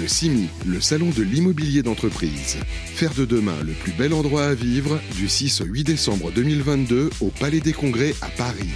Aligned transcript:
Le 0.00 0.08
CIMI, 0.08 0.48
le 0.66 0.80
salon 0.80 1.10
de 1.10 1.22
l'immobilier 1.22 1.82
d'entreprise. 1.82 2.56
Faire 2.86 3.14
de 3.14 3.24
demain 3.24 3.56
le 3.64 3.72
plus 3.72 3.92
bel 3.92 4.12
endroit 4.12 4.46
à 4.46 4.54
vivre 4.54 4.98
du 5.16 5.28
6 5.28 5.60
au 5.60 5.66
8 5.66 5.84
décembre 5.84 6.32
2022 6.32 7.10
au 7.20 7.28
Palais 7.28 7.60
des 7.60 7.72
Congrès 7.72 8.12
à 8.20 8.28
Paris. 8.28 8.70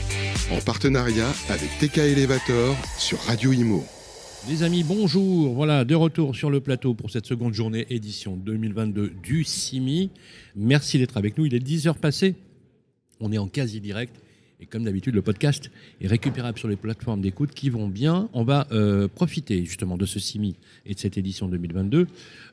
En 0.52 0.60
partenariat 0.60 1.28
avec 1.48 1.70
TK 1.80 1.98
Elevator 1.98 2.76
sur 2.98 3.18
Radio 3.22 3.52
Imo. 3.52 3.84
Les 4.48 4.62
amis, 4.62 4.84
bonjour. 4.84 5.54
Voilà, 5.54 5.84
de 5.84 5.94
retour 5.96 6.36
sur 6.36 6.50
le 6.50 6.60
plateau 6.60 6.94
pour 6.94 7.10
cette 7.10 7.26
seconde 7.26 7.52
journée 7.52 7.86
édition 7.90 8.36
2022 8.36 9.12
du 9.20 9.42
CIMI. 9.42 10.10
Merci 10.54 10.98
d'être 10.98 11.16
avec 11.16 11.36
nous. 11.36 11.46
Il 11.46 11.54
est 11.54 11.60
10 11.60 11.88
heures 11.88 11.98
passées. 11.98 12.36
On 13.18 13.32
est 13.32 13.38
en 13.38 13.48
quasi 13.48 13.80
direct. 13.80 14.14
Et 14.60 14.66
comme 14.66 14.82
d'habitude, 14.82 15.14
le 15.14 15.22
podcast 15.22 15.70
est 16.00 16.08
récupérable 16.08 16.58
sur 16.58 16.66
les 16.66 16.74
plateformes 16.74 17.20
d'écoute 17.20 17.52
qui 17.52 17.70
vont 17.70 17.86
bien. 17.86 18.28
On 18.32 18.42
va 18.42 18.66
euh, 18.72 19.06
profiter 19.06 19.64
justement 19.64 19.96
de 19.96 20.04
ce 20.04 20.18
CIMI 20.18 20.56
et 20.84 20.94
de 20.94 20.98
cette 20.98 21.16
édition 21.16 21.46
2022 21.48 22.08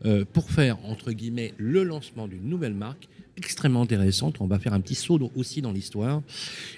euh, 0.05 0.23
pour 0.31 0.51
faire, 0.51 0.77
entre 0.85 1.11
guillemets, 1.11 1.55
le 1.57 1.83
lancement 1.83 2.27
d'une 2.27 2.47
nouvelle 2.47 2.75
marque 2.75 3.07
extrêmement 3.37 3.81
intéressante. 3.81 4.39
On 4.39 4.45
va 4.45 4.59
faire 4.59 4.73
un 4.73 4.81
petit 4.81 4.95
saut 4.95 5.31
aussi 5.35 5.63
dans 5.63 5.71
l'histoire 5.71 6.21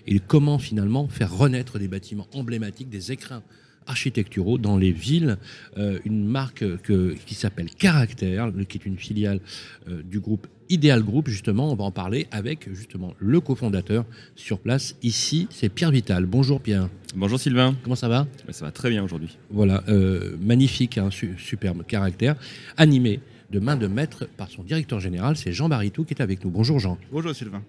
et 0.07 0.19
comment 0.19 0.59
finalement 0.59 1.09
faire 1.09 1.35
renaître 1.35 1.77
des 1.77 1.89
bâtiments 1.89 2.27
emblématiques, 2.33 2.89
des 2.89 3.11
écrins 3.11 3.43
architecturaux 3.87 4.57
dans 4.57 4.77
les 4.77 4.91
villes. 4.91 5.37
Euh, 5.77 5.99
une 6.05 6.25
marque 6.25 6.63
que, 6.81 7.15
qui 7.25 7.35
s'appelle 7.35 7.69
Caractère, 7.69 8.51
qui 8.67 8.77
est 8.77 8.85
une 8.85 8.97
filiale 8.97 9.39
euh, 9.87 10.01
du 10.03 10.19
groupe 10.19 10.47
Ideal 10.69 11.01
Group, 11.03 11.29
justement. 11.29 11.71
On 11.71 11.75
va 11.75 11.85
en 11.85 11.91
parler 11.91 12.27
avec 12.31 12.67
justement 12.73 13.13
le 13.19 13.39
cofondateur 13.39 14.05
sur 14.35 14.59
place. 14.59 14.95
Ici, 15.01 15.47
c'est 15.49 15.69
Pierre 15.69 15.91
Vital. 15.91 16.25
Bonjour 16.25 16.59
Pierre. 16.61 16.89
Bonjour 17.15 17.39
Sylvain. 17.39 17.75
Comment 17.83 17.95
ça 17.95 18.09
va? 18.09 18.27
Ça 18.49 18.65
va 18.65 18.71
très 18.71 18.89
bien 18.89 19.03
aujourd'hui. 19.03 19.37
Voilà, 19.49 19.83
euh, 19.87 20.35
magnifique, 20.41 20.97
hein, 20.97 21.09
superbe 21.37 21.83
Caractère, 21.87 22.35
animé 22.75 23.21
de 23.49 23.59
main 23.59 23.77
de 23.77 23.87
maître 23.87 24.27
par 24.37 24.49
son 24.49 24.63
directeur 24.63 24.99
général, 24.99 25.37
c'est 25.37 25.53
Jean 25.53 25.69
Baritou 25.69 26.03
qui 26.03 26.13
est 26.13 26.21
avec 26.21 26.43
nous. 26.43 26.51
Bonjour 26.51 26.79
Jean. 26.79 26.97
Bonjour 27.11 27.33
Sylvain. 27.33 27.63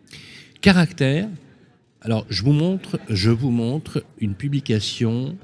Caractère. 0.61 1.28
Alors, 2.00 2.27
je 2.31 2.43
vous 2.43 2.53
montre, 2.53 2.98
je 3.09 3.31
vous 3.31 3.50
montre 3.50 4.05
une 4.21 4.34
publication 4.34 5.37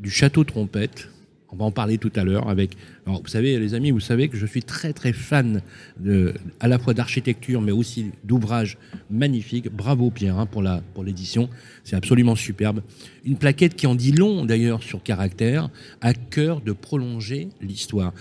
du 0.00 0.10
château 0.10 0.44
Trompette. 0.44 1.08
On 1.50 1.56
va 1.56 1.66
en 1.66 1.70
parler 1.70 1.98
tout 1.98 2.10
à 2.16 2.24
l'heure 2.24 2.48
avec. 2.48 2.76
Vous 3.06 3.28
savez, 3.28 3.60
les 3.60 3.74
amis, 3.74 3.92
vous 3.92 4.00
savez 4.00 4.28
que 4.28 4.36
je 4.36 4.44
suis 4.44 4.64
très 4.64 4.92
très 4.92 5.12
fan 5.12 5.62
de, 6.00 6.34
à 6.58 6.66
la 6.66 6.80
fois 6.80 6.94
d'architecture, 6.94 7.60
mais 7.60 7.70
aussi 7.70 8.10
d'ouvrages 8.24 8.76
magnifiques. 9.08 9.68
Bravo 9.70 10.10
Pierre 10.10 10.38
hein, 10.38 10.46
pour 10.46 11.04
l'édition, 11.04 11.48
c'est 11.84 11.94
absolument 11.94 12.34
superbe. 12.34 12.82
Une 13.24 13.36
plaquette 13.36 13.76
qui 13.76 13.86
en 13.86 13.94
dit 13.94 14.10
long 14.10 14.44
d'ailleurs 14.44 14.82
sur 14.82 15.00
caractère, 15.00 15.70
à 16.00 16.12
cœur 16.12 16.60
de 16.60 16.72
prolonger 16.72 17.50
l'histoire. 17.60 18.12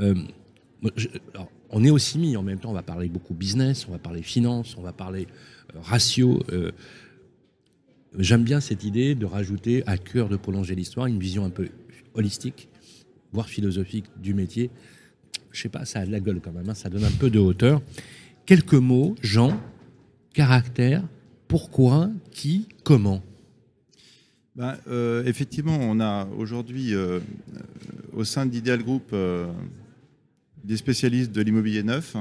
Euh, 0.00 0.14
on 1.70 1.84
est 1.84 1.90
au 1.90 1.98
CIMI 1.98 2.36
en 2.36 2.42
même 2.42 2.58
temps, 2.58 2.70
on 2.70 2.74
va 2.74 2.82
parler 2.82 3.08
beaucoup 3.08 3.34
business, 3.34 3.86
on 3.88 3.92
va 3.92 3.98
parler 3.98 4.22
finance, 4.22 4.76
on 4.78 4.82
va 4.82 4.92
parler 4.92 5.26
euh, 5.74 5.78
ratio. 5.82 6.42
Euh, 6.52 6.70
J'aime 8.18 8.44
bien 8.44 8.60
cette 8.60 8.82
idée 8.82 9.14
de 9.14 9.26
rajouter 9.26 9.82
à 9.86 9.98
cœur 9.98 10.30
de 10.30 10.36
prolonger 10.36 10.74
l'histoire 10.74 11.06
une 11.06 11.18
vision 11.18 11.44
un 11.44 11.50
peu 11.50 11.68
holistique, 12.14 12.70
voire 13.30 13.46
philosophique 13.46 14.06
du 14.22 14.32
métier. 14.32 14.70
Je 15.52 15.60
sais 15.60 15.68
pas, 15.68 15.84
ça 15.84 16.00
a 16.00 16.06
de 16.06 16.12
la 16.12 16.20
gueule 16.20 16.40
quand 16.40 16.52
même, 16.52 16.68
hein, 16.68 16.74
ça 16.74 16.88
donne 16.88 17.04
un 17.04 17.10
peu 17.10 17.28
de 17.28 17.38
hauteur. 17.38 17.82
Quelques 18.46 18.72
mots, 18.72 19.16
Jean, 19.22 19.60
caractère, 20.32 21.02
pourquoi, 21.46 22.10
qui, 22.30 22.68
comment? 22.84 23.22
Ben, 24.54 24.78
euh, 24.88 25.22
Effectivement, 25.26 25.78
on 25.78 26.00
a 26.00 26.26
aujourd'hui 26.38 26.94
euh, 26.94 27.20
au 28.14 28.24
sein 28.24 28.46
d'Ideal 28.46 28.82
Group 28.82 29.10
euh, 29.12 29.46
des 30.64 30.78
spécialistes 30.78 31.32
de 31.32 31.42
l'immobilier 31.42 31.82
neuf. 31.82 32.16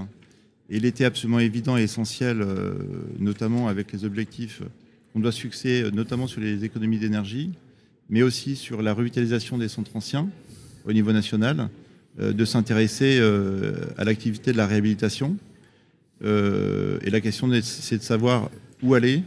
Et 0.70 0.76
il 0.76 0.86
était 0.86 1.06
absolument 1.06 1.40
évident 1.40 1.78
et 1.78 1.84
essentiel, 1.84 2.44
notamment 3.20 3.68
avec 3.68 3.94
les 3.94 4.04
objectifs 4.04 4.64
on 5.16 5.20
doit 5.22 5.32
fixer 5.32 5.82
euh, 5.82 5.92
notamment 5.92 6.28
sur 6.28 6.42
les 6.42 6.64
économies 6.66 7.00
d'énergie, 7.00 7.52
mais 8.10 8.22
aussi 8.22 8.56
sur 8.56 8.82
la 8.82 8.94
revitalisation 8.94 9.58
des 9.58 9.70
centres 9.70 9.96
anciens 9.96 10.30
au 10.86 10.94
niveau 10.94 11.12
national, 11.12 11.70
euh, 12.20 12.34
de 12.34 12.46
s'intéresser 12.46 13.18
euh, 13.20 13.86
à 13.98 14.04
l'activité 14.04 14.52
de 14.52 14.58
la 14.58 14.68
réhabilitation. 14.68 15.38
et 16.22 17.10
la 17.10 17.22
question, 17.22 17.50
c'est 17.62 17.98
de 17.98 18.04
savoir 18.04 18.50
où 18.82 18.94
aller, 18.94 19.24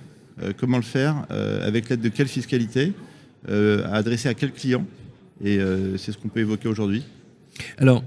comment 0.57 0.79
le 0.79 0.83
faire, 0.83 1.27
avec 1.63 1.89
l'aide 1.89 2.01
de 2.01 2.09
quelle 2.09 2.29
fiscalité, 2.29 2.93
adresser 3.47 4.29
à 4.29 4.35
quel 4.35 4.53
client. 4.53 4.87
Et 5.45 5.59
c'est 5.99 6.13
ce 6.13 6.19
qu'on 6.19 6.29
peut 6.29 6.41
évoquer 6.41 6.67
aujourd'hui. 6.67 7.05
Alors, 7.77 8.03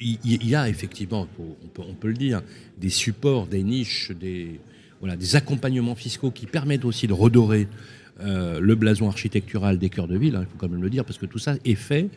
il 0.00 0.48
y, 0.48 0.54
a 0.54 0.68
effectivement, 0.68 1.26
on 1.38 1.94
peut, 1.94 2.08
le 2.08 2.14
dire, 2.14 2.40
des 2.78 2.88
supports, 2.88 3.46
des 3.48 3.64
niches, 3.64 4.12
des, 4.12 4.60
voilà, 5.02 5.16
des 5.16 5.34
accompagnements 5.34 5.96
fiscaux 5.96 6.30
qui 6.30 6.46
permettent 6.46 6.84
aussi 6.84 7.08
de 7.08 7.12
redorer 7.12 7.66
euh, 8.20 8.60
le 8.60 8.74
blason 8.76 9.08
architectural 9.08 9.76
des 9.76 9.90
cœurs 9.90 10.06
de 10.06 10.16
ville, 10.16 10.36
hein, 10.36 10.44
il 10.44 10.46
faut 10.46 10.56
quand 10.58 10.68
même 10.68 10.80
le 10.80 10.90
dire, 10.90 11.04
parce 11.04 11.18
que 11.18 11.26
tout 11.26 11.40
ça 11.40 11.56
est 11.64 11.74
fait 11.74 12.08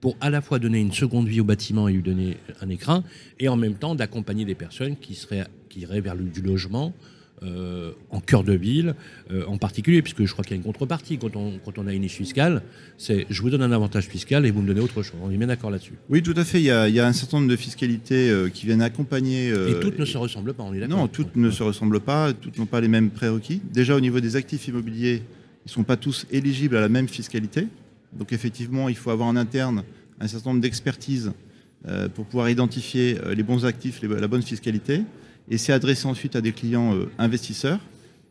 pour 0.00 0.16
à 0.20 0.30
la 0.30 0.40
fois 0.40 0.58
donner 0.58 0.80
une 0.80 0.92
seconde 0.92 1.28
vie 1.28 1.40
au 1.40 1.44
bâtiment 1.44 1.86
et 1.86 1.92
lui 1.92 2.02
donner 2.02 2.36
un 2.60 2.68
écran, 2.70 3.04
et 3.38 3.48
en 3.48 3.54
même 3.54 3.74
temps 3.74 3.94
d'accompagner 3.94 4.44
des 4.44 4.56
personnes 4.56 4.96
qui 4.96 5.16
iraient 5.76 6.00
vers 6.00 6.16
du 6.16 6.42
logement, 6.42 6.92
euh, 7.44 7.92
en 8.10 8.20
cœur 8.20 8.42
de 8.42 8.54
ville, 8.54 8.94
euh, 9.30 9.44
en 9.46 9.58
particulier, 9.58 10.00
puisque 10.00 10.24
je 10.24 10.32
crois 10.32 10.44
qu'il 10.44 10.52
y 10.52 10.54
a 10.54 10.56
une 10.56 10.62
contrepartie 10.62 11.18
quand 11.18 11.36
on, 11.36 11.58
quand 11.64 11.78
on 11.78 11.86
a 11.86 11.92
une 11.92 12.02
niche 12.02 12.14
fiscale, 12.14 12.62
c'est 12.96 13.26
je 13.28 13.42
vous 13.42 13.50
donne 13.50 13.62
un 13.62 13.72
avantage 13.72 14.06
fiscal 14.06 14.46
et 14.46 14.50
vous 14.50 14.62
me 14.62 14.68
donnez 14.68 14.80
autre 14.80 15.02
chose. 15.02 15.16
On 15.22 15.30
est 15.30 15.36
bien 15.36 15.48
d'accord 15.48 15.70
là-dessus. 15.70 15.94
Oui, 16.08 16.22
tout 16.22 16.34
à 16.36 16.44
fait. 16.44 16.60
Il 16.60 16.64
y, 16.64 16.70
a, 16.70 16.88
il 16.88 16.94
y 16.94 17.00
a 17.00 17.06
un 17.06 17.12
certain 17.12 17.38
nombre 17.38 17.50
de 17.50 17.56
fiscalités 17.56 18.30
euh, 18.30 18.48
qui 18.48 18.66
viennent 18.66 18.80
accompagner. 18.80 19.48
et 19.48 19.80
toutes 19.80 19.98
ne 19.98 20.04
se 20.04 20.16
ressemblent 20.16 20.54
pas, 20.54 20.62
on 20.62 20.72
est 20.72 20.80
d'accord 20.80 20.96
Non, 20.96 21.08
toutes 21.08 21.36
ne 21.36 21.50
se 21.50 21.62
ressemblent 21.62 22.00
pas, 22.00 22.32
toutes 22.32 22.58
n'ont 22.58 22.66
pas 22.66 22.80
les 22.80 22.88
mêmes 22.88 23.10
prérequis. 23.10 23.60
Déjà, 23.72 23.94
au 23.94 24.00
niveau 24.00 24.20
des 24.20 24.36
actifs 24.36 24.68
immobiliers, 24.68 25.22
ils 25.66 25.68
ne 25.68 25.72
sont 25.72 25.84
pas 25.84 25.96
tous 25.96 26.26
éligibles 26.30 26.76
à 26.76 26.80
la 26.80 26.88
même 26.88 27.08
fiscalité. 27.08 27.66
Donc, 28.12 28.32
effectivement, 28.32 28.88
il 28.88 28.96
faut 28.96 29.10
avoir 29.10 29.28
en 29.28 29.36
interne 29.36 29.82
un 30.20 30.28
certain 30.28 30.50
nombre 30.50 30.62
d'expertises 30.62 31.32
pour 32.14 32.24
pouvoir 32.24 32.48
identifier 32.48 33.18
les 33.36 33.42
bons 33.42 33.66
actifs, 33.66 34.00
la 34.02 34.28
bonne 34.28 34.42
fiscalité 34.42 35.02
et 35.50 35.58
c'est 35.58 35.72
adressé 35.72 36.06
ensuite 36.06 36.36
à 36.36 36.40
des 36.40 36.52
clients 36.52 36.94
euh, 36.94 37.10
investisseurs 37.18 37.80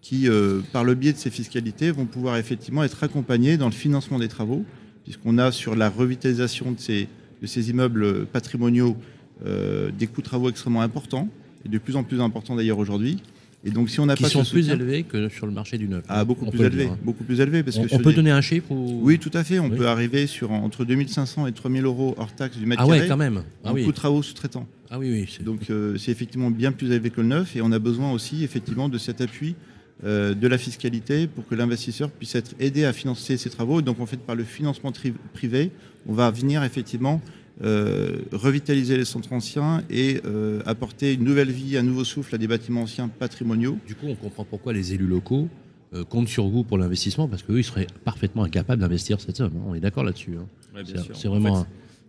qui, 0.02 0.28
euh, 0.28 0.60
par 0.74 0.84
le 0.84 0.96
biais 0.96 1.14
de 1.14 1.18
ces 1.18 1.30
fiscalités, 1.30 1.90
vont 1.92 2.06
pouvoir 2.06 2.38
effectivement 2.38 2.84
être 2.84 3.04
accompagnés 3.04 3.58
dans 3.58 3.68
le 3.68 3.74
financement 3.74 4.20
des 4.20 4.28
travaux, 4.28 4.66
puisqu'on 5.04 5.38
a 5.38 5.52
sur 5.52 5.76
la 5.76 5.90
revitalisation 5.90 6.72
de 6.72 6.80
ces, 6.80 7.08
de 7.42 7.48
ces 7.48 7.70
immeubles 7.70 8.26
patrimoniaux 8.26 8.98
euh, 9.46 9.92
des 9.98 10.08
coûts 10.08 10.22
de 10.22 10.26
travaux 10.26 10.50
extrêmement 10.50 10.82
importants, 10.82 11.30
et 11.66 11.70
de 11.70 11.78
plus 11.78 11.96
en 11.96 12.04
plus 12.04 12.20
importants 12.20 12.56
d'ailleurs 12.56 12.80
aujourd'hui. 12.80 13.24
Et 13.66 13.72
donc, 13.72 13.90
si 13.90 14.02
on 14.02 14.06
n'a 14.06 14.18
pas 14.18 14.28
sont 14.28 14.44
plus 14.44 14.70
élevés 14.70 15.04
que 15.04 15.30
sur 15.30 15.46
le 15.46 15.54
marché 15.54 15.78
du 15.78 15.88
neuf. 15.88 16.04
Ah, 16.10 16.26
beaucoup 16.26 16.46
plus 16.48 16.62
élevés, 16.62 16.88
hein. 16.88 16.98
beaucoup 17.02 17.24
plus 17.24 17.40
élevés, 17.40 17.64
parce 17.64 17.78
on, 17.78 17.86
que 17.86 17.96
on 17.96 18.00
peut 18.00 18.12
donner 18.12 18.32
un 18.32 18.42
chiffre 18.42 18.68
Oui, 18.72 19.20
tout 19.20 19.32
à 19.34 19.46
fait. 19.46 19.60
On 19.60 19.70
peut 19.70 19.88
arriver 19.88 20.28
sur 20.28 20.52
entre 20.52 20.84
2500 20.84 21.48
et 21.48 21.54
3000 21.54 21.86
euros 21.86 22.14
hors 22.18 22.34
taxe 22.34 22.58
du 22.58 22.66
mètre 22.66 22.82
ah 22.82 22.86
carré. 22.86 23.00
Ah 23.00 23.02
ouais, 23.04 23.08
quand 23.08 23.18
même. 23.18 23.44
Ah 23.64 23.72
oui. 23.72 23.86
coût 23.86 23.92
de 23.92 23.96
travaux 23.96 24.22
sous-traitants. 24.22 24.68
Ah 24.96 25.00
oui, 25.00 25.10
oui. 25.12 25.44
Donc, 25.44 25.72
euh, 25.72 25.98
c'est 25.98 26.12
effectivement 26.12 26.52
bien 26.52 26.72
plus 26.72 26.92
élevé 26.92 27.10
que 27.10 27.20
le 27.20 27.26
neuf, 27.26 27.56
et 27.56 27.64
on 27.64 27.72
a 27.72 27.80
besoin 27.80 28.12
aussi 28.12 28.44
effectivement 28.44 28.90
de 28.90 29.00
cet 29.00 29.22
appui 29.22 29.56
euh, 30.04 30.36
de 30.36 30.48
la 30.48 30.60
fiscalité 30.60 31.26
pour 31.26 31.48
que 31.48 31.56
l'investisseur 31.56 32.12
puisse 32.12 32.36
être 32.36 32.54
aidé 32.60 32.86
à 32.86 32.94
financer 32.94 33.38
ses 33.38 33.50
travaux. 33.50 33.82
Donc, 33.82 34.00
en 34.00 34.06
fait, 34.06 34.18
par 34.18 34.36
le 34.36 34.44
financement 34.44 34.92
privé, 35.34 35.72
on 36.06 36.14
va 36.14 36.30
venir 36.30 36.64
effectivement 36.64 37.22
euh, 37.64 38.20
revitaliser 38.32 38.96
les 38.96 39.06
centres 39.06 39.34
anciens 39.34 39.84
et 39.90 40.22
euh, 40.26 40.62
apporter 40.68 41.14
une 41.14 41.24
nouvelle 41.24 41.50
vie, 41.50 41.76
un 41.76 41.82
nouveau 41.82 42.04
souffle 42.04 42.36
à 42.36 42.38
des 42.38 42.48
bâtiments 42.48 42.84
anciens 42.84 43.08
patrimoniaux. 43.08 43.80
Du 43.88 43.96
coup, 43.96 44.06
on 44.06 44.16
comprend 44.16 44.46
pourquoi 44.46 44.74
les 44.74 44.94
élus 44.94 45.08
locaux 45.08 45.50
euh, 45.96 46.04
comptent 46.04 46.28
sur 46.28 46.48
vous 46.48 46.64
pour 46.64 46.78
l'investissement, 46.78 47.28
parce 47.28 47.42
qu'eux, 47.42 47.58
ils 47.58 47.64
seraient 47.64 47.88
parfaitement 48.06 48.44
incapables 48.44 48.82
d'investir 48.82 49.20
cette 49.20 49.38
somme. 49.38 49.54
Hein. 49.58 49.66
On 49.68 49.74
est 49.74 49.80
d'accord 49.80 50.04
là-dessus. 50.04 50.36
Hein. 50.38 50.84
c'est 51.16 51.28
vraiment... 51.28 51.66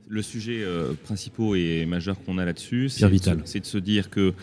le 0.09 0.23
sujet 0.23 0.65
principal 1.05 1.57
et 1.57 1.87
majeur 1.87 2.17
qu'on 2.25 2.39
a 2.39 2.45
là-dessus, 2.45 2.89
c'est 2.89 3.09
de, 3.09 3.65
se 3.65 3.79
dire 3.79 4.11
que 4.11 4.35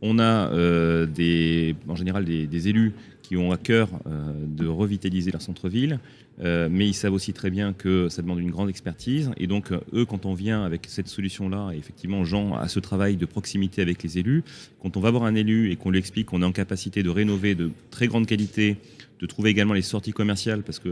on 0.00 0.18
a 0.18 0.50
des, 1.06 1.74
en 1.88 1.96
général 1.96 2.24
des, 2.24 2.68
élus 2.68 2.92
qui 3.22 3.36
ont 3.36 3.52
à 3.52 3.56
cœur 3.56 3.88
de 4.06 4.66
revitaliser 4.66 5.30
leur 5.30 5.42
centre-ville, 5.42 5.98
euh, 6.40 6.68
mais 6.70 6.88
ils 6.88 6.94
savent 6.94 7.12
aussi 7.12 7.32
très 7.32 7.50
bien 7.50 7.72
que 7.72 8.08
ça 8.08 8.22
demande 8.22 8.40
une 8.40 8.50
grande 8.50 8.68
expertise. 8.68 9.30
Et 9.36 9.46
donc, 9.46 9.70
euh, 9.70 9.80
eux, 9.92 10.04
quand 10.04 10.26
on 10.26 10.34
vient 10.34 10.64
avec 10.64 10.86
cette 10.88 11.08
solution-là, 11.08 11.70
effectivement, 11.76 12.24
Jean 12.24 12.54
a 12.54 12.68
ce 12.68 12.80
travail 12.80 13.16
de 13.16 13.26
proximité 13.26 13.82
avec 13.82 14.02
les 14.02 14.18
élus. 14.18 14.42
Quand 14.80 14.96
on 14.96 15.00
va 15.00 15.10
voir 15.10 15.24
un 15.24 15.34
élu 15.34 15.70
et 15.70 15.76
qu'on 15.76 15.90
lui 15.90 15.98
explique 15.98 16.26
qu'on 16.26 16.42
est 16.42 16.46
en 16.46 16.52
capacité 16.52 17.02
de 17.02 17.10
rénover 17.10 17.54
de 17.54 17.70
très 17.90 18.06
grande 18.06 18.26
qualité, 18.26 18.76
de 19.22 19.26
trouver 19.28 19.50
également 19.50 19.72
les 19.72 19.82
sorties 19.82 20.10
commerciales, 20.10 20.62
parce 20.64 20.80
que 20.80 20.88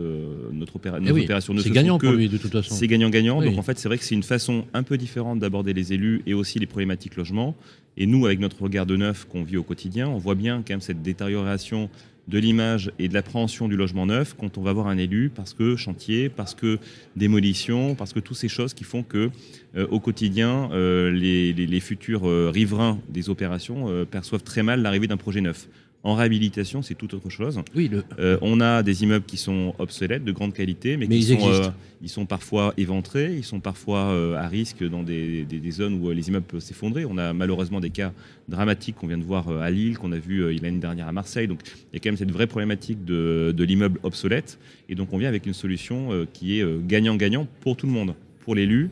notre, 0.53 0.75
eh 0.85 1.11
opération 1.11 1.53
ne 1.53 1.61
se 1.61 1.69
gagnant 1.69 1.99
que, 1.99 2.07
pour 2.07 2.15
lui, 2.15 2.29
de 2.29 2.39
toute 2.39 2.53
façon. 2.53 2.73
C'est 2.77 2.87
gagnant-gagnant. 2.87 3.43
Donc, 3.43 3.59
en 3.59 3.63
fait, 3.63 3.77
c'est 3.77 3.89
vrai 3.89 3.99
que 3.99 4.05
c'est 4.05 4.15
une 4.15 4.23
façon 4.23 4.67
un 4.73 4.85
peu 4.85 4.97
différente 4.97 5.41
d'aborder 5.41 5.73
les 5.73 5.93
élus 5.93 6.23
et 6.27 6.33
aussi 6.33 6.61
les 6.61 6.67
problématiques 6.67 7.17
logement. 7.17 7.57
Et 7.97 8.07
nous, 8.07 8.25
avec 8.27 8.39
notre 8.39 8.63
regard 8.63 8.87
de 8.87 8.97
neuf 8.97 9.27
qu'on 9.29 9.43
vit 9.43 9.57
au 9.57 9.65
quotidien, 9.65 10.09
on 10.09 10.19
voit 10.19 10.37
bien 10.37 10.59
quand 10.59 10.75
même 10.75 10.81
cette 10.81 11.03
détérioration 11.03 11.91
de 12.29 12.39
l'image 12.39 12.93
et 13.01 13.09
de 13.09 13.15
l'appréhension 13.15 13.67
du 13.67 13.77
logement 13.77 14.07
neuf 14.07 14.37
quand 14.39 14.57
on 14.57 14.63
va 14.63 14.73
voir 14.73 14.87
un 14.87 14.97
élu 14.97 15.33
parce 15.35 15.53
que 15.53 15.75
chantier, 15.75 16.29
parce 16.29 16.55
que 16.55 16.79
démolition, 17.17 17.97
parce 17.97 18.13
que 18.13 18.21
toutes 18.21 18.37
ces 18.37 18.49
choses 18.49 18.73
qui 18.73 18.85
font 18.85 19.03
que 19.03 19.31
euh, 19.75 19.89
au 19.91 19.99
quotidien 19.99 20.71
euh, 20.73 21.11
les, 21.11 21.81
futurs 21.81 22.29
euh, 22.29 22.51
riverains 22.55 23.01
des 23.09 23.29
opérations 23.31 24.07
perçoivent 24.09 24.45
très 24.45 24.63
mal 24.63 24.83
l'arrivée 24.83 25.09
d'un 25.09 25.17
projet 25.17 25.41
neuf. 25.41 25.69
En 26.03 26.15
réhabilitation, 26.15 26.81
c'est 26.81 26.95
tout 26.95 27.15
autre 27.15 27.29
chose. 27.29 27.61
Oui, 27.75 27.91
euh, 28.19 28.39
on 28.41 28.63
a 28.63 28.83
des 28.83 29.03
immeubles 29.03 29.27
qui 29.27 29.37
sont 29.37 29.75
obsolètes, 29.79 30.25
de 30.25 30.33
grande 30.33 30.55
qualité, 30.55 30.97
mais, 30.97 31.07
qui 31.07 31.23
sont, 31.23 31.51
euh, 31.51 31.69
ils 32.01 32.09
sont 32.09 32.25
parfois 32.25 32.73
éventrés, 32.79 33.37
ils 33.37 33.45
sont 33.45 33.61
parfois 33.61 34.07
euh, 34.07 34.35
à 34.37 34.49
risque 34.49 34.83
dans 34.83 35.03
des, 35.03 35.47
zones 35.71 36.03
où 36.03 36.11
les 36.11 36.29
immeubles 36.29 36.47
peuvent 36.47 36.61
s'effondrer. 36.61 37.05
On 37.05 37.19
a 37.19 37.35
malheureusement 37.35 37.81
des 37.81 37.91
cas 37.91 38.15
dramatiques 38.49 38.97
qu'on 38.97 39.09
vient 39.09 39.19
de 39.19 39.25
voir 39.25 39.51
à 39.51 39.71
Lille, 39.71 39.99
qu'on 39.99 40.13
a 40.13 40.19
vu 40.19 40.43
l'année 40.63 40.79
dernière 40.79 41.07
à 41.07 41.13
Marseille. 41.13 41.47
Donc 41.47 41.61
il 41.67 41.97
y 41.97 41.97
a 41.97 42.01
quand 42.01 42.09
même 42.09 42.17
cette 42.17 42.33
vraie 42.33 42.47
problématique 42.47 43.05
de, 43.05 43.53
de 43.55 43.65
l'immeuble 43.65 44.01
obsolète. 44.03 44.59
Et 44.89 44.95
donc 44.95 45.13
on 45.13 45.19
vient 45.19 45.29
avec 45.29 45.45
une 45.45 45.53
solution 45.53 46.27
qui 46.33 46.61
est 46.61 46.87
gagnant-gagnant 46.87 47.47
pour 47.61 47.77
tout 47.77 47.87
le 47.87 47.93
monde, 47.93 48.15
pour 48.41 48.55
l'élu, 48.55 48.89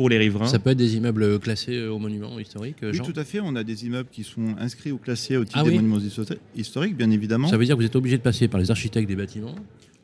pour 0.00 0.08
les 0.08 0.16
riverains. 0.16 0.46
Ça 0.46 0.58
peut 0.58 0.70
être 0.70 0.78
des 0.78 0.96
immeubles 0.96 1.38
classés 1.40 1.86
au 1.86 1.98
monument 1.98 2.38
historique 2.38 2.78
Oui, 2.82 3.00
tout 3.04 3.12
à 3.20 3.24
fait. 3.24 3.38
On 3.40 3.54
a 3.54 3.62
des 3.62 3.84
immeubles 3.84 4.08
qui 4.10 4.24
sont 4.24 4.56
inscrits 4.58 4.92
ou 4.92 4.96
classés 4.96 5.36
au 5.36 5.44
titre 5.44 5.58
ah 5.60 5.62
des 5.62 5.74
monuments 5.74 5.98
historiques, 6.56 6.96
bien 6.96 7.10
évidemment. 7.10 7.48
Ça 7.48 7.58
veut 7.58 7.66
dire 7.66 7.76
que 7.76 7.82
vous 7.82 7.86
êtes 7.86 7.96
obligé 7.96 8.16
de 8.16 8.22
passer 8.22 8.48
par 8.48 8.58
les 8.58 8.70
architectes 8.70 9.06
des 9.06 9.14
bâtiments 9.14 9.54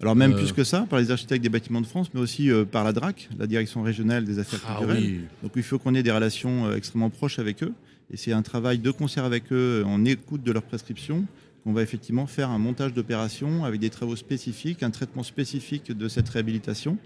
alors 0.02 0.14
même 0.14 0.32
euh. 0.32 0.36
plus 0.36 0.52
que 0.52 0.62
ça, 0.62 0.86
par 0.90 0.98
les 0.98 1.10
architectes 1.10 1.42
des 1.42 1.48
bâtiments 1.48 1.80
de 1.80 1.86
France, 1.86 2.08
mais 2.12 2.20
aussi 2.20 2.50
euh, 2.50 2.66
par 2.66 2.84
la 2.84 2.92
DRAC, 2.92 3.30
la 3.38 3.46
Direction 3.46 3.82
régionale 3.82 4.26
des 4.26 4.38
affaires 4.38 4.60
ah 4.68 4.76
culturelles. 4.76 5.20
Donc 5.42 5.52
il 5.56 5.62
faut 5.62 5.78
qu'on 5.78 5.94
ait 5.94 6.02
des 6.02 6.10
relations 6.10 6.66
euh, 6.66 6.76
extrêmement 6.76 7.08
proches 7.08 7.38
avec 7.38 7.62
eux. 7.62 7.72
Et 8.12 8.18
c'est 8.18 8.32
un 8.32 8.42
travail 8.42 8.78
de 8.78 8.90
concert 8.90 9.24
avec 9.24 9.50
eux, 9.52 9.82
en 9.86 10.04
écoute 10.04 10.42
de 10.42 10.52
leurs 10.52 10.62
prescriptions, 10.62 11.24
qu'on 11.64 11.72
va 11.72 11.82
effectivement 11.82 12.26
faire 12.26 12.50
un 12.50 12.58
montage 12.58 12.92
d'opération 12.92 13.64
avec 13.64 13.80
des 13.80 13.88
travaux 13.88 14.16
spécifiques, 14.16 14.82
un 14.82 14.90
traitement 14.90 15.22
spécifique 15.22 15.96
de 15.96 16.08
cette 16.08 16.28
réhabilitation. 16.28 16.98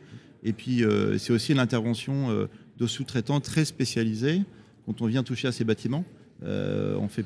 Et 0.43 0.53
puis 0.53 0.83
c'est 1.19 1.33
aussi 1.33 1.55
l'intervention 1.55 2.49
de 2.81 2.87
sous-traitants 2.87 3.41
très 3.41 3.65
spécialisés 3.65 4.43
quand 4.87 5.03
on 5.03 5.07
vient 5.07 5.23
toucher 5.23 5.49
à 5.49 5.53
ces 5.53 5.65
bâtiments. 5.65 6.05
Euh, 6.43 6.97
on 6.97 7.05
ne 7.05 7.09
fait 7.09 7.23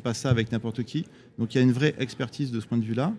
pas 0.00 0.14
ça 0.14 0.30
avec 0.30 0.50
n'importe 0.50 0.82
qui. 0.82 1.06
Donc 1.38 1.54
il 1.54 1.58
y 1.58 1.60
a 1.60 1.64
une 1.64 1.72
vraie 1.72 1.94
expertise 1.98 2.50
de 2.50 2.60
ce 2.60 2.66
point 2.66 2.78
de 2.78 2.84
vue-là. 2.84 3.14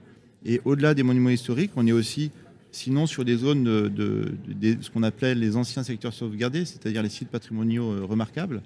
Et 0.45 0.61
au-delà 0.65 0.93
des 0.93 1.03
monuments 1.03 1.29
historiques, 1.29 1.71
on 1.75 1.87
est 1.87 1.91
aussi, 1.91 2.31
sinon, 2.71 3.05
sur 3.07 3.25
des 3.25 3.37
zones 3.37 3.63
de, 3.63 4.33
ce 4.81 4.89
qu'on 4.89 5.03
appelait 5.03 5.33
les 5.33 5.55
anciens 5.55 5.83
secteurs 5.83 6.13
sauvegardés, 6.13 6.65
c'est-à-dire 6.65 7.01
les 7.01 7.09
sites 7.09 7.29
patrimoniaux 7.29 7.91
euh, 7.91 8.03
remarquables 8.03 8.61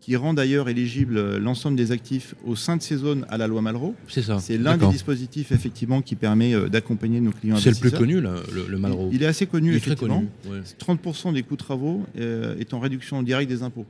qui 0.00 0.16
rend 0.16 0.34
d'ailleurs 0.34 0.68
éligible 0.68 1.18
euh, 1.18 1.38
l'ensemble 1.38 1.76
des 1.76 1.92
actifs 1.92 2.34
au 2.44 2.56
sein 2.56 2.76
de 2.76 2.82
ces 2.82 2.96
zones 2.96 3.26
à 3.28 3.36
la 3.36 3.46
loi 3.46 3.60
Malraux. 3.60 3.94
C'est 4.08 4.22
ça. 4.22 4.38
C'est 4.38 4.56
l'un 4.56 4.76
des 4.76 4.88
dispositifs 4.88 5.52
effectivement 5.52 6.00
qui 6.00 6.16
permet 6.16 6.54
euh, 6.54 6.68
d'accompagner 6.68 7.20
nos 7.20 7.32
clients. 7.32 7.56
C'est 7.56 7.70
le 7.70 7.76
plus 7.76 7.90
connu, 7.90 8.20
le, 8.20 8.42
le, 8.68 8.78
Malraux. 8.78 9.10
Il, 9.12 9.22
est 9.22 9.26
assez 9.26 9.46
connu, 9.46 9.74
effectivement. 9.74 10.24
Connu, 10.44 10.62
30% 10.78 11.34
des 11.34 11.42
coûts 11.42 11.56
de 11.56 11.60
travaux 11.60 12.04
euh, 12.18 12.56
est 12.58 12.72
en 12.72 12.80
réduction 12.80 13.22
directe 13.22 13.50
des 13.50 13.62
impôts. 13.62 13.86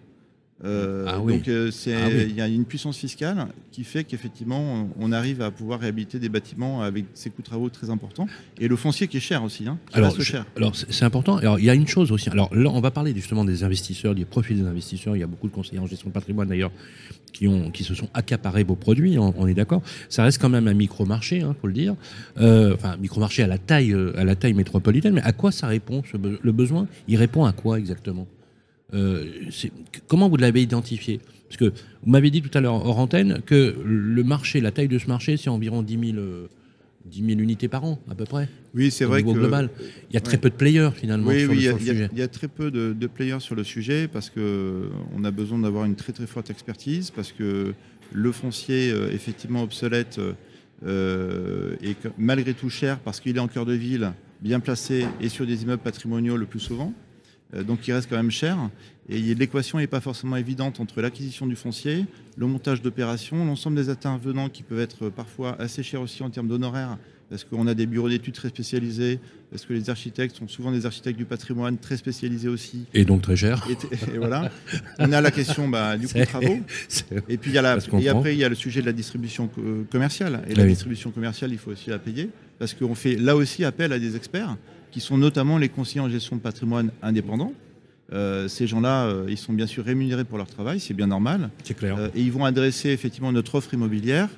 Euh, 0.62 1.06
ah 1.08 1.16
donc 1.16 1.48
euh, 1.48 1.70
ah 1.86 2.10
il 2.10 2.36
y 2.36 2.40
a 2.42 2.46
une 2.46 2.66
puissance 2.66 2.98
fiscale 2.98 3.46
qui 3.72 3.82
fait 3.82 4.04
qu'effectivement 4.04 4.90
on 4.98 5.10
arrive 5.10 5.40
à 5.40 5.50
pouvoir 5.50 5.80
réhabiliter 5.80 6.18
des 6.18 6.28
bâtiments 6.28 6.82
avec 6.82 7.06
ces 7.14 7.30
coûts 7.30 7.40
de 7.40 7.46
travaux 7.46 7.70
très 7.70 7.88
importants 7.88 8.26
et 8.58 8.68
le 8.68 8.76
foncier 8.76 9.08
qui 9.08 9.16
est 9.16 9.20
cher 9.20 9.42
aussi. 9.42 9.66
Hein, 9.66 9.78
alors, 9.94 10.20
cher. 10.20 10.44
alors 10.58 10.72
c'est 10.76 11.04
important. 11.04 11.38
Alors 11.38 11.58
il 11.58 11.64
y 11.64 11.70
a 11.70 11.74
une 11.74 11.86
chose 11.86 12.12
aussi. 12.12 12.28
Alors 12.28 12.54
là 12.54 12.68
on 12.68 12.80
va 12.80 12.90
parler 12.90 13.14
justement 13.14 13.46
des 13.46 13.64
investisseurs, 13.64 14.14
des 14.14 14.26
profils 14.26 14.60
des 14.60 14.68
investisseurs. 14.68 15.16
Il 15.16 15.20
y 15.20 15.22
a 15.22 15.26
beaucoup 15.26 15.48
de 15.48 15.52
conseillers 15.52 15.78
en 15.78 15.86
gestion 15.86 16.08
de 16.08 16.14
patrimoine 16.14 16.48
d'ailleurs 16.48 16.72
qui 17.32 17.48
ont 17.48 17.70
qui 17.70 17.82
se 17.82 17.94
sont 17.94 18.10
accaparés 18.12 18.64
vos 18.64 18.76
produits. 18.76 19.18
On, 19.18 19.46
est 19.46 19.54
d'accord. 19.54 19.80
Ça 20.10 20.24
reste 20.24 20.42
quand 20.42 20.50
même 20.50 20.68
un 20.68 20.74
micro 20.74 21.06
marché, 21.06 21.40
hein, 21.40 21.56
faut 21.58 21.68
le 21.68 21.72
dire. 21.72 21.94
Euh, 22.38 22.74
enfin 22.74 22.98
micro 22.98 23.18
marché 23.18 23.42
à 23.42 23.46
la 23.46 23.56
taille 23.56 23.96
à 24.14 24.24
la 24.24 24.36
taille 24.36 24.54
métropolitaine. 24.54 25.14
Mais 25.14 25.22
à 25.22 25.32
quoi 25.32 25.52
ça 25.52 25.68
répond 25.68 26.02
le 26.12 26.52
besoin? 26.52 26.86
Il 27.08 27.16
répond 27.16 27.46
à 27.46 27.52
quoi 27.52 27.78
exactement? 27.78 28.26
euh, 28.26 28.39
comment 30.08 30.28
vous 30.28 30.36
l'avez 30.36 30.62
identifié? 30.62 31.20
Parce 31.48 31.56
que 31.56 31.76
vous 32.02 32.10
m'avez 32.10 32.30
dit 32.30 32.42
tout 32.42 32.56
à 32.56 32.60
l'heure 32.60 32.74
hors 32.86 32.98
antenne 32.98 33.40
que 33.44 33.74
le 33.84 34.22
marché, 34.22 34.60
la 34.60 34.70
taille 34.70 34.88
de 34.88 34.98
ce 34.98 35.08
marché, 35.08 35.36
c'est 35.36 35.50
environ 35.50 35.82
10 35.82 36.12
000, 36.12 36.24
10 37.06 37.26
000, 37.26 37.40
unités 37.40 37.66
par 37.66 37.84
an, 37.84 37.98
à 38.08 38.14
peu 38.14 38.24
près. 38.24 38.48
Oui, 38.74 38.90
c'est 38.92 39.04
vrai. 39.04 39.22
Au 39.24 39.32
global. 39.32 39.68
Il 40.10 40.14
y 40.14 40.16
a 40.16 40.20
très 40.20 40.38
peu 40.38 40.48
de 40.48 40.54
players, 40.54 40.90
finalement, 40.94 41.30
sur, 41.30 41.48
le, 41.48 41.56
sujet. 41.56 42.08
Il 42.12 42.18
y, 42.18 42.22
a 42.22 42.28
très 42.28 42.46
peu 42.46 42.70
de, 42.70 43.06
players 43.08 43.40
sur 43.40 43.56
le 43.56 43.64
sujet 43.64 44.06
parce 44.06 44.30
qu'on 44.30 45.24
a 45.24 45.30
besoin 45.32 45.58
d'avoir 45.58 45.86
une 45.86 45.96
très 45.96 46.12
très 46.12 46.26
forte 46.26 46.50
expertise, 46.50 47.10
parce 47.10 47.32
que 47.32 47.74
le 48.12 48.32
foncier, 48.32 48.90
euh, 48.92 49.10
effectivement 49.12 49.62
obsolète, 49.62 50.20
euh, 50.86 51.76
est 51.82 52.08
malgré 52.16 52.54
tout 52.54 52.70
cher 52.70 53.00
parce 53.00 53.20
qu'il 53.20 53.36
est 53.36 53.40
en 53.40 53.48
cœur 53.48 53.66
de 53.66 53.74
ville, 53.74 54.12
bien 54.40 54.60
placé 54.60 55.04
et 55.20 55.28
sur 55.28 55.46
des 55.46 55.62
immeubles 55.62 55.82
patrimoniaux 55.82 56.36
le 56.36 56.46
plus 56.46 56.60
souvent. 56.60 56.94
Euh, 57.54 57.62
donc 57.62 57.80
qui 57.80 57.92
reste 57.92 58.08
quand 58.08 58.16
même 58.16 58.30
cher. 58.30 58.56
Et 59.08 59.18
l'équation 59.34 59.78
n'est 59.78 59.88
pas 59.88 60.00
forcément 60.00 60.36
évidente 60.36 60.78
entre 60.78 61.00
l'acquisition 61.00 61.46
du 61.46 61.56
foncier, 61.56 62.06
le 62.36 62.46
montage 62.46 62.80
d'opérations, 62.80 63.44
l'ensemble 63.44 63.76
des 63.76 63.88
intervenants 63.88 64.48
qui 64.48 64.62
peuvent 64.62 64.80
être 64.80 65.08
parfois 65.08 65.60
assez 65.60 65.82
chers 65.82 66.00
aussi 66.00 66.22
en 66.22 66.30
termes 66.30 66.46
d'honoraires, 66.46 66.96
parce 67.28 67.42
qu'on 67.42 67.66
a 67.66 67.74
des 67.74 67.86
bureaux 67.86 68.08
d'études 68.08 68.34
très 68.34 68.50
spécialisés, 68.50 69.18
parce 69.50 69.66
que 69.66 69.72
les 69.72 69.90
architectes 69.90 70.36
sont 70.36 70.46
souvent 70.46 70.70
des 70.70 70.86
architectes 70.86 71.18
du 71.18 71.24
patrimoine 71.24 71.76
très 71.76 71.96
spécialisés 71.96 72.48
aussi. 72.48 72.84
Et 72.94 73.04
donc 73.04 73.22
très 73.22 73.34
chers. 73.34 73.66
Et, 74.14 74.18
voilà. 74.18 74.48
On 75.00 75.10
a 75.10 75.20
la 75.20 75.32
question 75.32 75.68
bah, 75.68 75.96
du 75.96 76.06
coût 76.06 76.18
de 76.18 76.24
travaux. 76.24 76.58
Et 77.28 77.36
puis 77.36 77.50
il 77.50 77.54
y 77.54 77.58
a 77.58 77.62
la, 77.62 77.78
et 78.00 78.08
après, 78.08 78.34
il 78.34 78.38
y 78.38 78.44
a 78.44 78.48
le 78.48 78.54
sujet 78.54 78.80
de 78.80 78.86
la 78.86 78.92
distribution 78.92 79.50
commerciale. 79.90 80.42
Et 80.48 80.54
la 80.54 80.66
distribution 80.66 81.10
commerciale, 81.10 81.50
il 81.50 81.58
faut 81.58 81.72
aussi 81.72 81.90
la 81.90 81.98
payer, 81.98 82.30
parce 82.60 82.74
qu'on 82.74 82.94
fait 82.94 83.16
là 83.16 83.34
aussi 83.34 83.64
appel 83.64 83.92
à 83.92 83.98
des 83.98 84.14
experts 84.14 84.56
qui 84.90 85.00
sont 85.00 85.18
notamment 85.18 85.58
les 85.58 85.68
conseillers 85.68 86.00
en 86.00 86.08
gestion 86.08 86.36
de 86.36 86.40
patrimoine 86.40 86.90
indépendants. 87.02 87.52
Euh, 88.12 88.48
ces 88.48 88.66
gens-là, 88.66 89.04
euh, 89.04 89.26
ils 89.28 89.38
sont 89.38 89.52
bien 89.52 89.66
sûr 89.66 89.84
rémunérés 89.84 90.24
pour 90.24 90.38
leur 90.38 90.48
travail, 90.48 90.80
c'est 90.80 90.94
bien 90.94 91.06
normal. 91.06 91.50
C'est 91.62 91.76
clair. 91.76 91.96
Euh, 91.96 92.08
et 92.14 92.20
ils 92.20 92.32
vont 92.32 92.44
adresser 92.44 92.90
effectivement 92.90 93.30
notre 93.30 93.54
offre 93.54 93.72
immobilière 93.74 94.28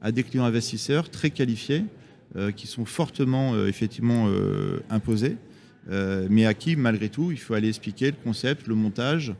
à 0.00 0.12
des 0.12 0.22
clients 0.22 0.44
investisseurs 0.44 1.10
très 1.10 1.30
qualifiés, 1.30 1.84
qui 2.54 2.66
sont 2.66 2.84
fortement 2.84 3.56
effectivement 3.64 4.28
imposés, 4.90 5.38
mais 5.88 6.44
à 6.44 6.52
qui, 6.52 6.76
malgré 6.76 7.08
tout, 7.08 7.32
il 7.32 7.38
faut 7.38 7.54
aller 7.54 7.68
expliquer 7.68 8.08
le 8.08 8.16
concept, 8.22 8.66
le 8.66 8.74
montage, 8.74 9.32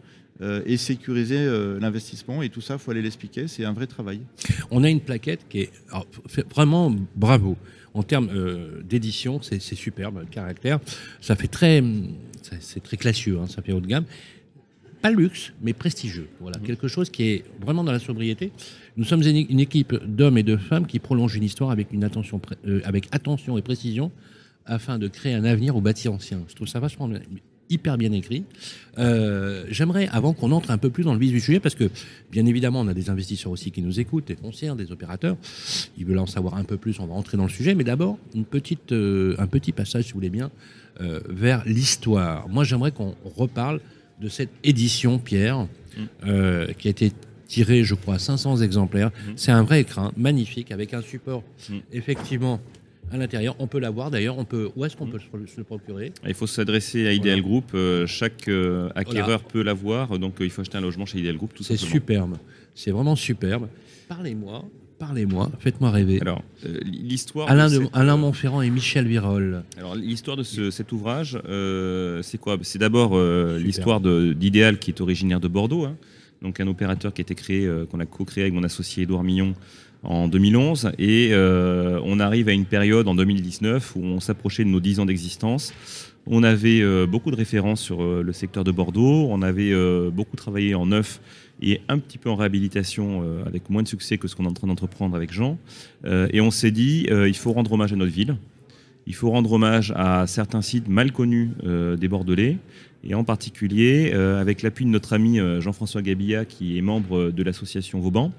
et 0.64 0.78
sécuriser 0.78 1.46
l'investissement. 1.78 2.40
Et 2.40 2.48
tout 2.48 2.62
ça, 2.62 2.74
il 2.74 2.80
faut 2.80 2.90
aller 2.90 3.02
l'expliquer. 3.02 3.48
C'est 3.48 3.66
un 3.66 3.74
vrai 3.74 3.86
travail. 3.86 4.22
On 4.70 4.82
a 4.82 4.88
une 4.88 5.02
plaquette 5.02 5.46
qui 5.46 5.60
est 5.60 5.72
vraiment 6.50 6.92
bravo 7.14 7.58
en 7.96 8.02
termes 8.02 8.28
euh, 8.31 8.82
d'édition, 8.82 9.40
c'est 9.40 9.60
superbe, 9.60 10.20
le 10.20 10.26
caractère. 10.26 10.78
Ça 11.20 11.34
fait 11.34 11.48
très, 11.48 11.82
c'est 12.60 12.82
très 12.82 12.96
classieux, 12.96 13.38
hein, 13.40 13.46
ça 13.46 13.62
fait 13.62 13.72
haut 13.72 13.81
de 13.81 13.87
gamme. 13.87 14.04
Pas 15.00 15.10
luxe, 15.10 15.53
mais 15.62 15.72
prestigieux. 15.72 16.29
Voilà, 16.41 16.58
mmh. 16.58 16.62
quelque 16.62 16.88
chose 16.88 17.10
qui 17.10 17.24
est 17.24 17.44
vraiment 17.60 17.84
dans 17.84 17.93
la 17.93 17.98
sobriété. 17.98 18.53
Nous 18.96 19.05
sommes 19.05 19.22
une, 19.22 19.60
équipe 19.60 19.94
d'hommes 20.05 20.38
et 20.38 20.43
de 20.43 20.56
femmes 20.56 20.86
qui 20.86 20.98
prolonge 20.98 21.36
une 21.36 21.44
histoire 21.44 21.70
avec, 21.70 21.93
une 21.93 22.05
attention, 22.05 22.41
euh, 22.67 22.81
avec 22.84 23.08
attention 23.12 23.56
et 23.56 23.62
précision 23.62 24.10
afin 24.67 24.98
de 24.98 25.08
créer 25.08 25.34
un 25.34 25.44
avenir 25.44 25.76
au 25.76 25.81
bâti 25.81 26.08
ancien. 26.08 26.43
Je 26.48 26.55
trouve 26.55 26.69
ça 26.69 26.81
vachement 26.81 27.08
hyper 27.70 27.99
bien 27.99 28.13
écrit. 28.13 28.44
Euh, 28.99 29.65
j'aimerais, 29.70 30.08
avant 30.11 30.32
qu'on 30.32 30.53
entre 30.53 30.70
un 30.70 30.79
peu 30.79 30.91
plus 30.91 31.05
dans 31.05 31.13
le 31.13 31.19
vif 31.19 31.32
du 31.32 31.41
sujet, 31.41 31.61
parce 31.61 31.75
que 31.75 31.91
bien 32.31 32.46
évidemment, 32.46 32.81
on 32.81 32.89
a 32.89 32.94
des 32.94 33.11
investisseurs 33.11 33.53
aussi 33.53 33.70
qui 33.70 33.82
nous 33.82 34.01
écoutent, 34.01 34.27
des 34.29 34.37
foncières, 34.37 34.77
des 34.77 34.93
opérateurs, 34.93 35.37
ils 35.99 36.05
veulent 36.05 36.19
en 36.19 36.27
savoir 36.27 36.55
un 36.55 36.65
peu 36.65 36.77
plus, 36.77 36.99
on 37.01 37.06
va 37.06 37.15
entrer 37.15 37.37
dans 37.37 37.44
le 37.44 37.51
sujet, 37.51 37.75
mais 37.75 37.85
d'abord, 37.85 38.19
une 38.35 38.44
petite, 38.44 38.93
euh, 38.93 39.35
un 39.39 39.46
petit 39.46 39.73
passage, 39.73 40.05
si 40.05 40.13
vous 40.13 40.19
voulez 40.19 40.31
bien, 40.31 40.51
euh, 41.01 41.20
vers 41.29 41.63
l'histoire. 41.67 42.49
Moi, 42.49 42.65
j'aimerais 42.65 42.93
qu'on 42.93 43.15
reparle 43.37 43.81
de 44.20 44.29
cette 44.29 44.53
édition, 44.65 45.19
Pierre, 45.19 45.67
mm. 45.96 46.73
qui 46.79 46.89
a 46.89 46.91
été 46.91 47.13
tirée, 47.46 47.85
je 47.85 47.94
crois, 47.94 48.15
à 48.15 48.19
500 48.19 48.58
exemplaires. 48.63 49.08
Mm. 49.08 49.32
C'est 49.37 49.53
un 49.53 49.63
vrai 49.63 49.81
écrin, 49.81 50.13
magnifique, 50.17 50.73
avec 50.73 50.94
un 50.94 51.03
support, 51.03 51.43
mm. 51.69 51.75
effectivement, 51.93 52.61
à 53.13 53.17
l'intérieur. 53.17 53.56
On 53.58 53.67
peut 53.67 53.79
l'avoir 53.79 54.10
d'ailleurs. 54.10 54.39
On 54.39 54.44
peut. 54.44 54.70
Où 54.77 54.84
est-ce 54.84 54.96
qu'on 54.96 55.06
peut 55.06 55.19
se 55.19 55.56
le 55.56 55.65
procurer? 55.65 56.13
Il 56.27 56.34
faut 56.34 56.46
s'adresser 56.46 57.06
à 57.06 57.13
Ideal 57.13 57.43
Group. 57.43 57.72
Euh, 57.75 58.06
chaque 58.06 58.48
euh, 58.48 58.89
acquéreur 58.94 59.43
peut 59.43 59.63
l'avoir. 59.63 60.19
Donc 60.19 60.41
euh, 60.41 60.44
il 60.44 60.51
faut 60.51 60.63
acheter 60.63 60.79
un 60.79 60.82
logement 60.82 61.06
chez 61.06 61.19
Ideal 61.19 61.36
Group. 61.36 61.53
Tout 61.55 61.63
C'est 61.63 61.77
superbe. 61.77 62.36
C'est 62.75 62.91
vraiment 62.91 63.17
superbe. 63.17 63.69
Parlez-moi. 64.08 64.65
Parlez-moi, 64.98 65.51
faites-moi 65.58 65.91
rêver. 65.91 66.22
Alors, 66.22 66.43
l'histoire. 66.82 67.51
Alain, 67.51 68.17
Montferrand 68.17 68.63
et 68.63 68.70
Michel 68.70 69.06
Virol. 69.06 69.63
Alors, 69.77 69.94
l'histoire 69.94 70.39
de 70.39 70.43
cet 70.43 70.91
ouvrage, 70.91 71.39
c'est 72.22 72.39
quoi? 72.39 72.56
C'est 72.63 72.79
d'abord 72.79 73.20
l'histoire 73.58 74.01
d'Idéal 74.01 74.79
qui 74.79 74.93
est 74.93 75.01
originaire 75.03 75.39
de 75.39 75.48
Bordeaux. 75.48 75.84
Hein. 75.84 75.96
donc 76.41 76.60
un 76.60 76.67
opérateur 76.67 77.13
qui 77.13 77.20
a 77.20 77.25
été 77.25 77.34
créé, 77.34 77.70
qu'on 77.91 78.01
a 78.01 78.06
co-créé 78.06 78.44
avec 78.44 78.55
mon 78.55 78.63
associé 78.63 79.03
Edouard 79.03 79.22
Mignon 79.22 79.55
en 80.06 80.29
2011. 80.29 80.93
Et 80.98 81.32
on 81.34 82.20
arrive 82.20 82.48
à 82.48 82.53
une 82.53 82.65
période 82.65 83.08
en 83.08 83.15
2019 83.15 83.96
où 83.96 84.01
on 84.01 84.20
s'approchait 84.20 84.65
de 84.65 84.70
nos 84.70 84.81
10 84.81 85.01
ans 85.01 85.06
d'existence. 85.06 85.72
On 86.27 86.43
avait 86.43 86.82
beaucoup 87.06 87.31
de 87.31 87.36
références 87.36 87.81
sur 87.81 88.03
le 88.03 88.32
secteur 88.32 88.65
de 88.65 88.72
Bordeaux. 88.72 89.29
On 89.31 89.43
avait 89.43 89.72
beaucoup 90.10 90.36
travaillé 90.36 90.75
en 90.75 90.86
neuf 90.86 91.20
et 91.63 91.81
un 91.89 91.98
petit 91.98 92.19
peu 92.19 92.31
en 92.31 92.36
réhabilitation 92.36 93.22
avec 93.46 93.70
moins 93.70 93.82
de 93.82 93.89
succès 93.89 94.19
que 94.19 94.29
ce 94.29 94.34
qu'on 94.34 94.44
est 94.44 94.48
en 94.48 94.53
train 94.53 94.67
d'entreprendre 94.67 95.15
avec 95.15 95.32
Jean. 95.32 95.58
et 96.05 96.41
on 96.41 96.51
s'est 96.51 96.72
dit, 96.72 97.06
il 97.10 97.36
faut 97.36 97.53
rendre 97.53 97.72
hommage 97.72 97.93
à 97.93 97.96
notre 97.96 98.13
ville. 98.13 98.36
Il 99.06 99.15
faut 99.15 99.31
rendre 99.31 99.53
hommage 99.53 99.93
à 99.96 100.27
certains 100.27 100.63
sites 100.63 100.89
mal 100.89 101.13
connus 101.13 101.51
euh, 101.65 101.96
des 101.96 102.08
Bordelais, 102.08 102.58
et 103.08 103.15
en 103.15 103.25
particulier 103.25 104.13
euh, 104.15 104.41
avec 104.41 104.63
l'appui 104.63 104.84
de 104.84 104.91
notre 104.91 105.13
ami 105.13 105.39
euh, 105.39 105.60
Jean-François 105.60 106.03
Gabilla, 106.03 106.44
qui 106.44 106.77
est 106.77 106.82
membre 106.82 107.31
de 107.31 107.43
l'association 107.43 108.01
Vauban, 108.01 108.32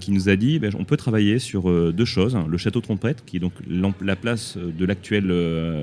qui 0.00 0.10
nous 0.10 0.28
a 0.28 0.34
dit 0.34 0.58
ben, 0.58 0.72
on 0.80 0.84
peut 0.84 0.96
travailler 0.96 1.38
sur 1.38 1.70
deux 1.92 2.04
choses. 2.04 2.36
Le 2.48 2.58
château 2.58 2.80
Trompette, 2.80 3.22
qui 3.24 3.36
est 3.36 3.38
donc 3.38 3.52
la 4.00 4.16
place 4.16 4.56
de 4.58 4.84
l'actuel, 4.84 5.28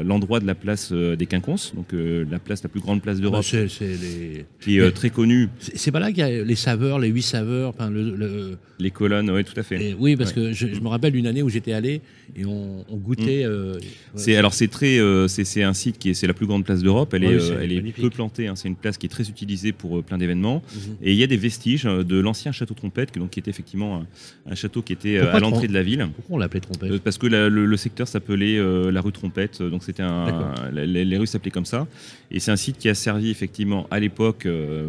l'endroit 0.04 0.42
de 0.42 0.46
la 0.46 0.56
place 0.56 0.92
des 0.92 1.26
Quinconces, 1.26 1.74
donc 1.74 1.94
la 1.94 2.38
place, 2.38 2.64
la 2.64 2.68
plus 2.68 2.82
grande 2.82 3.02
place 3.02 3.22
d'Europe, 3.22 3.46
les... 3.54 4.46
qui 4.60 4.80
est 4.80 4.92
très 4.92 5.10
connue. 5.10 5.48
C'est 5.60 5.92
pas 5.92 6.02
là 6.02 6.10
qu'il 6.10 6.18
y 6.18 6.22
a 6.24 6.44
les 6.44 6.56
saveurs, 6.56 7.00
les 7.00 7.08
huit 7.08 7.22
saveurs, 7.22 7.70
enfin, 7.70 7.90
le, 7.90 8.58
les 8.78 8.92
colonnes, 8.92 9.32
oui, 9.32 9.46
tout 9.46 9.58
à 9.58 9.64
fait. 9.64 9.96
oui, 9.98 10.18
parce 10.18 10.34
que 10.34 10.52
je, 10.52 10.68
me 10.82 10.90
rappelle 10.90 11.14
d'une 11.14 11.28
année 11.28 11.42
où 11.42 11.48
j'étais 11.48 11.72
allé 11.72 12.02
et 12.36 12.44
on, 12.44 12.84
goûtait. 12.92 13.46
Mm. 13.46 13.80
c'est 14.16 14.36
alors 14.36 14.54
c'est 14.54 14.68
très, 14.68 15.00
c'est 15.30 15.64
un 15.64 15.74
site 15.74 15.98
qui 15.98 16.10
est, 16.10 16.14
c'est 16.14 16.28
la 16.28 16.34
plus 16.34 16.46
grande 16.46 16.66
place 16.66 16.84
d'Europe. 16.84 17.14
Elle 17.14 17.24
est, 17.24 17.40
elle 17.62 17.72
est 17.72 17.97
peu 18.02 18.10
plantée. 18.10 18.48
Hein. 18.48 18.56
C'est 18.56 18.68
une 18.68 18.76
place 18.76 18.98
qui 18.98 19.06
est 19.06 19.10
très 19.10 19.30
utilisée 19.30 19.72
pour 19.72 19.98
euh, 19.98 20.02
plein 20.02 20.18
d'événements. 20.18 20.62
Mhm. 20.74 20.98
Et 21.02 21.12
il 21.12 21.18
y 21.18 21.24
a 21.24 21.28
des 21.28 21.38
vestiges 21.38 21.86
euh, 21.86 22.04
de 22.04 22.20
l'ancien 22.20 22.52
château 22.52 22.74
Trompette, 22.74 23.12
qui, 23.12 23.20
donc, 23.20 23.32
qui 23.32 23.40
était 23.40 23.50
effectivement 23.50 24.04
un, 24.50 24.56
château 24.56 24.82
qui 24.82 24.94
était 24.94 25.18
euh, 25.18 25.34
à 25.34 25.40
l'entrée 25.40 25.68
de 25.68 25.74
la 25.74 25.84
ville. 25.84 26.08
Pourquoi 26.16 26.36
on 26.36 26.40
l'appelait 26.40 26.60
Trompette 26.60 27.02
Parce 27.02 27.18
que 27.18 27.28
le, 27.28 27.78
secteur 27.78 28.08
s'appelait 28.08 28.60
la 28.92 29.02
rue 29.02 29.12
Trompette. 29.12 29.62
Donc 29.62 29.84
c'était 29.84 30.04
un, 30.04 30.52
les, 30.74 31.18
rues 31.18 31.28
s'appelaient 31.28 31.52
comme 31.52 31.66
ça. 31.66 31.88
Et 32.32 32.40
c'est 32.40 32.52
un 32.52 32.56
site 32.56 32.78
qui 32.78 32.90
a 32.90 32.96
servi 32.96 33.30
effectivement 33.30 33.88
à 33.92 34.00
l'époque 34.00 34.48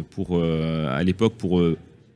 pour, 0.09 0.41
à 0.41 1.03
l'époque 1.03 1.35
pour 1.37 1.61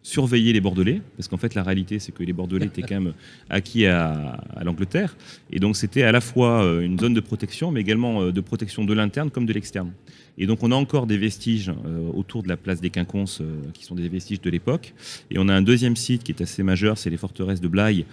surveiller 0.01 0.51
les 0.51 0.61
Bordelais, 0.61 1.01
parce 1.15 1.27
qu'en 1.27 1.37
fait 1.37 1.55
la 1.55 1.63
réalité 1.63 1.99
c'est 1.99 2.11
que 2.11 2.23
les 2.23 2.33
Bordelais 2.33 2.65
étaient 2.65 2.81
quand 2.87 2.99
même 2.99 3.13
acquis 3.49 3.85
à, 3.85 4.41
l'Angleterre, 4.63 5.15
et 5.51 5.59
donc 5.59 5.75
c'était 5.75 6.03
à 6.03 6.11
la 6.11 6.21
fois 6.21 6.63
une 6.81 6.99
zone 6.99 7.13
de 7.13 7.21
protection, 7.21 7.71
mais 7.71 7.81
également 7.81 8.31
de 8.31 8.41
protection 8.41 8.83
de 8.83 8.93
l'interne 8.93 9.29
comme 9.29 9.45
de 9.45 9.53
l'externe. 9.53 9.91
Et 10.37 10.47
donc 10.47 10.63
on 10.63 10.71
a 10.71 10.75
encore 10.75 11.07
des 11.07 11.17
vestiges 11.17 11.69
euh, 11.69 12.09
autour 12.13 12.43
de 12.43 12.49
la 12.49 12.57
place 12.57 12.81
des 12.81 12.89
Quinconces, 12.89 13.41
qui 13.73 13.85
sont 13.85 13.95
des 13.95 14.09
vestiges 14.09 14.41
de 14.41 14.49
l'époque, 14.49 14.93
et 15.29 15.37
on 15.37 15.47
a 15.47 15.53
un 15.53 15.61
deuxième 15.61 15.95
site 15.95 16.23
qui 16.23 16.31
est 16.31 16.41
assez 16.41 16.63
majeur, 16.63 16.97
c'est 16.97 17.09
les 17.09 17.17
forteresses 17.17 17.61
de 17.61 17.67
Blaye, 17.67 18.05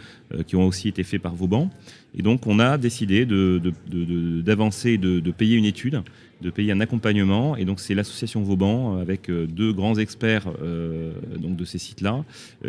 qui 0.47 0.57
ont 0.57 0.67
aussi 0.67 0.89
été 0.89 1.03
faits 1.03 1.23
par 1.23 1.35
Vauban, 1.35 1.71
et 2.17 2.23
donc 2.23 2.47
on 2.47 2.59
a 2.59 2.79
décidé 2.79 3.27
d'avancer, 3.27 4.99
de, 4.99 5.21
de 5.21 5.31
payer 5.31 5.57
une 5.57 5.65
étude 5.65 6.03
de 6.41 6.51
payer 6.51 6.73
un 6.73 6.81
accompagnement. 6.81 7.57
Et 7.57 7.65
donc 7.65 7.81
c'est 7.81 7.95
l'association 7.95 8.43
Vauban 8.43 8.97
euh, 8.97 9.03
avec 9.03 9.29
euh, 9.31 9.47
deux 9.47 9.73
grands 9.73 9.97
experts 9.97 10.47
euh, 10.63 11.13
donc 11.39 11.57
de 11.57 11.65
ces 11.65 11.79
sites-là 11.79 12.25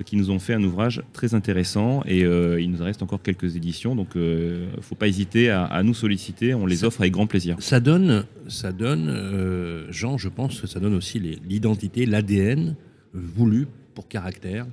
qui 0.05 0.15
nous 0.15 0.29
ont 0.29 0.39
fait 0.39 0.53
un 0.53 0.63
ouvrage 0.63 1.01
très 1.13 1.33
intéressant. 1.33 2.03
Et 2.05 2.19
il 2.21 2.71
nous 2.71 2.83
reste 2.83 3.01
encore 3.01 3.21
quelques 3.21 3.55
éditions, 3.55 3.95
donc 3.95 4.09
il 4.15 4.21
ne 4.21 4.81
faut 4.81 4.95
pas 4.95 5.07
hésiter 5.07 5.49
à, 5.49 5.81
nous 5.83 5.93
solliciter. 5.93 6.53
On 6.53 6.65
les 6.65 6.83
offre 6.83 7.01
avec 7.01 7.13
grand 7.13 7.27
plaisir. 7.27 7.57
Ça 7.59 7.79
donne, 7.79 8.25
ça 8.47 8.71
donne, 8.71 9.87
Jean, 9.89 10.17
je 10.17 10.29
pense 10.29 10.61
que 10.61 10.67
ça 10.67 10.79
donne 10.79 10.93
aussi 10.93 11.19
l'identité, 11.19 12.05
l'ADN 12.05 12.75
voulu 13.13 13.67
pour 13.93 14.07
caractère. 14.07 14.65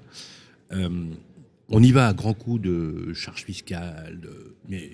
on 0.71 1.83
y 1.83 1.93
va 1.93 2.09
à 2.09 2.13
grands 2.13 2.35
coups 2.35 2.63
de 2.63 3.13
charges 3.15 3.45
fiscales, 3.45 4.19
de, 4.23 4.55
mais 4.69 4.91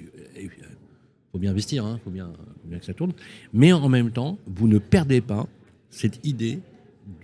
faut 1.34 1.40
bien 1.40 1.50
investir, 1.50 1.82
il 1.82 1.86
hein, 1.88 2.00
faut, 2.04 2.12
bien, 2.12 2.32
bien 2.64 2.78
que 2.78 2.84
ça 2.84 2.94
tourne. 2.94 3.12
Mais 3.52 3.72
en 3.72 3.88
même 3.88 4.12
temps, 4.12 4.38
vous 4.46 4.68
ne 4.68 4.78
perdez 4.78 5.20
pas 5.20 5.48
cette 5.90 6.24
idée 6.24 6.60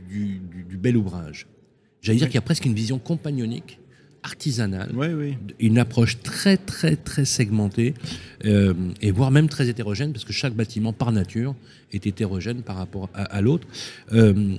du, 0.09 0.41
bel 0.77 0.97
ouvrage. 0.97 1.47
J'allais 2.03 2.19
dire 2.19 2.27
qu'il 2.27 2.35
y 2.35 2.39
a 2.39 2.43
presque 2.43 2.65
une 2.65 2.75
vision 2.75 2.99
compagnonique, 2.99 3.79
artisanale, 4.25 4.93
une 5.61 5.79
approche 5.79 6.21
très 6.23 6.57
très 6.57 6.97
très 6.97 7.25
segmentée, 7.25 7.95
euh, 8.47 8.75
et 9.01 9.13
voire 9.13 9.31
même 9.31 9.49
très 9.49 9.69
hétérogène, 9.69 10.13
parce 10.13 10.25
que 10.25 10.33
chaque 10.33 10.55
bâtiment 10.55 10.93
par 10.93 11.13
nature 11.13 11.55
est 11.93 12.05
hétérogène 12.05 12.63
par 12.63 12.77
rapport 12.77 13.11
à, 13.15 13.41
l'autre. 13.41 13.69
Euh, 14.13 14.57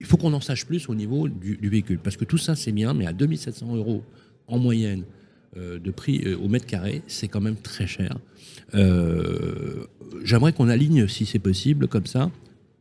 il 0.00 0.06
faut 0.06 0.16
qu'on 0.16 0.32
en 0.32 0.40
sache 0.40 0.64
plus 0.64 0.88
au 0.88 0.94
niveau 0.94 1.28
du, 1.28 1.58
du, 1.58 1.68
véhicule, 1.68 1.98
parce 1.98 2.16
que 2.16 2.24
tout 2.24 2.38
ça 2.38 2.56
c'est 2.56 2.72
bien, 2.72 2.94
mais 2.94 3.06
à 3.06 3.12
2700 3.12 3.76
euros 3.76 4.02
en 4.46 4.58
moyenne 4.58 5.04
de 5.56 5.90
prix 5.90 6.34
au 6.34 6.48
mètre 6.48 6.66
carré, 6.66 7.02
c'est 7.06 7.28
quand 7.28 7.40
même 7.40 7.56
très 7.56 7.86
cher. 7.86 8.16
Euh, 8.74 9.84
j'aimerais 10.24 10.52
qu'on 10.52 10.68
aligne, 10.68 11.06
si 11.08 11.26
c'est 11.26 11.38
possible, 11.38 11.88
comme 11.88 12.06
ça, 12.06 12.30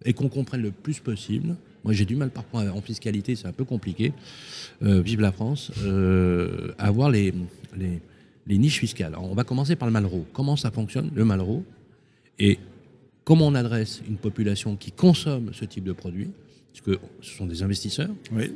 et 0.05 0.13
qu'on 0.13 0.29
comprenne 0.29 0.61
le 0.61 0.71
plus 0.71 0.99
possible. 0.99 1.55
Moi, 1.83 1.93
j'ai 1.93 2.05
du 2.05 2.15
mal 2.15 2.29
parfois 2.29 2.63
en 2.71 2.81
fiscalité, 2.81 3.35
c'est 3.35 3.47
un 3.47 3.53
peu 3.53 3.65
compliqué. 3.65 4.13
Euh, 4.83 5.01
vive 5.01 5.21
la 5.21 5.31
France. 5.31 5.71
Euh, 5.83 6.73
avoir 6.77 7.09
les, 7.09 7.33
les, 7.75 8.57
niches 8.57 8.79
fiscales. 8.79 9.15
on 9.17 9.33
va 9.33 9.43
commencer 9.43 9.75
par 9.75 9.87
le 9.87 9.93
Malraux. 9.93 10.25
Comment 10.33 10.55
ça 10.55 10.71
fonctionne, 10.71 11.09
le 11.15 11.25
Malraux? 11.25 11.63
Et 12.37 12.59
comment 13.23 13.47
on 13.47 13.55
adresse 13.55 14.01
une 14.07 14.17
population 14.17 14.75
qui 14.75 14.91
consomme 14.91 15.51
ce 15.53 15.65
type 15.65 15.83
de 15.83 15.93
produit? 15.93 16.29
Parce 16.71 16.81
que 16.81 16.99
ce 17.21 17.35
sont 17.35 17.45
des 17.45 17.63
investisseurs. 17.63 18.09
Oui. 18.31 18.51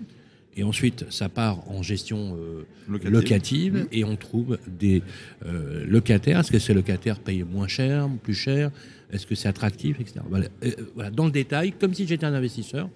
Et 0.57 0.63
ensuite, 0.63 1.05
ça 1.09 1.27
part 1.27 1.69
en 1.69 1.81
gestion 1.81 2.37
euh, 2.39 2.65
locative, 3.09 3.75
mmh. 3.75 3.87
et 3.91 4.03
on 4.05 4.15
trouve 4.15 4.57
des 4.67 5.03
euh, 5.45 5.85
locataires. 5.85 6.39
Est-ce 6.39 6.51
que 6.51 6.59
ces 6.59 6.73
locataires 6.73 7.19
payent 7.19 7.43
moins 7.43 7.67
cher, 7.67 8.09
plus 8.23 8.33
cher? 8.33 8.71
Est-ce 9.11 9.27
que 9.27 9.35
c'est 9.35 9.49
attractif, 9.49 9.99
etc. 9.99 10.21
Euh, 10.31 10.69
voilà. 10.95 11.11
Dans 11.11 11.25
le 11.25 11.31
détail, 11.31 11.73
comme 11.73 11.93
si 11.93 12.07
j'étais 12.07 12.25
un 12.25 12.33
investisseur. 12.33 12.89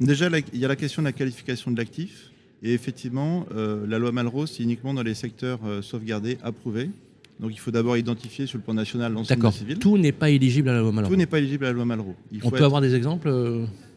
Déjà, 0.00 0.28
il 0.52 0.58
y 0.58 0.64
a 0.64 0.68
la 0.68 0.76
question 0.76 1.02
de 1.02 1.08
la 1.08 1.12
qualification 1.12 1.70
de 1.70 1.76
l'actif. 1.76 2.30
Et 2.62 2.72
effectivement, 2.74 3.46
la 3.54 3.98
loi 3.98 4.12
Malraux, 4.12 4.46
c'est 4.46 4.62
uniquement 4.62 4.92
dans 4.92 5.02
les 5.02 5.14
secteurs 5.14 5.60
sauvegardés, 5.82 6.36
approuvés. 6.42 6.90
Donc 7.38 7.52
il 7.52 7.58
faut 7.58 7.70
d'abord 7.70 7.96
identifier 7.96 8.46
sur 8.46 8.58
le 8.58 8.64
plan 8.64 8.74
national 8.74 9.14
l'ensemble 9.14 9.40
des 9.40 9.50
civils. 9.50 9.78
Tout 9.78 9.96
n'est 9.96 10.12
pas 10.12 10.28
éligible 10.28 10.68
à 10.68 10.74
la 10.74 10.80
loi 10.80 10.92
Malraux. 10.92 11.10
Tout 11.10 11.16
n'est 11.16 11.26
pas 11.26 11.38
éligible 11.38 11.64
à 11.64 11.68
la 11.68 11.72
loi 11.72 11.86
Malraux. 11.86 12.14
on 12.42 12.50
peut 12.50 12.64
avoir 12.64 12.82
des 12.82 12.94
exemples 12.94 13.30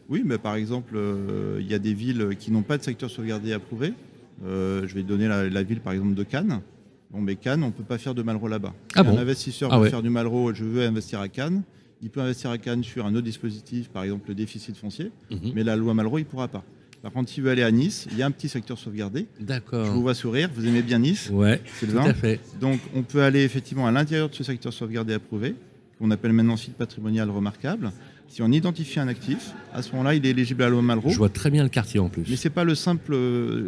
oui, 0.08 0.22
mais 0.24 0.38
par 0.38 0.54
exemple, 0.54 0.94
euh, 0.96 1.58
il 1.60 1.66
y 1.66 1.74
a 1.74 1.78
des 1.78 1.94
villes 1.94 2.30
qui 2.38 2.50
n'ont 2.50 2.62
pas 2.62 2.78
de 2.78 2.82
secteur 2.82 3.10
sauvegardé 3.10 3.52
approuvé. 3.52 3.94
Euh, 4.44 4.86
je 4.86 4.94
vais 4.94 5.02
donner 5.02 5.28
la, 5.28 5.62
ville 5.62 5.80
par 5.80 5.92
exemple 5.92 6.14
de 6.14 6.22
Cannes. 6.22 6.60
Bon, 7.10 7.20
mais 7.20 7.36
Cannes, 7.36 7.62
on 7.62 7.68
ne 7.68 7.72
peut 7.72 7.84
pas 7.84 7.98
faire 7.98 8.14
de 8.14 8.22
Malraux 8.22 8.48
là-bas. 8.48 8.74
Ah 8.94 9.00
un 9.00 9.16
investisseur 9.16 9.72
ah 9.72 9.78
veut 9.78 9.88
faire 9.88 10.02
du 10.02 10.10
Malraux, 10.10 10.52
je 10.52 10.64
veux 10.64 10.84
investir 10.84 11.20
à 11.20 11.28
Cannes. 11.28 11.62
Il 12.02 12.10
peut 12.10 12.20
investir 12.20 12.50
à 12.50 12.58
Cannes 12.58 12.84
sur 12.84 13.06
un 13.06 13.14
autre 13.14 13.24
dispositif, 13.24 13.88
par 13.88 14.02
exemple 14.04 14.28
le 14.28 14.34
déficit 14.34 14.76
foncier, 14.76 15.10
mhm. 15.30 15.52
mais 15.54 15.62
la 15.62 15.76
loi 15.76 15.94
Malraux, 15.94 16.18
il 16.18 16.22
ne 16.22 16.26
pourra 16.26 16.48
pas. 16.48 16.64
Par 17.04 17.12
contre, 17.12 17.30
s'il 17.30 17.42
veut 17.42 17.50
aller 17.50 17.62
à 17.62 17.70
Nice, 17.70 18.06
il 18.10 18.16
y 18.16 18.22
a 18.22 18.26
un 18.26 18.30
petit 18.30 18.48
secteur 18.48 18.78
sauvegardé. 18.78 19.26
D'accord. 19.38 19.84
Je 19.84 19.90
vous 19.90 20.00
vois 20.00 20.14
sourire, 20.14 20.48
vous 20.54 20.66
aimez 20.66 20.80
bien 20.80 20.98
Nice 20.98 21.30
Ouais, 21.30 21.60
c'est 21.78 21.86
tout 21.86 21.98
à 21.98 22.14
fait. 22.14 22.40
Donc, 22.60 22.80
on 22.94 23.02
peut 23.02 23.22
aller 23.22 23.42
effectivement 23.42 23.86
à 23.86 23.92
l'intérieur 23.92 24.30
de 24.30 24.34
ce 24.34 24.42
secteur 24.42 24.72
sauvegardé 24.72 25.12
approuvé, 25.12 25.54
qu'on 25.98 26.10
appelle 26.10 26.32
maintenant 26.32 26.56
site 26.56 26.74
patrimonial 26.74 27.30
remarquable. 27.30 27.92
Si 28.34 28.42
on 28.42 28.50
identifie 28.50 28.98
un 28.98 29.06
actif, 29.06 29.52
à 29.72 29.80
ce 29.80 29.92
moment-là, 29.92 30.16
il 30.16 30.26
est 30.26 30.30
éligible 30.30 30.64
à 30.64 30.66
la 30.66 30.72
loi 30.72 30.82
Malraux. 30.82 31.08
Je 31.08 31.18
vois 31.18 31.28
très 31.28 31.52
bien 31.52 31.62
le 31.62 31.68
quartier 31.68 32.00
en 32.00 32.08
plus. 32.08 32.24
Mais 32.28 32.34
c'est 32.34 32.50
pas 32.50 32.64
le 32.64 32.74
simple, 32.74 33.16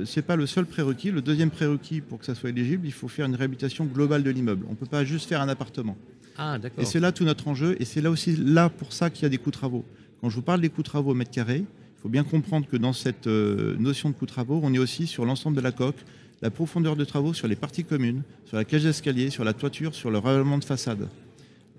c'est 0.07 0.23
pas 0.23 0.35
le 0.35 0.45
seul 0.45 0.67
prérequis. 0.67 1.13
Le 1.13 1.23
deuxième 1.23 1.51
prérequis 1.51 2.01
pour 2.01 2.19
que 2.19 2.25
ça 2.25 2.35
soit 2.35 2.51
éligible, 2.51 2.85
il 2.85 2.93
faut 2.93 3.07
faire 3.07 3.27
une 3.27 3.37
réhabilitation 3.37 3.85
globale 3.85 4.25
de 4.25 4.31
l'immeuble. 4.31 4.67
On 4.67 4.73
ne 4.73 4.77
peut 4.77 4.87
pas 4.87 5.05
juste 5.05 5.29
faire 5.29 5.41
un 5.41 5.49
appartement. 5.49 5.97
Ah, 6.37 6.59
d'accord. 6.59 6.83
Et 6.83 6.85
c'est 6.85 6.99
là 6.99 7.13
tout 7.13 7.23
notre 7.23 7.47
enjeu, 7.47 7.77
et 7.79 7.85
c'est 7.85 8.01
là 8.01 8.11
aussi 8.11 8.35
là 8.35 8.69
pour 8.69 8.93
ça 8.93 9.09
qu'il 9.09 9.23
y 9.23 9.27
a 9.27 9.29
des 9.29 9.39
coûts 9.39 9.53
travaux. 9.53 9.85
Quand 10.21 10.31
je 10.31 10.35
vous 10.35 10.43
parle 10.43 10.61
des 10.61 10.69
coûts 10.69 10.83
travaux 10.83 11.13
au 11.13 11.15
mètre 11.15 11.31
carré, 11.31 11.59
il 11.59 12.03
faut 12.03 12.09
bien 12.09 12.25
comprendre 12.25 12.67
que 12.67 12.77
dans 12.77 12.93
cette 12.93 13.29
euh, 13.29 13.77
notion 13.79 14.11
de 14.11 14.15
coût 14.17 14.27
de 14.27 14.33
travaux, 14.33 14.59
on 14.65 14.75
est 14.75 14.79
aussi 14.79 15.07
sur 15.07 15.25
l'ensemble 15.25 15.57
de 15.57 15.63
la 15.63 15.71
coque, 15.71 16.05
la 16.43 16.51
profondeur 16.51 16.97
de 16.97 17.05
travaux 17.05 17.35
sur 17.35 17.47
les 17.47 17.55
parties 17.55 17.85
communes, 17.85 18.23
sur 18.47 18.57
la 18.57 18.65
cage 18.65 18.83
d'escalier, 18.83 19.31
sur 19.31 19.45
la 19.45 19.53
toiture, 19.53 19.95
sur 19.95 20.11
le 20.11 20.19
règlement 20.19 20.59
de 20.59 20.65
façade. 20.65 21.07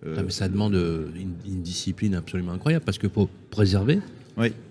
Euh, 0.06 0.30
ça 0.30 0.48
demande 0.48 0.76
euh, 0.76 1.10
une, 1.16 1.62
discipline 1.62 2.16
absolument 2.16 2.52
incroyable 2.52 2.86
parce 2.86 2.98
qu'il 2.98 3.10
faut 3.10 3.30
préserver 3.50 4.00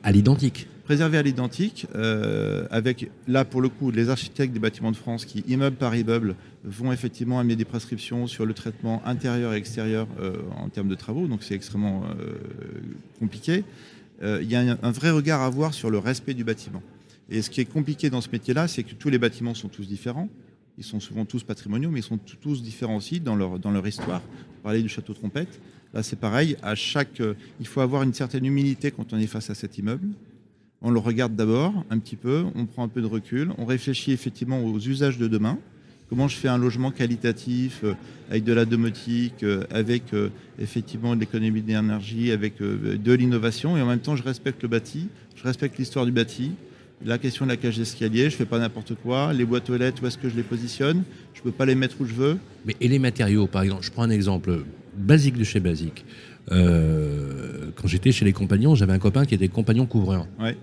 à 0.05 0.13
l'identique. 0.13 0.69
Préserver 0.85 1.19
à 1.19 1.23
l'identique, 1.23 1.89
euh, 1.97 2.69
avec 2.71 3.11
là 3.27 3.45
pour 3.45 3.61
le 3.61 3.69
coup 3.69 3.91
les 3.91 4.09
architectes 4.09 4.53
des 4.53 4.61
bâtiments 4.61 4.93
de 4.93 4.97
France 4.97 5.25
qui, 5.25 5.41
immeuble 5.49 5.77
par 5.77 5.97
immeuble, 5.97 6.37
vont 6.63 6.93
effectivement 6.93 7.41
amener 7.41 7.57
des 7.57 7.65
prescriptions 7.65 8.29
sur 8.29 8.47
le 8.47 8.55
traitement 8.55 9.03
intérieur 9.05 9.53
et 9.53 9.57
extérieur 9.57 10.07
en 10.57 10.69
termes 10.69 10.87
de 10.87 10.95
travaux, 10.95 11.27
donc 11.27 11.43
c'est 11.43 11.55
extrêmement 11.55 12.05
compliqué. 13.19 13.65
Il 14.23 14.49
y 14.49 14.55
a 14.55 14.61
un, 14.61 14.79
un, 14.81 14.91
vrai 14.93 15.11
regard 15.11 15.41
à 15.41 15.47
avoir 15.47 15.75
sur 15.75 15.91
le 15.91 15.99
respect 15.99 16.35
du 16.35 16.45
bâtiment. 16.45 16.83
Et 17.29 17.43
ce 17.43 17.51
qui 17.51 17.61
est 17.61 17.65
compliqué 17.65 18.09
dans 18.09 18.21
ce 18.21 18.29
métier-là, 18.31 18.69
c'est 18.69 18.85
que 18.85 18.95
tous 18.95 19.09
les 19.09 19.19
bâtiments 19.19 19.55
sont 19.55 19.69
tous 19.69 19.89
différents. 19.89 20.29
Ils 20.79 20.85
sont 20.85 21.01
souvent 21.01 21.25
tous 21.25 21.43
patrimoniaux, 21.43 21.91
mais 21.91 22.01
ils 22.01 22.05
sont 22.05 22.19
tous 22.19 22.63
différents 22.63 22.97
aussi 22.97 23.19
dans 23.19 23.35
leur, 23.35 23.87
histoire. 23.87 24.21
Parler 24.63 24.83
du 24.83 24.89
château 24.89 25.15
Trompette, 25.15 25.61
là 25.95 26.03
c'est 26.03 26.19
pareil. 26.19 26.57
À 26.63 26.75
chaque, 26.75 27.21
euh, 27.21 27.35
il 27.61 27.67
faut 27.67 27.81
avoir 27.81 28.03
une 28.03 28.13
certaine 28.13 28.45
humilité 28.45 28.91
quand 28.91 29.13
on 29.13 29.19
est 29.19 29.27
face 29.27 29.49
à 29.49 29.55
cet 29.55 29.79
immeuble. 29.79 30.09
On 30.83 30.91
le 30.91 30.99
regarde 30.99 31.35
d'abord 31.35 31.73
un 31.89 31.99
petit 31.99 32.17
peu, 32.17 32.45
on 32.55 32.67
prend 32.67 32.85
un 32.85 32.89
peu 32.89 33.01
de 33.01 33.07
recul, 33.07 33.53
on 33.57 33.65
réfléchit 33.65 34.13
effectivement 34.13 34.63
aux 34.63 34.79
usages 34.79 35.17
de 35.17 35.29
demain. 35.29 35.59
Comment 36.11 36.29
je 36.29 36.37
fais 36.37 36.49
un 36.49 36.59
logement 36.59 36.91
qualitatif 36.91 37.81
euh, 37.83 37.95
avec 38.29 38.45
de 38.45 38.53
la 38.53 38.67
domotique, 38.67 39.45
euh, 39.45 39.65
avec 39.71 40.03
effectivement 40.59 41.15
de 41.15 41.21
l'économie 41.21 41.63
d'énergie, 41.63 42.33
avec 42.33 42.59
de 42.59 43.13
l'innovation, 43.13 43.79
et 43.79 43.83
en 43.83 43.87
même 43.87 44.01
temps 44.01 44.17
je 44.17 44.23
respecte 44.23 44.63
le 44.63 44.69
bâti, 44.69 45.09
je 45.37 45.43
respecte 45.43 45.79
l'histoire 45.79 46.05
du 46.05 46.13
bâti. 46.13 46.53
La 47.05 47.19
question 47.19 47.45
de 47.45 47.51
la 47.51 47.57
cage 47.57 47.77
d'escalier, 47.77 48.23
je 48.31 48.35
ne 48.35 48.39
fais 48.39 48.47
pas 48.47 48.59
n'importe 48.59 48.95
quoi. 48.95 49.33
Les 49.33 49.45
boîtes 49.45 49.69
aux 49.69 49.77
lettres, 49.77 50.03
où 50.03 50.07
est-ce 50.07 50.19
que 50.19 50.29
je 50.29 50.37
les 50.37 50.43
positionne? 50.43 51.03
Je 51.35 51.41
ne 51.41 51.45
peux 51.45 51.53
pas 51.53 51.67
les 51.67 51.75
mettre 51.75 52.01
où 52.01 52.07
je 52.07 52.15
veux. 52.15 52.39
Mais 52.65 52.75
et 52.81 52.89
les 52.89 52.99
matériaux, 52.99 53.47
par 53.47 53.63
exemple, 53.63 53.85
je 53.85 53.91
prends 53.91 54.03
un 54.03 54.11
exemple 54.11 54.65
basique 54.97 55.37
de 55.37 55.45
chez 55.45 55.61
Basique. 55.61 56.05
quand 56.49 57.87
j'étais 57.87 58.13
chez 58.13 58.25
les 58.25 58.33
compagnons, 58.33 58.75
j'avais 58.75 58.95
un 58.95 58.99
copain 58.99 59.25
qui 59.27 59.35
était 59.35 59.49
compagnon 59.49 59.87
couvreur. 59.87 60.27
Ouais 60.41 60.57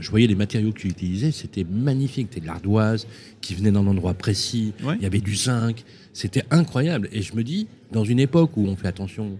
je 0.00 0.10
voyais 0.10 0.26
les 0.26 0.34
matériaux 0.34 0.72
que 0.72 0.78
tu 0.78 0.88
utilisais, 0.88 1.32
c'était 1.32 1.64
magnifique. 1.64 2.28
C'était 2.30 2.40
de 2.40 2.46
l'ardoise 2.46 3.06
qui 3.40 3.54
venait 3.54 3.72
d'un 3.72 3.86
endroit 3.86 4.14
précis, 4.14 4.72
il 4.80 5.02
y 5.02 5.06
avait 5.06 5.20
du 5.20 5.34
zinc, 5.34 5.84
c'était 6.12 6.44
incroyable. 6.50 7.08
Et 7.12 7.22
je 7.22 7.34
me 7.34 7.42
dis, 7.42 7.66
dans 7.90 8.04
une 8.04 8.20
époque 8.20 8.56
où 8.56 8.66
on 8.66 8.76
fait 8.76 8.88
attention 8.88 9.38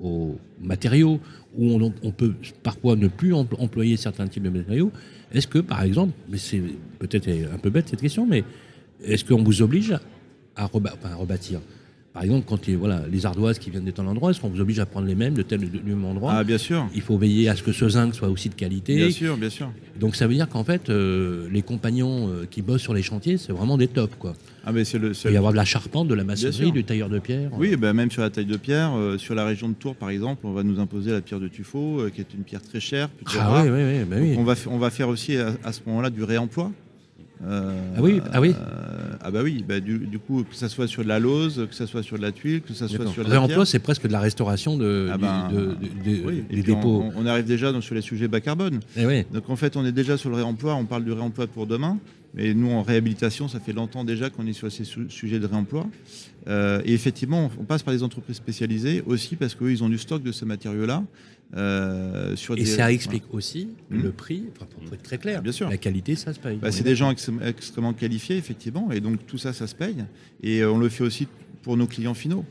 aux 0.00 0.36
matériaux, 0.60 1.20
où 1.58 1.92
on, 2.02 2.10
peut 2.12 2.34
parfois 2.62 2.96
ne 2.96 3.08
plus 3.08 3.34
employer 3.34 3.96
certains 3.96 4.28
types 4.28 4.44
de 4.44 4.48
matériaux, 4.48 4.92
est-ce 5.32 5.46
que, 5.46 5.58
par 5.58 5.82
exemple, 5.82 6.12
mais 6.30 6.38
c'est 6.38 6.62
peut-être 6.98 7.28
un 7.52 7.58
peu 7.58 7.68
bête 7.68 7.88
cette 7.88 8.00
question, 8.00 8.26
mais 8.26 8.44
est-ce 9.04 9.24
qu'on 9.24 9.42
vous 9.42 9.60
oblige 9.60 9.94
à 10.56 10.66
rebâtir? 10.66 11.60
Par 12.12 12.22
exemple, 12.24 12.46
quand 12.48 12.68
voilà, 12.70 13.02
les 13.10 13.26
ardoises 13.26 13.58
qui 13.58 13.70
viennent 13.70 13.84
de 13.84 13.90
tel 13.90 14.06
endroit, 14.06 14.30
est-ce 14.30 14.40
qu'on 14.40 14.48
vous 14.48 14.60
oblige 14.60 14.78
à 14.80 14.86
prendre 14.86 15.06
les 15.06 15.14
mêmes 15.14 15.34
de 15.34 15.42
tel 15.42 15.60
du 15.60 15.80
même 15.84 16.04
endroit 16.04 16.32
Ah, 16.34 16.42
bien 16.42 16.58
sûr. 16.58 16.88
Il 16.94 17.02
faut 17.02 17.18
veiller 17.18 17.48
à 17.48 17.54
ce 17.54 17.62
que 17.62 17.70
ce 17.70 17.88
zinc 17.88 18.14
soit 18.14 18.28
aussi 18.28 18.48
de 18.48 18.54
qualité. 18.54 18.96
Bien 18.96 19.10
sûr, 19.10 19.36
bien 19.36 19.50
sûr. 19.50 19.70
Donc 20.00 20.16
ça 20.16 20.26
veut 20.26 20.34
dire 20.34 20.48
qu'en 20.48 20.64
fait, 20.64 20.88
euh, 20.88 21.48
les 21.52 21.62
compagnons 21.62 22.28
euh, 22.28 22.46
qui 22.50 22.62
bossent 22.62 22.82
sur 22.82 22.94
les 22.94 23.02
chantiers, 23.02 23.36
c'est 23.36 23.52
vraiment 23.52 23.76
des 23.76 23.88
tops, 23.88 24.16
quoi. 24.18 24.32
Ah, 24.64 24.72
mais 24.72 24.84
c'est 24.84 24.98
le, 24.98 25.12
Il 25.12 25.22
peut 25.22 25.32
y 25.32 25.36
avoir 25.36 25.52
de 25.52 25.58
la 25.58 25.64
charpente, 25.64 26.08
de 26.08 26.14
la 26.14 26.24
maçonnerie, 26.24 26.72
du 26.72 26.82
tailleur 26.82 27.08
de 27.08 27.18
pierre. 27.18 27.50
Oui, 27.56 27.76
ben 27.76 27.92
même 27.92 28.10
sur 28.10 28.22
la 28.22 28.30
taille 28.30 28.46
de 28.46 28.56
pierre, 28.56 28.96
euh, 28.96 29.18
sur 29.18 29.34
la 29.34 29.44
région 29.44 29.68
de 29.68 29.74
Tours, 29.74 29.94
par 29.94 30.10
exemple, 30.10 30.46
on 30.46 30.52
va 30.52 30.62
nous 30.62 30.80
imposer 30.80 31.12
la 31.12 31.20
pierre 31.20 31.40
de 31.40 31.48
tuffeau, 31.48 32.02
qui 32.14 32.20
est 32.20 32.34
une 32.34 32.42
pierre 32.42 32.62
très 32.62 32.80
chère. 32.80 33.08
Ah 33.38 33.62
oui, 33.62 33.70
oui, 33.70 33.82
oui, 33.84 34.04
ben 34.04 34.22
oui. 34.22 34.34
On 34.38 34.44
va, 34.44 34.54
on 34.66 34.78
va 34.78 34.90
faire 34.90 35.08
aussi 35.08 35.36
à 35.36 35.72
ce 35.72 35.80
moment-là 35.86 36.10
du 36.10 36.24
réemploi. 36.24 36.72
Euh, 37.46 37.72
ah 37.96 38.00
oui, 38.02 38.20
ah 38.32 38.40
oui. 38.40 38.54
Euh, 38.58 39.16
ah 39.20 39.30
bah 39.30 39.40
oui, 39.42 39.64
bah 39.66 39.80
du, 39.80 40.18
coup 40.18 40.44
que 40.44 40.54
ça 40.54 40.68
soit 40.68 40.86
sur 40.86 41.02
de 41.02 41.08
la 41.08 41.18
lose, 41.18 41.66
que 41.68 41.74
ça 41.74 41.86
soit 41.86 42.02
sur 42.02 42.16
de 42.16 42.22
la 42.22 42.32
tuile, 42.32 42.62
que 42.62 42.72
ça 42.72 42.88
soit 42.88 43.06
sur 43.06 43.24
de 43.24 43.30
la 43.30 43.40
réemploi, 43.40 43.64
c'est 43.64 43.78
presque 43.78 44.06
de 44.06 44.12
la 44.12 44.20
restauration 44.20 44.76
de, 44.76 45.08
ah 45.12 45.18
ben, 45.18 45.48
des 46.04 46.62
dépôts. 46.62 47.04
On, 47.16 47.26
arrive 47.26 47.44
déjà 47.44 47.72
sur 47.80 47.94
les 47.94 48.00
sujets 48.00 48.28
bas 48.28 48.40
carbone. 48.40 48.80
Et 48.96 49.04
eh 49.08 49.26
Donc 49.32 49.48
en 49.48 49.56
fait, 49.56 49.76
on 49.76 49.84
est 49.84 49.92
déjà 49.92 50.16
sur 50.16 50.30
le 50.30 50.36
réemploi. 50.36 50.74
On 50.74 50.84
parle 50.84 51.04
du 51.04 51.12
réemploi 51.12 51.46
pour 51.46 51.66
demain. 51.66 51.98
Mais 52.34 52.54
nous, 52.54 52.70
en 52.70 52.82
réhabilitation, 52.82 53.48
ça 53.48 53.58
fait 53.58 53.72
longtemps 53.72 54.04
déjà 54.04 54.30
qu'on 54.30 54.46
est 54.46 54.52
sur 54.52 54.70
ces 54.70 54.84
sujets 54.84 55.38
de 55.38 55.46
réemploi. 55.46 55.86
Euh, 56.46 56.80
et 56.84 56.92
effectivement, 56.92 57.50
on 57.58 57.64
passe 57.64 57.82
par 57.82 57.94
des 57.94 58.02
entreprises 58.02 58.36
spécialisées 58.36 59.02
aussi 59.06 59.36
parce 59.36 59.54
qu'eux, 59.54 59.70
ils 59.70 59.82
ont 59.82 59.88
du 59.88 59.98
stock 59.98 60.22
de 60.22 60.32
ce 60.32 60.44
matériau-là. 60.44 61.02
Euh, 61.56 62.36
et 62.56 62.64
ça 62.66 62.92
explique 62.92 63.24
aussi 63.32 63.68
hmm. 63.90 64.02
le 64.02 64.12
prix, 64.12 64.44
pour 64.58 64.92
être 64.92 65.02
très 65.02 65.18
clair. 65.18 65.42
Bien 65.42 65.52
sûr. 65.52 65.70
La 65.70 65.78
qualité, 65.78 66.14
ça 66.14 66.34
se 66.34 66.40
paye. 66.40 66.58
Bah, 66.58 66.70
c'est 66.70 66.84
des 66.84 66.96
gens 66.96 67.10
extrêmement 67.10 67.94
qualifiés, 67.94 68.36
effectivement, 68.36 68.90
et 68.92 69.00
donc 69.00 69.26
tout 69.26 69.38
ça, 69.38 69.52
ça 69.52 69.66
se 69.66 69.74
paye. 69.74 70.04
Et 70.42 70.60
euh, 70.60 70.70
on 70.70 70.78
le 70.78 70.88
fait 70.88 71.04
aussi 71.04 71.26
pour 71.62 71.76
nos 71.76 71.86
clients 71.86 72.14
finaux. 72.14 72.44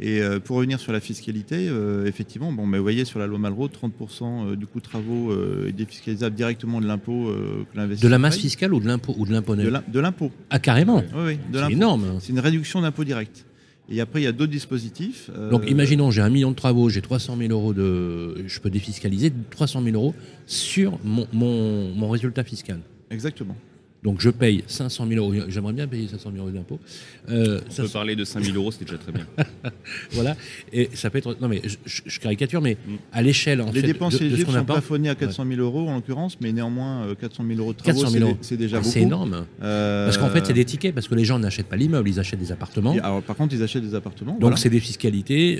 Et 0.00 0.22
euh, 0.22 0.38
pour 0.38 0.58
revenir 0.58 0.78
sur 0.78 0.92
la 0.92 1.00
fiscalité, 1.00 1.68
effectivement, 2.06 2.52
bon, 2.52 2.66
mais 2.66 2.78
vous 2.78 2.84
voyez 2.84 3.04
sur 3.04 3.18
la 3.18 3.26
loi 3.26 3.40
Malraux, 3.40 3.68
30% 3.68 4.54
du 4.54 4.66
coût 4.66 4.78
de 4.78 4.84
travaux 4.84 5.34
est 5.66 5.72
défiscalisable 5.72 6.36
directement 6.36 6.80
de 6.80 6.86
l'impôt 6.86 7.34
que 7.72 7.76
l'investisseur. 7.76 8.08
De 8.08 8.12
la 8.12 8.18
masse 8.20 8.38
fiscale 8.38 8.72
ou 8.72 8.78
de 8.78 8.86
l'impôt 8.86 9.16
ou 9.18 9.26
de 9.26 9.32
l'impôt 9.32 9.56
De 9.56 9.98
l'impôt. 10.00 10.30
Ah 10.50 10.60
carrément. 10.60 11.02
Oui, 11.16 11.36
oui 11.36 11.38
c'est 11.52 11.72
énorme. 11.72 12.18
C'est 12.20 12.30
une 12.30 12.38
réduction 12.38 12.80
d'impôt 12.80 13.02
direct. 13.02 13.44
Et 13.90 14.00
après, 14.00 14.20
il 14.20 14.24
y 14.24 14.26
a 14.26 14.32
d'autres 14.32 14.52
dispositifs. 14.52 15.30
Euh, 15.34 15.50
Donc, 15.50 15.68
imaginons, 15.70 16.10
j'ai 16.10 16.20
un 16.20 16.28
million 16.28 16.50
de 16.50 16.56
travaux, 16.56 16.90
j'ai 16.90 17.00
300 17.00 17.36
000 17.38 17.50
euros 17.52 17.72
de. 17.72 18.44
Je 18.46 18.60
peux 18.60 18.70
défiscaliser 18.70 19.32
300 19.50 19.82
000 19.82 19.96
euros 19.96 20.14
sur 20.46 20.98
mon, 21.04 21.26
mon 21.32 22.08
résultat 22.10 22.44
fiscal. 22.44 22.80
Exactement. 23.10 23.56
Donc 24.04 24.20
je 24.20 24.30
paye 24.30 24.62
500 24.66 25.06
000 25.08 25.20
euros. 25.20 25.44
J'aimerais 25.48 25.72
bien 25.72 25.88
payer 25.88 26.06
500 26.06 26.30
000 26.32 26.44
euros 26.44 26.54
d'impôts. 26.54 26.78
Euh, 27.30 27.60
On 27.70 27.82
peut 27.82 27.88
parler 27.88 28.14
de 28.14 28.24
5 28.24 28.44
000 28.44 28.56
euros, 28.56 28.70
c'est 28.70 28.84
déjà 28.84 28.96
très 28.96 29.10
bien. 29.10 29.26
voilà. 30.12 30.36
Et 30.72 30.90
ça 30.94 31.10
peut 31.10 31.18
être. 31.18 31.36
Non, 31.40 31.48
mais 31.48 31.62
je, 31.84 32.18
caricature, 32.20 32.60
mais 32.60 32.76
mm. 32.86 32.94
à 33.12 33.22
l'échelle. 33.22 33.64
Les 33.74 33.82
dépenses 33.82 34.20
éligibles 34.20 34.52
sont 34.52 34.64
plafonnées 34.64 35.08
à 35.08 35.16
400 35.16 35.44
000 35.48 35.60
euros 35.60 35.88
en 35.88 35.96
l'occurrence, 35.96 36.38
mais 36.40 36.52
néanmoins 36.52 37.12
400 37.20 37.42
euh, 37.42 37.48
000 37.48 37.60
euros 37.60 37.72
de 37.72 37.78
travaux, 37.78 38.04
c'est 38.40 38.56
déjà 38.56 38.76
ah, 38.76 38.80
beaucoup. 38.80 38.92
C'est 38.92 39.02
énorme. 39.02 39.46
Euh, 39.62 40.06
parce 40.06 40.18
qu'en 40.18 40.30
fait, 40.30 40.46
c'est 40.46 40.52
des 40.52 40.64
tickets, 40.64 40.94
parce 40.94 41.08
que 41.08 41.16
les 41.16 41.24
gens 41.24 41.38
n'achètent 41.38 41.68
pas 41.68 41.76
l'immeuble, 41.76 42.08
ils 42.08 42.20
achètent 42.20 42.40
des 42.40 42.52
appartements. 42.52 42.92
alors, 42.92 43.22
par 43.22 43.36
contre, 43.36 43.54
ils 43.54 43.62
achètent 43.62 43.84
des 43.84 43.96
appartements. 43.96 44.38
Donc 44.38 44.58
c'est 44.58 44.70
des 44.70 44.80
fiscalités. 44.80 45.56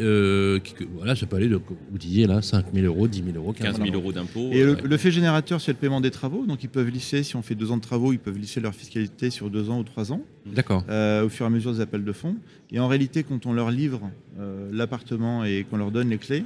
qui, 0.63 0.75
voilà, 0.95 1.17
ça 1.17 1.27
peut 1.27 1.37
aller 1.37 1.49
de, 1.49 1.57
vous 1.57 1.99
disiez 1.99 2.27
là, 2.27 2.41
5 2.41 2.67
000 2.73 2.87
euros, 2.87 3.09
10 3.09 3.25
000 3.33 3.37
euros, 3.37 3.53
15 3.53 3.79
000 3.79 3.91
euros 3.95 4.13
d'impôts. 4.13 4.51
Et 4.53 4.63
le, 4.63 4.77
le 4.83 4.97
fait 4.97 5.11
générateur, 5.11 5.61
c'est 5.61 5.73
le 5.73 5.79
paiement 5.79 6.01
des 6.01 6.13
travaux. 6.13 6.47
Donc 6.47 6.63
ils 6.63 6.69
peuvent 6.69 6.89
lisser, 6.89 7.25
si 7.25 7.35
on 7.35 7.43
fait 7.43 7.57
deux 7.57 7.73
ans 7.73 7.77
de 7.77 7.83
travaux, 7.83 8.13
ils 8.13 8.19
peuvent 8.19 8.28
lisser 8.31 8.61
leur 8.61 8.75
fiscalité 8.75 9.31
sur 9.31 9.51
deux 9.51 9.71
ans 9.71 9.79
ou 9.79 9.85
trois 9.85 10.13
ans. 10.13 10.23
D'accord. 10.47 10.85
Euh, 10.89 11.25
au 11.25 11.29
fur 11.29 11.45
et 11.45 11.49
à 11.49 11.51
mesure 11.51 11.73
des 11.73 11.81
appels 11.81 12.05
de 12.05 12.13
fonds. 12.13 12.37
Et 12.71 12.81
en 12.81 12.89
réalité, 12.89 13.23
quand 13.23 13.47
on 13.47 13.53
leur 13.53 13.71
livre 13.71 14.01
euh, 14.39 14.69
l'appartement 14.73 15.45
et 15.45 15.67
qu'on 15.69 15.77
leur 15.77 15.91
donne 15.91 16.11
les 16.11 16.19
clés, 16.19 16.45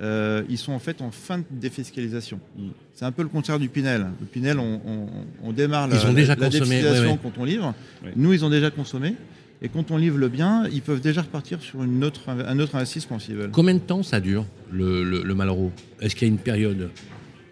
euh, 0.00 0.42
ils 0.48 0.58
sont 0.58 0.72
en 0.72 0.78
fait 0.78 1.02
en 1.02 1.10
fin 1.10 1.38
de 1.38 1.44
défiscalisation. 1.50 2.40
Mm. 2.56 2.68
C'est 2.94 3.04
un 3.04 3.12
peu 3.12 3.22
le 3.22 3.28
contraire 3.28 3.58
du 3.58 3.68
Pinel. 3.68 4.06
Le 4.20 4.26
Pinel, 4.26 4.58
on, 4.58 5.52
démarre 5.52 5.88
la, 5.88 5.96
défiscalisation 6.12 7.18
quand 7.18 7.32
on 7.38 7.44
livre. 7.44 7.74
Nous, 8.16 8.32
ils 8.32 8.44
ont 8.44 8.50
déjà 8.50 8.70
consommé. 8.70 9.14
Et 9.64 9.68
quand 9.68 9.92
on 9.92 9.96
livre 9.96 10.18
le 10.18 10.28
bien, 10.28 10.66
ils 10.72 10.82
peuvent 10.82 11.00
déjà 11.00 11.22
repartir 11.22 11.60
sur 11.62 11.84
une 11.84 12.02
autre, 12.02 12.28
un 12.28 12.58
autre 12.58 12.74
investissement 12.74 13.20
s'ils 13.20 13.36
veulent. 13.36 13.52
Combien 13.52 13.74
de 13.74 13.78
temps 13.78 14.02
ça 14.02 14.18
dure, 14.18 14.44
le, 14.72 15.04
le, 15.04 15.22
le 15.22 15.34
Malraux? 15.36 15.70
Est-ce 16.00 16.16
qu'il 16.16 16.26
y 16.26 16.30
a 16.30 16.34
une 16.34 16.40
période? 16.40 16.90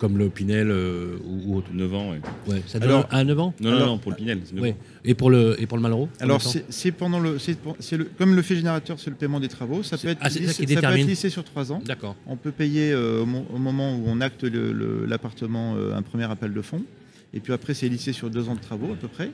Comme 0.00 0.16
le 0.16 0.30
Pinel 0.30 0.70
euh, 0.70 1.18
ou, 1.46 1.58
autre 1.58 1.68
9 1.74 1.94
ans, 1.94 2.12
oui. 2.12 2.16
Ouais, 2.50 2.62
ça 2.66 2.78
alors, 2.80 3.06
à 3.10 3.22
9 3.22 3.38
ans 3.38 3.54
Non, 3.60 3.70
non, 3.70 3.86
non, 3.86 3.98
pour 3.98 4.12
le 4.12 4.16
Pinel. 4.16 4.40
Ouais. 4.58 4.74
Et 5.04 5.14
pour 5.14 5.28
le, 5.28 5.60
et 5.60 5.66
pour 5.66 5.76
le 5.76 5.82
Malraux 5.82 6.08
Alors, 6.20 6.40
c'est 6.42 6.92
pendant 6.92 7.20
le, 7.20 7.38
c'est 7.38 7.56
le, 7.96 8.04
comme 8.16 8.34
le 8.34 8.40
fait 8.40 8.56
générateur, 8.56 8.98
c'est 8.98 9.10
le 9.10 9.16
paiement 9.16 9.40
des 9.40 9.48
travaux. 9.48 9.82
Ça 9.82 9.98
peut 9.98 10.08
être, 10.08 10.18
ah, 10.22 10.28
lissé, 10.30 10.46
ça, 10.46 10.80
peut 10.80 10.86
être 10.86 11.06
lissé 11.06 11.28
sur 11.28 11.44
3 11.44 11.72
ans. 11.72 11.82
D'accord. 11.84 12.16
On 12.26 12.36
peut 12.36 12.50
payer 12.50 12.92
euh, 12.92 13.22
au, 13.22 13.58
moment 13.58 13.94
où 13.94 14.04
on 14.06 14.22
acte 14.22 14.44
l'appartement 14.44 15.74
euh, 15.76 15.94
un 15.94 16.02
premier 16.02 16.24
appel 16.24 16.54
de 16.54 16.62
fonds. 16.62 16.82
Et 17.34 17.40
puis 17.40 17.52
après, 17.52 17.74
c'est 17.74 17.88
lissé 17.88 18.14
sur 18.14 18.30
2 18.30 18.48
ans 18.48 18.54
de 18.54 18.60
travaux 18.60 18.92
à 18.94 18.96
peu 18.96 19.08
près. 19.08 19.30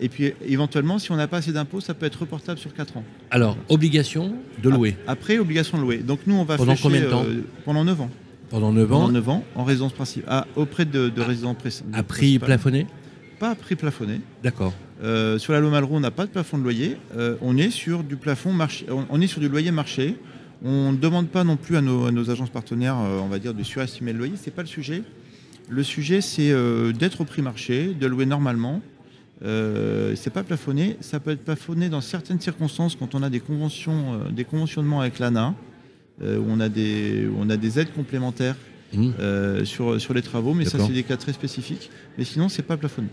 et 0.00 0.08
puis 0.08 0.32
éventuellement, 0.46 1.00
si 1.00 1.10
on 1.10 1.16
n'a 1.16 1.26
pas 1.26 1.38
assez 1.38 1.52
d'impôts, 1.52 1.80
ça 1.80 1.94
peut 1.94 2.06
être 2.06 2.20
reportable 2.20 2.60
sur 2.60 2.72
4 2.72 2.98
ans. 2.98 3.04
Alors, 3.32 3.58
obligation 3.68 4.32
de 4.62 4.70
louer. 4.70 4.96
Après, 5.08 5.40
obligation 5.40 5.76
de 5.76 5.82
louer. 5.82 5.98
Donc 5.98 6.20
nous, 6.28 6.36
on 6.36 6.44
va 6.44 6.56
Pendant 6.56 6.76
combien 6.80 7.00
de 7.00 7.06
temps 7.06 7.26
Pendant 7.64 7.84
9 7.84 8.00
ans. 8.02 8.10
Pendant 8.50 8.72
9 8.72 8.92
ans 8.92 9.00
Pendant 9.00 9.12
9 9.12 9.28
ans, 9.28 9.44
en 9.54 9.64
résidence 9.64 9.92
principale. 9.92 10.28
Ah, 10.28 10.46
auprès 10.56 10.84
de, 10.84 11.08
de 11.08 11.22
résidents 11.22 11.54
principaux. 11.54 11.88
À 11.92 12.02
prix 12.02 12.38
plafonné 12.38 12.86
Pas 13.38 13.50
à 13.50 13.54
prix 13.54 13.76
plafonné. 13.76 14.20
D'accord. 14.42 14.74
Euh, 15.02 15.38
sur 15.38 15.52
la 15.52 15.60
loi 15.60 15.70
Malraux, 15.70 15.96
on 15.96 16.00
n'a 16.00 16.10
pas 16.10 16.26
de 16.26 16.30
plafond 16.30 16.58
de 16.58 16.64
loyer. 16.64 16.96
Euh, 17.16 17.36
on 17.40 17.56
est 17.56 17.70
sur 17.70 18.02
du 18.02 18.16
plafond 18.16 18.52
marché. 18.52 18.86
On 18.90 19.20
est 19.20 19.28
sur 19.28 19.40
du 19.40 19.48
loyer 19.48 19.70
marché. 19.70 20.16
On 20.62 20.92
ne 20.92 20.96
demande 20.96 21.28
pas 21.28 21.44
non 21.44 21.56
plus 21.56 21.76
à 21.76 21.80
nos, 21.80 22.30
agences 22.30 22.50
partenaires, 22.50 22.98
euh, 22.98 23.20
on 23.22 23.28
va 23.28 23.38
dire, 23.38 23.54
de 23.54 23.62
surestimer 23.62 24.12
le 24.12 24.18
loyer. 24.18 24.36
Ce 24.36 24.46
n'est 24.46 24.54
pas 24.54 24.62
le 24.62 24.68
sujet. 24.68 25.02
Le 25.68 25.82
sujet, 25.84 26.20
c'est 26.20 26.52
d'être 26.92 27.20
au 27.20 27.24
prix 27.24 27.42
marché, 27.42 27.94
de 27.94 28.06
louer 28.08 28.26
normalement. 28.26 28.82
Euh, 29.42 30.14
c'est 30.16 30.30
pas 30.30 30.42
plafonné. 30.42 30.96
Ça 31.00 31.20
peut 31.20 31.30
être 31.30 31.44
plafonné 31.44 31.88
dans 31.88 32.00
certaines 32.00 32.40
circonstances 32.40 32.96
quand 32.96 33.14
on 33.14 33.22
a 33.22 33.30
des 33.30 33.38
conventions, 33.38 34.24
des 34.32 34.44
conventionnements 34.44 35.00
avec 35.00 35.20
l'ANA. 35.20 35.54
Euh, 36.22 36.38
où 36.38 36.44
on 36.50 36.60
a 36.60 36.68
des, 36.68 37.26
on 37.38 37.48
a 37.48 37.56
des 37.56 37.78
aides 37.78 37.92
complémentaires 37.94 38.56
mmh. 38.92 39.10
euh, 39.20 39.64
sur, 39.64 39.98
sur 39.98 40.12
les 40.12 40.20
travaux, 40.20 40.52
mais 40.52 40.66
ça, 40.66 40.78
c'est 40.78 40.92
des 40.92 41.02
cas 41.02 41.16
très 41.16 41.32
spécifiques. 41.32 41.90
Mais 42.18 42.24
sinon, 42.24 42.50
c'est 42.50 42.62
pas 42.62 42.76
plafonné. 42.76 43.08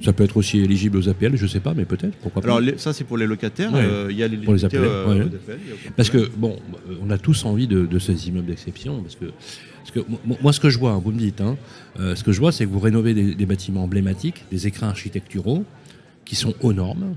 Ça 0.00 0.12
peut 0.12 0.22
être 0.22 0.36
aussi 0.36 0.58
éligible 0.58 0.98
aux 0.98 1.08
APL, 1.08 1.36
je 1.36 1.42
ne 1.42 1.48
sais 1.48 1.60
pas, 1.60 1.74
mais 1.74 1.84
peut-être, 1.84 2.16
pourquoi 2.16 2.42
pas. 2.42 2.56
Alors 2.56 2.78
ça 2.78 2.92
c'est 2.92 3.04
pour 3.04 3.16
les 3.16 3.26
locataires, 3.26 3.70
euh, 3.74 4.08
il 4.10 4.16
y 4.16 4.24
a 4.24 4.28
les, 4.28 4.36
pour 4.38 4.52
les 4.52 4.64
APL. 4.64 5.30
parce 5.96 6.10
que, 6.10 6.28
bon, 6.36 6.58
on 7.00 7.10
a 7.10 7.18
tous 7.18 7.44
envie 7.44 7.68
de, 7.68 7.98
ces 8.00 8.28
immeubles 8.28 8.48
d'exception, 8.48 9.00
parce 9.02 9.14
que, 9.14 9.26
parce 9.26 9.92
que 9.92 10.00
moi 10.42 10.52
ce 10.52 10.58
que 10.58 10.68
je 10.68 10.80
vois, 10.80 10.92
hein, 10.92 11.02
vous 11.02 11.12
me 11.12 11.18
dites, 11.18 11.40
hein, 11.40 11.56
ce 11.96 12.24
que 12.24 12.32
je 12.32 12.40
vois 12.40 12.50
c'est 12.50 12.66
que 12.66 12.70
vous 12.70 12.80
rénovez 12.80 13.14
des, 13.14 13.36
des, 13.36 13.46
bâtiments 13.46 13.84
emblématiques, 13.84 14.44
des 14.50 14.66
écrins 14.66 14.88
architecturaux, 14.88 15.64
qui 16.24 16.34
sont 16.34 16.54
aux 16.60 16.72
normes, 16.72 17.14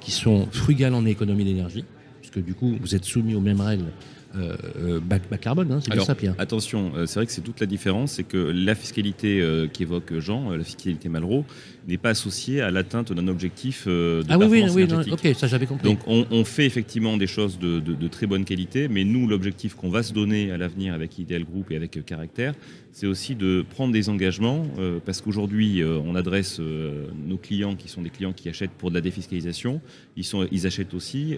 qui 0.00 0.10
sont 0.10 0.48
frugales 0.50 0.94
en 0.94 1.06
économie 1.06 1.44
d'énergie, 1.44 1.84
puisque 2.20 2.44
du 2.44 2.54
coup 2.54 2.76
vous 2.80 2.96
êtes 2.96 3.04
soumis 3.04 3.36
aux 3.36 3.40
mêmes 3.40 3.60
règles 3.60 3.86
bas, 4.34 5.18
carbone. 5.40 5.72
Hein, 5.72 5.80
c'est 5.82 5.92
bien 5.92 6.04
ça, 6.04 6.14
Pierre. 6.14 6.34
Attention, 6.38 6.92
c'est 7.06 7.14
vrai 7.14 7.26
que 7.26 7.32
c'est 7.32 7.40
toute 7.40 7.60
la 7.60 7.66
différence, 7.66 8.12
c'est 8.12 8.24
que 8.24 8.38
la 8.38 8.74
fiscalité 8.74 9.42
qu'évoque 9.72 10.18
Jean, 10.18 10.50
la 10.50 10.64
fiscalité 10.64 11.08
Malraux, 11.08 11.44
n'est 11.90 11.98
pas 11.98 12.10
associée 12.10 12.60
à 12.60 12.70
l'atteinte 12.70 13.12
d'un 13.12 13.28
objectif 13.28 13.86
de 13.86 14.22
ah, 14.28 14.38
performance 14.38 14.70
oui, 14.74 14.86
oui, 14.88 14.94
oui, 15.06 15.12
ok, 15.12 15.34
ça 15.36 15.46
j'avais 15.46 15.66
compris. 15.66 15.88
Donc 15.88 16.00
on, 16.06 16.44
fait 16.44 16.66
effectivement 16.66 17.16
des 17.16 17.26
choses 17.26 17.58
de, 17.58 17.80
de, 17.80 18.08
très 18.08 18.26
bonne 18.26 18.44
qualité, 18.44 18.88
mais 18.88 19.04
nous, 19.04 19.26
l'objectif 19.26 19.74
qu'on 19.74 19.90
va 19.90 20.02
se 20.02 20.12
donner 20.12 20.50
à 20.50 20.56
l'avenir 20.56 20.94
avec 20.94 21.18
Ideal 21.18 21.44
Group 21.44 21.70
et 21.70 21.76
avec 21.76 22.04
Caractère, 22.04 22.54
c'est 22.92 23.06
aussi 23.06 23.34
de 23.34 23.64
prendre 23.68 23.92
des 23.92 24.08
engagements, 24.08 24.66
parce 25.04 25.20
qu'aujourd'hui, 25.20 25.82
on 25.84 26.14
adresse 26.14 26.60
nos 26.60 27.36
clients 27.36 27.76
qui 27.76 27.88
sont 27.88 28.02
des 28.02 28.10
clients 28.10 28.32
qui 28.32 28.48
achètent 28.48 28.72
pour 28.72 28.90
de 28.90 28.94
la 28.94 29.00
défiscalisation, 29.00 29.80
ils, 30.16 30.24
sont, 30.24 30.48
ils 30.50 30.66
achètent 30.66 30.94
aussi 30.94 31.36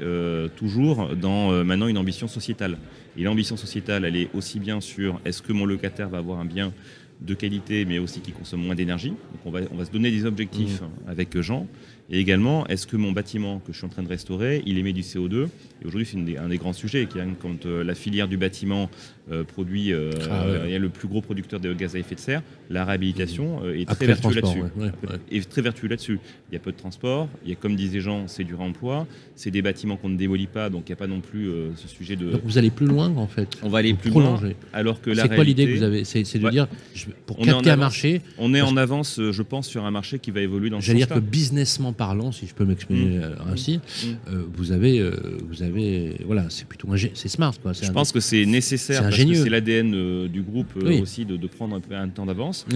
toujours 0.56 1.10
dans 1.14 1.64
maintenant 1.64 1.88
une 1.88 1.98
ambition 1.98 2.28
sociétale. 2.28 2.78
Et 3.16 3.24
l'ambition 3.24 3.56
sociétale, 3.56 4.04
elle 4.04 4.16
est 4.16 4.28
aussi 4.34 4.58
bien 4.58 4.80
sur 4.80 5.20
est-ce 5.24 5.42
que 5.42 5.52
mon 5.52 5.66
locataire 5.66 6.08
va 6.08 6.18
avoir 6.18 6.40
un 6.40 6.44
bien 6.44 6.72
de 7.24 7.34
qualité, 7.34 7.84
mais 7.84 7.98
aussi 7.98 8.20
qui 8.20 8.32
consomme 8.32 8.64
moins 8.64 8.74
d'énergie. 8.74 9.10
Donc 9.10 9.46
on 9.46 9.50
va, 9.50 9.60
on 9.70 9.76
va 9.76 9.84
se 9.84 9.90
donner 9.90 10.10
des 10.10 10.24
objectifs 10.24 10.80
mmh. 10.80 11.10
avec 11.10 11.40
Jean. 11.40 11.66
Et 12.10 12.18
également, 12.18 12.66
est-ce 12.66 12.86
que 12.86 12.96
mon 12.96 13.12
bâtiment 13.12 13.60
que 13.60 13.72
je 13.72 13.78
suis 13.78 13.86
en 13.86 13.90
train 13.90 14.02
de 14.02 14.08
restaurer, 14.08 14.62
il 14.66 14.76
émet 14.78 14.92
du 14.92 15.02
CO2 15.02 15.46
Et 15.82 15.86
aujourd'hui, 15.86 16.06
c'est 16.06 16.38
un 16.38 16.48
des 16.48 16.58
grands 16.58 16.72
sujets. 16.72 17.08
Quand 17.40 17.66
euh, 17.66 17.84
la 17.84 17.94
filière 17.94 18.28
du 18.28 18.36
bâtiment 18.36 18.90
euh, 19.30 19.44
produit, 19.44 19.92
euh, 19.92 20.10
ah, 20.30 20.44
le 20.68 20.88
plus 20.88 21.06
gros 21.08 21.20
producteur 21.20 21.60
de 21.60 21.72
gaz 21.72 21.94
à 21.94 21.98
effet 21.98 22.14
de 22.14 22.20
serre, 22.20 22.42
la 22.70 22.84
réhabilitation 22.84 23.64
est, 23.70 23.88
très 23.88 24.06
vertueuse 24.06 24.34
là-dessus. 24.34 24.62
Est 25.30 25.48
très 25.48 25.62
vertueux 25.62 25.88
là-dessus. 25.88 26.18
Il 26.50 26.54
y 26.54 26.56
a 26.56 26.60
peu 26.60 26.72
de 26.72 26.76
transport. 26.76 27.28
Il 27.44 27.50
y 27.50 27.52
a, 27.52 27.56
comme 27.56 27.76
disait 27.76 28.00
Jean, 28.00 28.26
c'est 28.26 28.44
du 28.44 28.54
réemploi. 28.54 29.06
C'est 29.36 29.50
des 29.50 29.62
bâtiments 29.62 29.96
qu'on 29.96 30.08
ne 30.08 30.16
démolit 30.16 30.48
pas, 30.48 30.70
donc 30.70 30.88
il 30.88 30.90
n'y 30.90 30.94
a 30.94 30.96
pas 30.96 31.06
non 31.06 31.20
plus 31.20 31.50
ce 31.76 31.88
sujet 31.88 32.16
de. 32.16 32.30
Donc 32.30 32.42
vous 32.44 32.58
allez 32.58 32.70
plus 32.70 32.86
loin, 32.86 33.14
en 33.16 33.26
fait. 33.26 33.56
On 33.62 33.68
va 33.68 33.78
aller 33.78 33.94
plus 33.94 34.10
loin. 34.10 34.40
Alors 34.72 35.00
que 35.00 35.14
C'est 35.14 35.34
quoi 35.34 35.44
l'idée 35.44 35.66
que 35.66 35.76
vous 35.76 35.82
avez? 35.82 36.04
C'est 36.04 36.22
de 36.22 36.50
dire, 36.50 36.66
pour 37.26 37.38
capter 37.38 37.70
un 37.70 37.76
marché. 37.76 38.20
On 38.38 38.52
est 38.54 38.60
en 38.60 38.76
avance, 38.76 39.18
je 39.18 39.42
pense, 39.42 39.66
sur 39.66 39.84
un 39.84 39.90
marché 39.90 40.18
qui 40.18 40.30
va 40.30 40.40
évoluer 40.40 40.68
dans 40.68 40.80
ce 40.80 40.86
sens 40.86 40.86
J'allais 40.88 41.06
dire 41.06 41.14
que 41.14 41.20
businessment 41.20 41.91
parlant, 41.92 42.32
si 42.32 42.46
je 42.46 42.54
peux 42.54 42.64
m'exprimer 42.64 43.18
mmh. 43.18 43.22
euh, 43.22 43.52
ainsi, 43.52 43.78
mmh. 43.78 44.06
euh, 44.28 44.42
vous 44.54 44.72
avez, 44.72 44.98
euh, 44.98 45.12
vous 45.48 45.62
avez, 45.62 46.16
voilà, 46.26 46.46
c'est 46.48 46.66
plutôt 46.66 46.88
c'est 47.14 47.28
smart 47.28 47.54
quoi. 47.62 47.72
Je 47.72 47.90
pense 47.90 48.12
que 48.12 48.20
c'est 48.20 48.44
nécessaire 48.46 49.02
parce 49.02 49.16
que 49.16 49.34
c'est 49.34 49.48
l'ADN 49.48 50.28
du 50.28 50.42
groupe 50.42 50.76
aussi 51.00 51.24
de, 51.24 51.46
prendre 51.46 51.76
un 51.76 51.80
peu 51.80 51.94
un 51.94 52.08
temps 52.08 52.26
d'avance. 52.26 52.66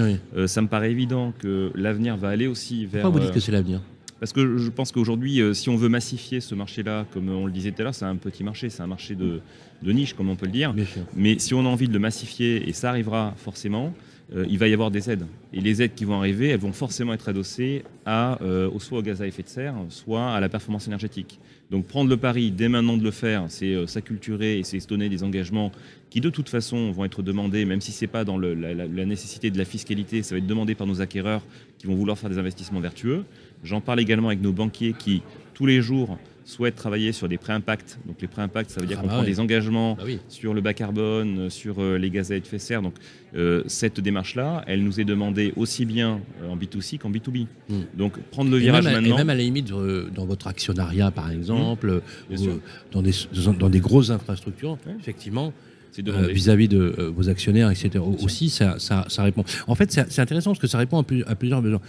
ça 0.46 0.62
me 0.62 0.68
paraît 0.68 0.90
évident 0.90 1.32
que 1.38 1.70
l'avenir 1.74 2.16
va 2.16 2.28
aller 2.28 2.46
aussi 2.46 2.86
vers. 2.86 3.02
Pourquoi 3.02 3.20
vous 3.20 3.26
dites 3.26 3.34
que 3.34 3.40
c'est 3.40 3.52
l'avenir? 3.52 3.80
parce 4.18 4.32
que 4.32 4.56
je 4.56 4.70
pense 4.70 4.92
qu'aujourd'hui, 4.92 5.42
si 5.52 5.68
on 5.68 5.76
veut 5.76 5.90
massifier 5.90 6.40
ce 6.40 6.54
marché-là, 6.54 7.04
comme 7.12 7.28
on 7.28 7.44
le 7.44 7.52
disait 7.52 7.70
tout 7.70 7.82
à 7.82 7.84
l'heure, 7.84 7.94
c'est 7.94 8.06
un 8.06 8.16
petit 8.16 8.42
marché, 8.44 8.70
c'est 8.70 8.82
un 8.82 8.86
marché 8.86 9.14
de, 9.14 9.40
de, 9.82 9.92
niche, 9.92 10.14
comme 10.14 10.30
on 10.30 10.36
peut 10.36 10.46
le 10.46 10.52
dire. 10.52 10.74
Mais 11.14 11.38
si 11.38 11.52
on 11.52 11.60
a 11.60 11.68
envie 11.68 11.86
de 11.86 11.92
le 11.92 11.98
massifier, 11.98 12.66
et 12.66 12.72
ça 12.72 12.88
arrivera 12.88 13.34
forcément, 13.36 13.92
euh, 14.34 14.44
il 14.48 14.58
va 14.58 14.66
y 14.66 14.72
avoir 14.72 14.90
des 14.90 15.08
aides. 15.08 15.26
Et 15.52 15.60
les 15.60 15.82
aides 15.82 15.94
qui 15.94 16.04
vont 16.04 16.18
arriver, 16.18 16.48
elles 16.48 16.58
vont 16.58 16.72
forcément 16.72 17.12
être 17.12 17.28
adossées 17.28 17.84
à, 18.04 18.42
euh, 18.42 18.70
soit 18.78 18.98
au 18.98 19.02
gaz 19.02 19.22
à 19.22 19.26
effet 19.26 19.42
de 19.42 19.48
serre, 19.48 19.74
soit 19.88 20.32
à 20.32 20.40
la 20.40 20.48
performance 20.48 20.86
énergétique. 20.88 21.38
Donc 21.70 21.86
prendre 21.86 22.10
le 22.10 22.16
pari 22.16 22.50
dès 22.50 22.68
maintenant 22.68 22.96
de 22.96 23.04
le 23.04 23.10
faire, 23.12 23.44
c'est 23.48 23.74
euh, 23.74 23.86
s'acculturer 23.86 24.58
et 24.58 24.64
c'est 24.64 24.80
se 24.80 24.88
donner 24.88 25.08
des 25.08 25.22
engagements 25.22 25.70
qui 26.10 26.20
de 26.20 26.30
toute 26.30 26.48
façon 26.48 26.90
vont 26.90 27.04
être 27.04 27.22
demandés, 27.22 27.64
même 27.64 27.80
si 27.80 27.92
ce 27.92 28.04
n'est 28.04 28.08
pas 28.08 28.24
dans 28.24 28.38
la, 28.38 28.54
la, 28.54 29.04
nécessité 29.04 29.50
de 29.50 29.58
la 29.58 29.64
fiscalité, 29.64 30.22
ça 30.22 30.34
va 30.34 30.38
être 30.38 30.46
demandé 30.46 30.74
par 30.74 30.86
nos 30.86 31.00
acquéreurs 31.00 31.42
qui 31.78 31.86
vont 31.86 31.94
vouloir 31.94 32.18
faire 32.18 32.30
des 32.30 32.38
investissements 32.38 32.80
vertueux. 32.80 33.24
J'en 33.62 33.80
parle 33.80 34.00
également 34.00 34.28
avec 34.28 34.40
nos 34.40 34.52
banquiers 34.52 34.92
qui, 34.92 35.22
tous 35.54 35.66
les 35.66 35.82
jours, 35.82 36.18
souhaite 36.46 36.76
travailler 36.76 37.12
sur 37.12 37.28
des 37.28 37.38
pré-impacts. 37.38 37.98
Donc 38.06 38.22
les 38.22 38.28
pré-impacts, 38.28 38.70
ça 38.70 38.80
veut 38.80 38.86
dire 38.86 38.98
ah 39.00 39.02
qu'on 39.02 39.08
bah 39.08 39.14
prend 39.14 39.24
des 39.24 39.40
engagements 39.40 39.96
bah 39.96 40.04
sur 40.28 40.54
le 40.54 40.60
bas 40.60 40.74
carbone, 40.74 41.50
sur 41.50 41.82
euh, 41.82 41.98
les 41.98 42.08
gaz 42.08 42.30
à 42.30 42.36
effet 42.36 42.56
de 42.56 42.62
serre. 42.62 42.82
Donc 42.82 42.94
euh, 43.34 43.64
cette 43.66 44.00
démarche-là, 44.00 44.64
elle 44.68 44.84
nous 44.84 45.00
est 45.00 45.04
demandée 45.04 45.52
aussi 45.56 45.84
bien 45.84 46.20
euh, 46.42 46.48
en 46.48 46.56
B2C 46.56 46.98
qu'en 46.98 47.10
B2B. 47.10 47.46
Hmm. 47.68 47.80
Donc 47.94 48.18
prendre 48.30 48.50
le 48.50 48.58
virage 48.58 48.84
maintenant. 48.84 49.16
Et 49.16 49.18
même 49.18 49.28
à 49.28 49.34
la 49.34 49.42
limite 49.42 49.68
dans 49.68 50.24
votre 50.24 50.46
actionnariat, 50.46 51.10
par 51.10 51.30
exemple, 51.32 52.00
hmm. 52.30 52.60
dans, 52.92 53.02
des, 53.02 53.12
dans 53.58 53.68
des 53.68 53.80
grosses 53.80 54.10
infrastructures, 54.10 54.78
effectivement 55.00 55.52
vis-à-vis 55.98 56.68
de 56.68 57.10
vos 57.16 57.30
actionnaires, 57.30 57.70
etc. 57.70 58.04
Aussi, 58.22 58.50
ça, 58.50 58.78
ça, 58.78 59.06
ça, 59.08 59.22
répond. 59.22 59.44
En 59.66 59.74
fait, 59.74 59.90
c'est 59.90 60.20
intéressant 60.20 60.50
parce 60.50 60.60
que 60.60 60.66
ça 60.66 60.76
répond 60.76 61.00
à, 61.00 61.04
à 61.26 61.34
plusieurs 61.34 61.62
besoins. 61.62 61.80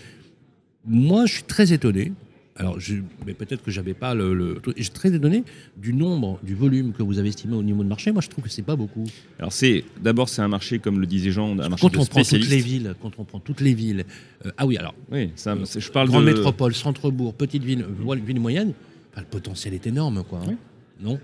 Moi, 0.86 1.26
je 1.26 1.34
suis 1.34 1.44
très 1.44 1.74
étonné 1.74 2.14
alors, 2.60 2.80
je, 2.80 2.96
mais 3.26 3.34
peut-être 3.34 3.64
que 3.64 3.70
j'avais 3.70 3.94
pas 3.94 4.16
le. 4.16 4.34
le 4.34 4.60
je 4.76 4.90
très 4.90 5.14
étonné 5.14 5.44
du 5.78 5.94
nombre, 5.94 6.40
du 6.42 6.56
volume 6.56 6.92
que 6.92 7.04
vous 7.04 7.20
avez 7.20 7.30
estimé 7.30 7.56
au 7.56 7.62
niveau 7.62 7.84
de 7.84 7.88
marché. 7.88 8.12
Moi, 8.12 8.22
je 8.22 8.30
trouve 8.30 8.44
que 8.44 8.50
c'est 8.50 8.64
pas 8.64 8.76
beaucoup. 8.76 9.06
Alors, 9.38 9.54
c'est 9.54 9.84
d'abord 10.02 10.28
c'est 10.28 10.42
un 10.42 10.48
marché, 10.48 10.80
comme 10.80 11.00
le 11.00 11.06
disait 11.06 11.30
Jean, 11.30 11.60
un 11.60 11.70
marché 11.70 11.88
quand 11.88 11.98
on 11.98 12.06
prend 12.06 12.24
toutes 12.24 12.50
les 12.50 12.60
villes, 12.60 12.96
quand 13.00 13.12
on 13.20 13.26
prend 13.26 13.40
toutes 13.40 13.62
les 13.62 13.76
villes. 13.76 14.06
Euh, 14.46 14.52
ah 14.58 14.66
oui, 14.66 14.78
alors. 14.78 14.96
Oui, 15.12 15.32
ça, 15.36 15.56
je 15.56 15.92
parle 15.92 16.08
grande 16.08 16.26
métropole, 16.26 16.74
centre-bourg, 16.74 17.36
petite 17.36 17.64
ville, 17.64 17.86
ville 18.26 18.40
moyenne. 18.40 18.74
le 19.16 19.24
potentiel 19.24 19.76
est 19.76 19.86
énorme, 19.86 20.24
quoi. 20.28 20.42
Hein. 20.48 20.56
Non? 21.00 21.20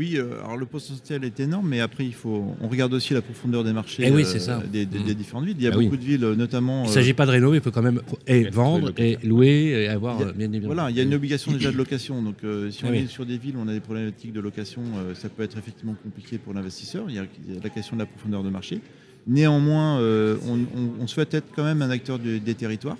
Oui, 0.00 0.16
euh, 0.16 0.42
alors 0.42 0.56
le 0.56 0.64
potentiel 0.64 1.24
est 1.24 1.40
énorme, 1.40 1.68
mais 1.68 1.80
après, 1.80 2.06
il 2.06 2.14
faut, 2.14 2.56
on 2.62 2.68
regarde 2.68 2.94
aussi 2.94 3.12
la 3.12 3.20
profondeur 3.20 3.64
des 3.64 3.74
marchés 3.74 4.02
eh 4.06 4.10
euh, 4.10 4.60
Des, 4.72 4.86
mmh. 4.86 5.12
différentes 5.12 5.44
villes. 5.44 5.56
Il 5.58 5.64
y 5.64 5.66
a 5.66 5.72
ah 5.74 5.76
beaucoup 5.76 5.98
de 5.98 6.02
villes, 6.02 6.24
notamment. 6.38 6.84
Il 6.84 6.88
ne 6.88 6.92
s'agit 6.94 7.12
pas 7.12 7.26
de 7.26 7.32
rénover, 7.32 7.58
il 7.58 7.62
faut 7.62 7.70
quand 7.70 7.82
même 7.82 8.00
et 8.26 8.48
vendre, 8.48 8.92
et 8.96 9.18
louer, 9.22 9.84
et 9.84 9.88
avoir. 9.88 10.16
voilà, 10.64 10.88
il 10.88 10.96
y 10.96 11.00
a 11.00 11.02
une 11.02 11.12
obligation 11.12 11.52
déjà 11.52 11.70
de 11.70 11.76
location. 11.76 12.22
Donc, 12.22 12.36
euh, 12.44 12.70
si 12.70 12.82
on 12.86 12.88
ah 12.88 12.96
est 12.96 13.08
sur 13.08 13.26
des 13.26 13.36
villes 13.36 13.58
où 13.58 13.60
on 13.62 13.68
a 13.68 13.74
des 13.74 13.80
problématiques 13.80 14.32
de 14.32 14.40
location, 14.40 14.80
ça 15.12 15.28
peut 15.28 15.42
être 15.42 15.58
effectivement 15.58 15.94
compliqué 16.02 16.38
pour 16.38 16.54
l'investisseur. 16.54 17.04
Il, 17.10 17.16
y 17.16 17.18
a 17.18 17.26
la 17.62 17.68
question 17.68 17.94
de 17.94 18.00
la 18.00 18.06
profondeur 18.06 18.42
de 18.42 18.48
marché. 18.48 18.80
Néanmoins, 19.26 20.00
on, 20.00 21.06
souhaite 21.08 21.34
être 21.34 21.48
quand 21.54 21.64
même 21.64 21.82
un 21.82 21.90
acteur 21.90 22.18
des 22.18 22.54
territoires, 22.54 22.96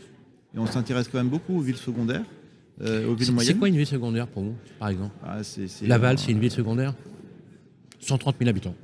et 0.54 0.58
on 0.58 0.66
s'intéresse 0.66 1.08
quand 1.08 1.18
même 1.18 1.28
beaucoup 1.28 1.56
aux 1.56 1.62
villes 1.62 1.76
secondaires. 1.76 2.26
Euh, 2.82 3.14
c'est 3.42 3.58
quoi 3.58 3.68
une 3.68 3.76
ville 3.76 3.86
secondaire 3.86 4.26
pour 4.26 4.42
vous, 4.42 4.54
par 4.78 4.88
exemple 4.88 5.12
ah, 5.24 5.40
Laval, 5.82 6.18
c'est 6.18 6.32
une 6.32 6.40
ville 6.40 6.50
secondaire 6.50 6.94
130 8.00 8.36
000 8.38 8.48
habitants. 8.48 8.74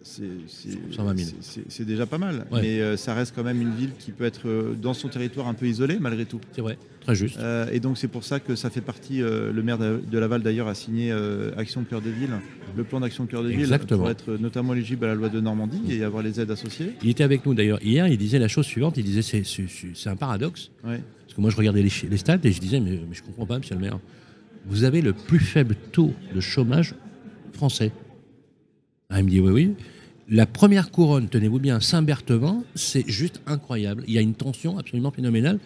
C'est 0.00 1.84
déjà 1.84 2.06
pas 2.06 2.18
mal, 2.18 2.46
mais 2.52 2.80
euh, 2.80 2.96
ça 2.96 3.14
reste 3.14 3.34
quand 3.34 3.42
même 3.42 3.60
une 3.60 3.74
ville 3.74 3.90
qui 3.98 4.12
peut 4.12 4.24
être 4.24 4.48
euh, 4.48 4.74
dans 4.80 4.94
son 4.94 5.08
territoire 5.08 5.48
un 5.48 5.54
peu 5.54 5.66
isolée 5.66 5.98
malgré 6.00 6.24
tout. 6.24 6.40
C'est 6.52 6.60
vrai, 6.60 6.78
très 7.00 7.16
juste. 7.16 7.38
et 7.72 7.80
donc 7.80 7.98
c'est 7.98 8.08
pour 8.08 8.22
ça 8.22 8.38
que 8.38 8.54
ça 8.54 8.70
fait 8.70 8.80
partie, 8.80 9.18
le 9.18 9.62
maire 9.62 9.78
de, 9.78 10.18
Laval 10.18 10.42
d'ailleurs 10.42 10.68
a 10.68 10.74
signé 10.74 11.12
Action 11.56 11.82
Cœur 11.82 12.00
de 12.00 12.10
Ville, 12.10 12.30
le 12.76 12.84
plan 12.84 13.00
d'action 13.00 13.26
Cœur 13.26 13.42
de 13.42 13.48
Ville 13.48 13.76
pour 13.88 14.08
être 14.08 14.36
notamment 14.36 14.74
éligible 14.74 15.04
à 15.06 15.08
la 15.08 15.14
loi 15.16 15.28
de 15.28 15.40
Normandie 15.40 15.82
et 15.90 16.04
avoir 16.04 16.22
les 16.22 16.40
aides 16.40 16.52
associées. 16.52 16.92
Il 17.02 17.10
était 17.10 17.24
avec 17.24 17.44
nous 17.44 17.54
d'ailleurs 17.54 17.82
hier, 17.82 18.06
il 18.06 18.16
disait 18.16 18.38
la 18.38 18.48
chose 18.48 18.66
suivante, 18.66 18.96
il 18.96 19.04
disait 19.04 19.22
c'est 19.22 20.08
un 20.08 20.16
paradoxe 20.16 20.70
moi, 21.38 21.50
je 21.50 21.56
regardais 21.56 21.82
les, 21.82 22.16
stats 22.16 22.38
et 22.42 22.52
je 22.52 22.60
disais, 22.60 22.80
mais, 22.80 23.00
je 23.12 23.22
comprends 23.22 23.46
pas, 23.46 23.58
monsieur 23.58 23.74
le 23.74 23.80
maire. 23.80 23.98
Vous 24.66 24.84
avez 24.84 25.00
le 25.00 25.12
plus 25.12 25.38
faible 25.38 25.76
taux 25.92 26.12
de 26.34 26.40
chômage 26.40 26.94
français. 27.52 27.92
Ah, 29.08 29.20
il 29.20 29.24
me 29.24 29.30
dit, 29.30 29.40
oui, 29.40 29.52
oui. 29.52 29.74
La 30.28 30.44
première 30.44 30.90
couronne, 30.90 31.28
tenez-vous 31.28 31.58
bien, 31.58 31.80
Saint-Berthevin, 31.80 32.62
c'est 32.74 33.08
juste 33.08 33.40
incroyable. 33.46 34.04
Il 34.06 34.12
y 34.12 34.18
a 34.18 34.20
une 34.20 34.34
tension 34.34 34.76
absolument 34.76 35.10
phénoménale. 35.10 35.58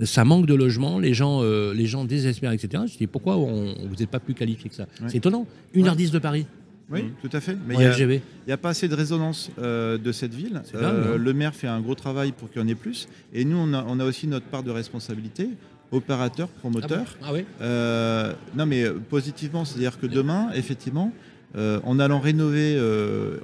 Ça 0.00 0.24
manque 0.24 0.46
de 0.46 0.54
logement, 0.54 0.98
les 0.98 1.12
gens, 1.12 1.42
euh, 1.42 1.74
les 1.74 1.86
gens 1.86 2.04
désespèrent, 2.04 2.52
etc. 2.52 2.84
Je 2.90 2.96
dis, 2.96 3.06
pourquoi 3.06 3.36
on, 3.36 3.74
vous 3.86 3.96
n'êtes 3.96 4.10
pas 4.10 4.18
plus 4.18 4.34
qualifié 4.34 4.70
que 4.70 4.74
ça? 4.74 4.86
C'est 5.06 5.18
étonnant. 5.18 5.46
1h10 5.76 6.10
de 6.10 6.18
Paris. 6.18 6.46
Oui, 6.90 7.04
tout 7.22 7.34
à 7.34 7.40
fait. 7.40 7.56
Mais 7.66 7.74
il 7.74 8.20
n'y 8.46 8.52
a, 8.52 8.56
pas 8.56 8.70
assez 8.70 8.88
de 8.88 8.94
résonance 8.94 9.50
euh, 9.58 9.96
de 9.96 10.12
cette 10.12 10.34
ville. 10.34 10.62
Euh, 10.74 11.16
le 11.16 11.32
maire 11.32 11.54
fait 11.54 11.68
un 11.68 11.80
gros 11.80 11.94
travail 11.94 12.32
pour 12.32 12.50
qu'il 12.50 12.60
y 12.60 12.64
en 12.64 12.68
ait 12.68 12.74
plus. 12.74 13.08
Et 13.32 13.44
nous, 13.44 13.56
on 13.56 14.00
a, 14.00 14.04
aussi 14.04 14.26
notre 14.26 14.46
part 14.46 14.62
de 14.62 14.70
responsabilité 14.70 15.48
opérateur, 15.92 16.48
promoteur. 16.48 17.16
Ah, 17.20 17.26
ah 17.28 17.32
oui 17.32 17.44
euh, 17.60 18.32
Non, 18.56 18.66
mais 18.66 18.84
positivement, 19.08 19.64
c'est-à-dire 19.64 19.98
que 20.00 20.06
demain, 20.06 20.50
effectivement, 20.54 21.12
en 21.56 21.98
allant 21.98 22.20
rénover, 22.20 22.78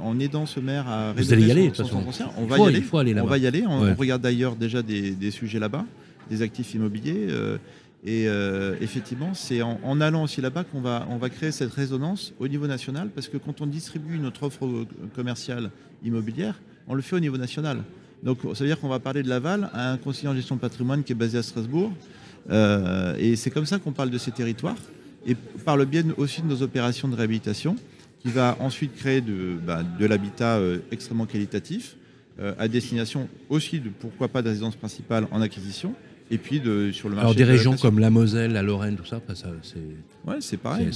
en 0.00 0.18
aidant 0.18 0.46
ce 0.46 0.58
maire 0.58 0.88
à 0.88 1.12
rénover 1.12 1.22
Vous 1.22 1.32
allez 1.32 1.46
y 1.46 1.50
aller, 1.50 1.70
son, 1.74 2.04
on 2.36 2.46
va 2.46 2.58
y 2.58 2.62
aller. 2.62 2.78
Il 2.78 2.84
faut 2.84 2.98
aller 2.98 3.20
on 3.20 3.26
va 3.26 3.38
y 3.38 3.46
aller. 3.46 3.64
On, 3.66 3.94
regarde 3.94 4.22
d'ailleurs 4.22 4.56
déjà 4.56 4.82
des, 4.82 5.12
des 5.12 5.30
sujets 5.30 5.60
là-bas, 5.60 5.84
des 6.30 6.42
actifs 6.42 6.74
immobiliers. 6.74 7.28
Et 8.04 8.28
euh, 8.28 8.76
effectivement, 8.80 9.34
c'est 9.34 9.62
en, 9.62 10.00
allant 10.00 10.24
aussi 10.24 10.40
là-bas 10.40 10.64
qu'on 10.64 10.80
va, 10.80 11.30
créer 11.30 11.50
cette 11.50 11.72
résonance 11.72 12.32
au 12.38 12.46
niveau 12.46 12.66
national, 12.66 13.08
parce 13.14 13.28
que 13.28 13.36
quand 13.36 13.60
on 13.60 13.66
distribue 13.66 14.18
notre 14.18 14.44
offre 14.44 14.86
commerciale 15.14 15.70
immobilière, 16.04 16.60
on 16.86 16.94
le 16.94 17.02
fait 17.02 17.16
au 17.16 17.20
niveau 17.20 17.36
national. 17.36 17.82
Donc 18.22 18.38
ça 18.42 18.60
veut 18.60 18.66
dire 18.66 18.78
qu'on 18.78 18.88
va 18.88 19.00
parler 19.00 19.22
de 19.22 19.28
Laval 19.28 19.70
à 19.72 19.90
un 19.90 19.96
conseiller 19.96 20.28
en 20.28 20.34
gestion 20.34 20.56
de 20.56 20.60
patrimoine 20.60 21.02
qui 21.02 21.12
est 21.12 21.16
basé 21.16 21.38
à 21.38 21.42
Strasbourg. 21.42 21.92
Euh, 22.50 23.16
et 23.18 23.34
c'est 23.34 23.50
comme 23.50 23.66
ça 23.66 23.78
qu'on 23.78 23.92
parle 23.92 24.10
de 24.10 24.18
ces 24.18 24.30
territoires, 24.30 24.76
et 25.26 25.34
par 25.64 25.76
le 25.76 25.84
biais 25.84 26.04
aussi 26.16 26.42
de 26.42 26.46
nos 26.46 26.62
opérations 26.62 27.08
de 27.08 27.16
réhabilitation, 27.16 27.76
qui 28.20 28.28
va 28.28 28.56
ensuite 28.60 28.94
créer 28.94 29.20
de, 29.20 29.56
bah, 29.66 29.82
l'habitat 29.98 30.56
euh, 30.56 30.78
extrêmement 30.90 31.26
qualitatif, 31.26 31.96
à 32.58 32.68
destination 32.68 33.30
aussi 33.48 33.80
de 33.80 33.88
pourquoi 33.88 34.28
pas 34.28 34.42
de 34.42 34.50
résidence 34.50 34.76
principale 34.76 35.26
en 35.30 35.40
acquisition, 35.40 35.94
Et 36.30 36.38
puis 36.38 36.60
de, 36.60 36.90
sur 36.92 37.08
le 37.08 37.14
marché. 37.14 37.24
Alors 37.24 37.34
des 37.36 37.44
régions 37.44 37.76
comme 37.76 38.00
la 38.00 38.10
Moselle, 38.10 38.52
la 38.52 38.62
Lorraine, 38.62 38.96
tout 38.96 39.04
ça, 39.04 39.20
ça 39.34 39.48
c'est. 39.62 39.78
Ouais, 40.26 40.36
c'est 40.40 40.56
pareil. 40.56 40.90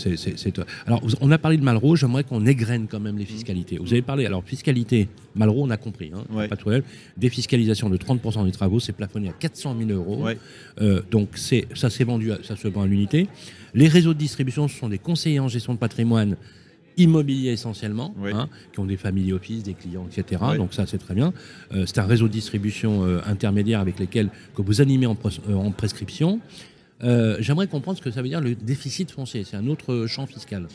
Alors 0.86 1.02
on 1.20 1.30
a 1.30 1.38
parlé 1.38 1.56
de 1.56 1.62
Malraux, 1.62 1.94
j'aimerais 1.94 2.24
qu'on 2.24 2.44
égrène 2.46 2.88
quand 2.90 2.98
même 2.98 3.16
les 3.16 3.24
fiscalités. 3.24 3.78
Vous 3.78 3.92
avez 3.92 4.02
parlé, 4.02 4.26
alors 4.26 4.42
fiscalité, 4.42 5.08
Malraux, 5.36 5.64
on 5.64 5.70
a 5.70 5.76
compris, 5.76 6.10
hein, 6.12 6.24
pas 6.48 6.56
de 6.56 6.60
problème. 6.60 6.82
Défiscalisation 7.16 7.88
de 7.88 7.96
30% 7.96 8.44
des 8.44 8.50
travaux, 8.50 8.80
c'est 8.80 8.92
plafonné 8.92 9.28
à 9.28 9.32
400 9.32 9.76
000 9.78 9.90
euros. 9.90 10.26
Euh, 10.80 11.02
donc 11.10 11.36
ça 11.36 11.88
vendu, 12.04 12.32
ça 12.42 12.56
se 12.56 12.68
vend 12.68 12.82
à 12.82 12.86
l'unité. 12.86 13.28
Les 13.74 13.86
réseaux 13.86 14.14
de 14.14 14.18
distribution, 14.18 14.66
ce 14.66 14.76
sont 14.76 14.88
des 14.88 14.98
conseillers 14.98 15.38
en 15.38 15.48
gestion 15.48 15.74
de 15.74 15.78
patrimoine 15.78 16.36
immobilier 17.00 17.50
essentiellement, 17.50 18.14
hein, 18.24 18.48
qui 18.72 18.80
ont 18.80 18.84
des 18.84 18.96
familles 18.96 19.32
office, 19.32 19.62
des 19.62 19.74
clients, 19.74 20.06
etc. 20.10 20.42
Donc 20.56 20.74
ça, 20.74 20.86
c'est 20.86 20.98
très 20.98 21.14
bien. 21.14 21.32
Euh, 21.72 21.84
c'est 21.86 21.98
un 21.98 22.06
réseau 22.06 22.28
de 22.28 22.32
distribution 22.32 23.04
euh, 23.04 23.20
intermédiaire 23.26 23.80
avec 23.80 23.98
lesquels 23.98 24.28
que 24.54 24.62
vous 24.62 24.80
animez 24.80 25.06
en, 25.06 25.16
euh, 25.48 25.70
prescription. 25.76 26.40
J'aimerais 27.02 27.66
comprendre 27.66 27.96
ce 27.96 28.02
que 28.02 28.10
ça 28.10 28.20
veut 28.20 28.28
dire 28.28 28.42
le 28.42 28.54
déficit 28.54 29.10
foncier. 29.10 29.44
C'est 29.44 29.56
un 29.56 29.66
autre 29.68 30.06
champ 30.06 30.26
fiscal. 30.26 30.66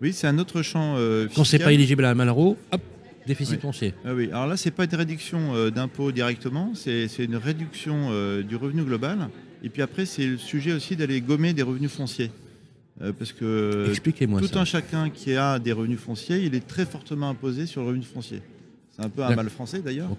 Oui, 0.00 0.12
c'est 0.12 0.28
un 0.28 0.38
autre 0.38 0.62
champ 0.62 0.94
fiscal. 0.96 1.28
Quand 1.34 1.44
c'est 1.44 1.58
pas 1.58 1.72
éligible 1.72 2.04
à 2.04 2.14
Malraux, 2.14 2.56
hop, 2.70 2.80
déficit 3.26 3.60
foncier. 3.60 3.92
Ah 4.04 4.14
oui, 4.14 4.28
alors 4.28 4.46
là, 4.46 4.56
c'est 4.56 4.70
pas 4.70 4.84
une 4.84 4.94
réduction 4.94 5.70
d'impôt 5.70 6.12
directement, 6.12 6.72
c'est 6.74 7.08
une 7.18 7.36
réduction 7.36 8.10
du 8.42 8.54
revenu 8.54 8.84
global. 8.84 9.28
Et 9.64 9.68
puis 9.68 9.82
après, 9.82 10.06
c'est 10.06 10.26
le 10.26 10.38
sujet 10.38 10.72
aussi 10.72 10.94
d'aller 10.96 11.20
gommer 11.20 11.52
des 11.52 11.62
revenus 11.62 11.90
fonciers. 11.90 12.30
Euh, 13.02 13.12
parce 13.12 13.32
que 13.32 13.92
tout 14.38 14.58
un 14.58 14.64
chacun 14.64 15.10
qui 15.10 15.34
a 15.34 15.58
des 15.58 15.72
revenus 15.72 15.98
fonciers, 15.98 16.44
il 16.44 16.54
est 16.54 16.66
très 16.66 16.86
fortement 16.86 17.30
imposé 17.30 17.66
sur 17.66 17.82
le 17.82 17.88
revenu 17.88 18.04
foncier. 18.04 18.42
C'est 18.94 19.02
un 19.02 19.08
peu 19.08 19.24
un 19.24 19.34
mal 19.34 19.48
français 19.48 19.80
d'ailleurs. 19.80 20.10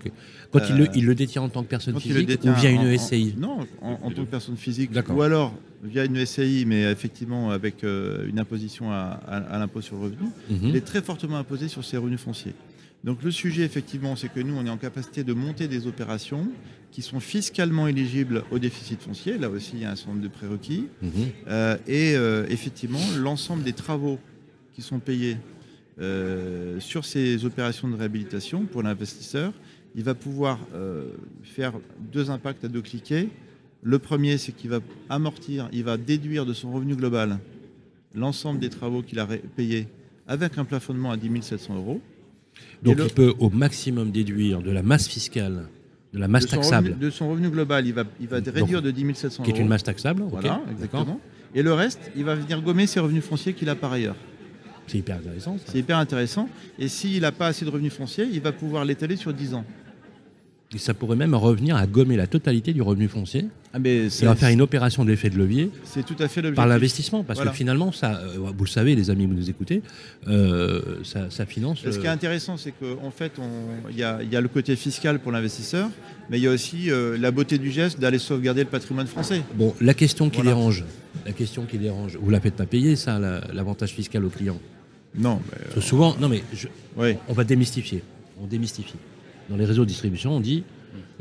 Quand 0.51 0.59
il, 0.67 0.77
le, 0.77 0.87
il, 0.95 1.05
le, 1.05 1.13
détient 1.13 1.43
en 1.43 1.49
tant 1.49 1.63
que 1.63 1.69
personne 1.69 1.99
physique 1.99 2.39
ou 2.43 2.53
via 2.53 2.71
une 2.71 2.97
SCI 2.97 3.35
Non, 3.37 3.59
en, 3.81 4.09
tant 4.09 4.25
que 4.25 4.29
personne 4.29 4.57
physique. 4.57 4.89
Ou 5.09 5.21
alors 5.21 5.53
via 5.83 6.05
une 6.05 6.25
SCI, 6.25 6.65
mais 6.65 6.81
effectivement 6.83 7.51
avec 7.51 7.83
euh, 7.83 8.27
une 8.27 8.39
imposition 8.39 8.91
à, 8.91 9.59
l'impôt 9.59 9.81
sur 9.81 9.95
le 9.97 10.03
revenu. 10.03 10.27
Mhm. 10.49 10.69
Il 10.69 10.75
est 10.75 10.85
très 10.85 11.01
fortement 11.01 11.37
imposé 11.37 11.67
sur 11.67 11.85
ses 11.85 11.97
revenus 11.97 12.19
fonciers. 12.19 12.55
Donc 13.03 13.21
le 13.21 13.31
sujet, 13.31 13.63
effectivement, 13.63 14.15
c'est 14.15 14.31
que 14.31 14.39
nous, 14.39 14.55
on 14.55 14.65
est 14.65 14.69
en 14.69 14.77
capacité 14.77 15.23
de 15.23 15.33
monter 15.33 15.67
des 15.67 15.87
opérations 15.87 16.47
qui 16.91 17.01
sont 17.01 17.19
fiscalement 17.19 17.87
éligibles 17.87 18.43
au 18.51 18.59
déficit 18.59 19.01
foncier. 19.01 19.37
Là 19.37 19.49
aussi, 19.49 19.71
il 19.73 19.81
y 19.81 19.85
a 19.85 19.91
un 19.91 19.95
certain 19.95 20.11
nombre 20.11 20.23
de 20.23 20.29
prérequis. 20.29 20.87
Mhm. 21.01 21.11
Euh, 21.47 21.77
et 21.87 22.15
euh, 22.15 22.45
effectivement, 22.49 23.01
l'ensemble 23.17 23.63
des 23.63 23.73
travaux 23.73 24.19
qui 24.73 24.81
sont 24.81 24.99
payés 24.99 25.37
euh, 25.99 26.79
sur 26.79 27.03
ces 27.03 27.45
opérations 27.45 27.89
de 27.89 27.95
réhabilitation 27.95 28.65
pour 28.65 28.83
l'investisseur, 28.83 29.51
il 29.95 30.03
va 30.03 30.15
pouvoir 30.15 30.57
faire 31.43 31.73
deux 32.11 32.31
impacts 32.31 32.65
à 32.65 32.67
deux 32.67 32.81
cliquets. 32.81 33.27
Le 33.83 33.99
premier, 33.99 34.39
c'est 34.39 34.51
qu'il 34.51 34.71
va 34.71 34.79
amortir, 35.07 35.69
il 35.71 35.83
va 35.83 35.97
déduire 35.97 36.47
de 36.47 36.53
son 36.53 36.71
revenu 36.71 36.95
global 36.95 37.37
l'ensemble 38.15 38.59
des 38.59 38.71
travaux 38.71 39.03
qu'il 39.03 39.19
a 39.19 39.27
payés 39.27 39.87
avec 40.27 40.57
un 40.57 40.65
plafonnement 40.65 41.11
à 41.11 41.17
10 41.17 41.43
700 41.43 41.75
euros. 41.75 42.01
Donc 42.83 42.97
il 42.99 43.13
peut 43.13 43.33
au 43.39 43.49
maximum 43.49 44.11
déduire 44.11 44.61
de 44.61 44.71
la 44.71 44.83
masse 44.83 45.07
fiscale, 45.07 45.67
de 46.13 46.19
la 46.19 46.27
masse 46.27 46.47
taxable. 46.47 46.97
de 46.97 47.09
son 47.09 47.29
revenu 47.29 47.49
global, 47.49 47.87
il 47.87 47.93
va, 47.93 48.03
il 48.19 48.27
va 48.27 48.37
réduire 48.37 48.81
de 48.81 48.91
10 48.91 49.15
700 49.15 49.43
euros. 49.43 49.51
Qui 49.51 49.57
est 49.57 49.61
une 49.61 49.69
masse 49.69 49.83
taxable 49.83 50.23
Voilà, 50.29 50.61
exactement. 50.71 51.19
Et 51.55 51.61
le 51.61 51.73
reste, 51.73 52.11
il 52.15 52.23
va 52.23 52.35
venir 52.35 52.61
gommer 52.61 52.87
ses 52.87 52.99
revenus 52.99 53.23
fonciers 53.23 53.53
qu'il 53.53 53.69
a 53.69 53.75
par 53.75 53.91
ailleurs. 53.91 54.15
C'est 54.87 54.97
hyper 54.97 55.17
intéressant. 55.17 55.57
C'est 55.65 55.79
hyper 55.79 55.97
intéressant. 55.97 56.49
Et 56.77 56.87
s'il 56.87 57.21
n'a 57.21 57.31
pas 57.31 57.47
assez 57.47 57.63
de 57.63 57.69
revenus 57.69 57.93
fonciers, 57.93 58.27
il 58.31 58.41
va 58.41 58.51
pouvoir 58.51 58.83
l'étaler 58.85 59.15
sur 59.15 59.33
10 59.33 59.53
ans. 59.53 59.65
Et 60.73 60.79
ça 60.79 60.93
pourrait 60.93 61.15
même 61.15 61.35
revenir 61.35 61.75
à 61.75 61.85
gommer 61.85 62.17
la 62.17 62.25
totalité 62.25 62.73
du 62.73 62.81
revenu 62.81 63.07
foncier. 63.07 63.45
Ah 63.73 63.79
mais 63.79 64.09
ça 64.09 64.25
va 64.25 64.35
faire 64.35 64.49
une 64.49 64.61
opération 64.61 65.05
d'effet 65.05 65.29
de 65.29 65.37
levier. 65.37 65.69
C'est 65.83 66.05
tout 66.05 66.15
à 66.19 66.27
fait 66.27 66.41
Par 66.51 66.67
l'investissement, 66.67 67.23
parce 67.23 67.39
que 67.39 67.49
finalement, 67.49 67.91
ça, 67.91 68.19
euh, 68.19 68.37
vous 68.37 68.63
le 68.63 68.69
savez, 68.69 68.95
les 68.95 69.09
amis, 69.09 69.25
vous 69.25 69.33
nous 69.33 69.49
écoutez, 69.49 69.81
euh, 70.27 70.81
ça, 71.03 71.45
finance. 71.45 71.79
Ce 71.83 71.97
qui 71.97 72.05
est 72.05 72.09
euh, 72.09 72.11
intéressant, 72.11 72.57
c'est 72.57 72.71
qu'en 72.71 73.11
fait, 73.11 73.33
il 73.91 73.97
y, 73.97 74.03
a, 74.03 74.41
le 74.41 74.47
côté 74.47 74.75
fiscal 74.75 75.19
pour 75.19 75.31
l'investisseur, 75.31 75.89
mais 76.29 76.39
il 76.39 76.43
y 76.43 76.47
a 76.47 76.51
aussi 76.51 76.89
la 77.19 77.31
beauté 77.31 77.57
du 77.57 77.71
geste 77.71 77.99
d'aller 77.99 78.19
sauvegarder 78.19 78.63
le 78.63 78.69
patrimoine 78.69 79.07
français. 79.07 79.41
Bon, 79.55 79.75
la 79.79 79.93
question 79.93 80.29
qui 80.29 80.41
dérange, 80.41 80.83
la 81.25 81.33
question 81.33 81.65
qui 81.65 81.77
dérange, 81.77 82.17
vous 82.19 82.29
la 82.29 82.39
faites 82.39 82.55
pas 82.55 82.65
payer 82.65 82.95
ça, 82.95 83.19
l'avantage 83.53 83.91
fiscal 83.91 84.25
au 84.25 84.29
client 84.29 84.59
Non. 85.17 85.39
Mais 85.75 85.81
souvent, 85.81 86.15
non 86.19 86.29
mais 86.29 86.43
on 87.27 87.33
va 87.33 87.43
démystifier. 87.43 88.01
On 88.41 88.47
démystifie 88.47 88.95
dans 89.49 89.57
les 89.57 89.65
réseaux 89.65 89.83
de 89.83 89.89
distribution, 89.89 90.31
on 90.31 90.39
dit 90.39 90.63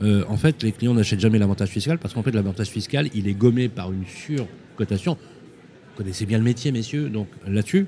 euh, 0.03 0.25
en 0.29 0.37
fait, 0.37 0.63
les 0.63 0.73
clients 0.73 0.95
n'achètent 0.95 1.21
jamais 1.21 1.39
l'avantage 1.39 1.69
fiscal 1.69 1.99
parce 1.99 2.15
qu'en 2.15 2.23
fait, 2.23 2.33
l'avantage 2.33 2.69
fiscal, 2.69 3.09
il 3.15 3.29
est 3.29 3.35
gommé 3.35 3.69
par 3.69 3.93
une 3.93 4.05
surcotation. 4.07 5.15
Vous 5.15 5.97
connaissez 5.97 6.27
bien 6.27 6.39
le 6.39 6.45
métier, 6.45 6.73
messieurs, 6.73 7.09
donc 7.09 7.29
là-dessus, 7.47 7.87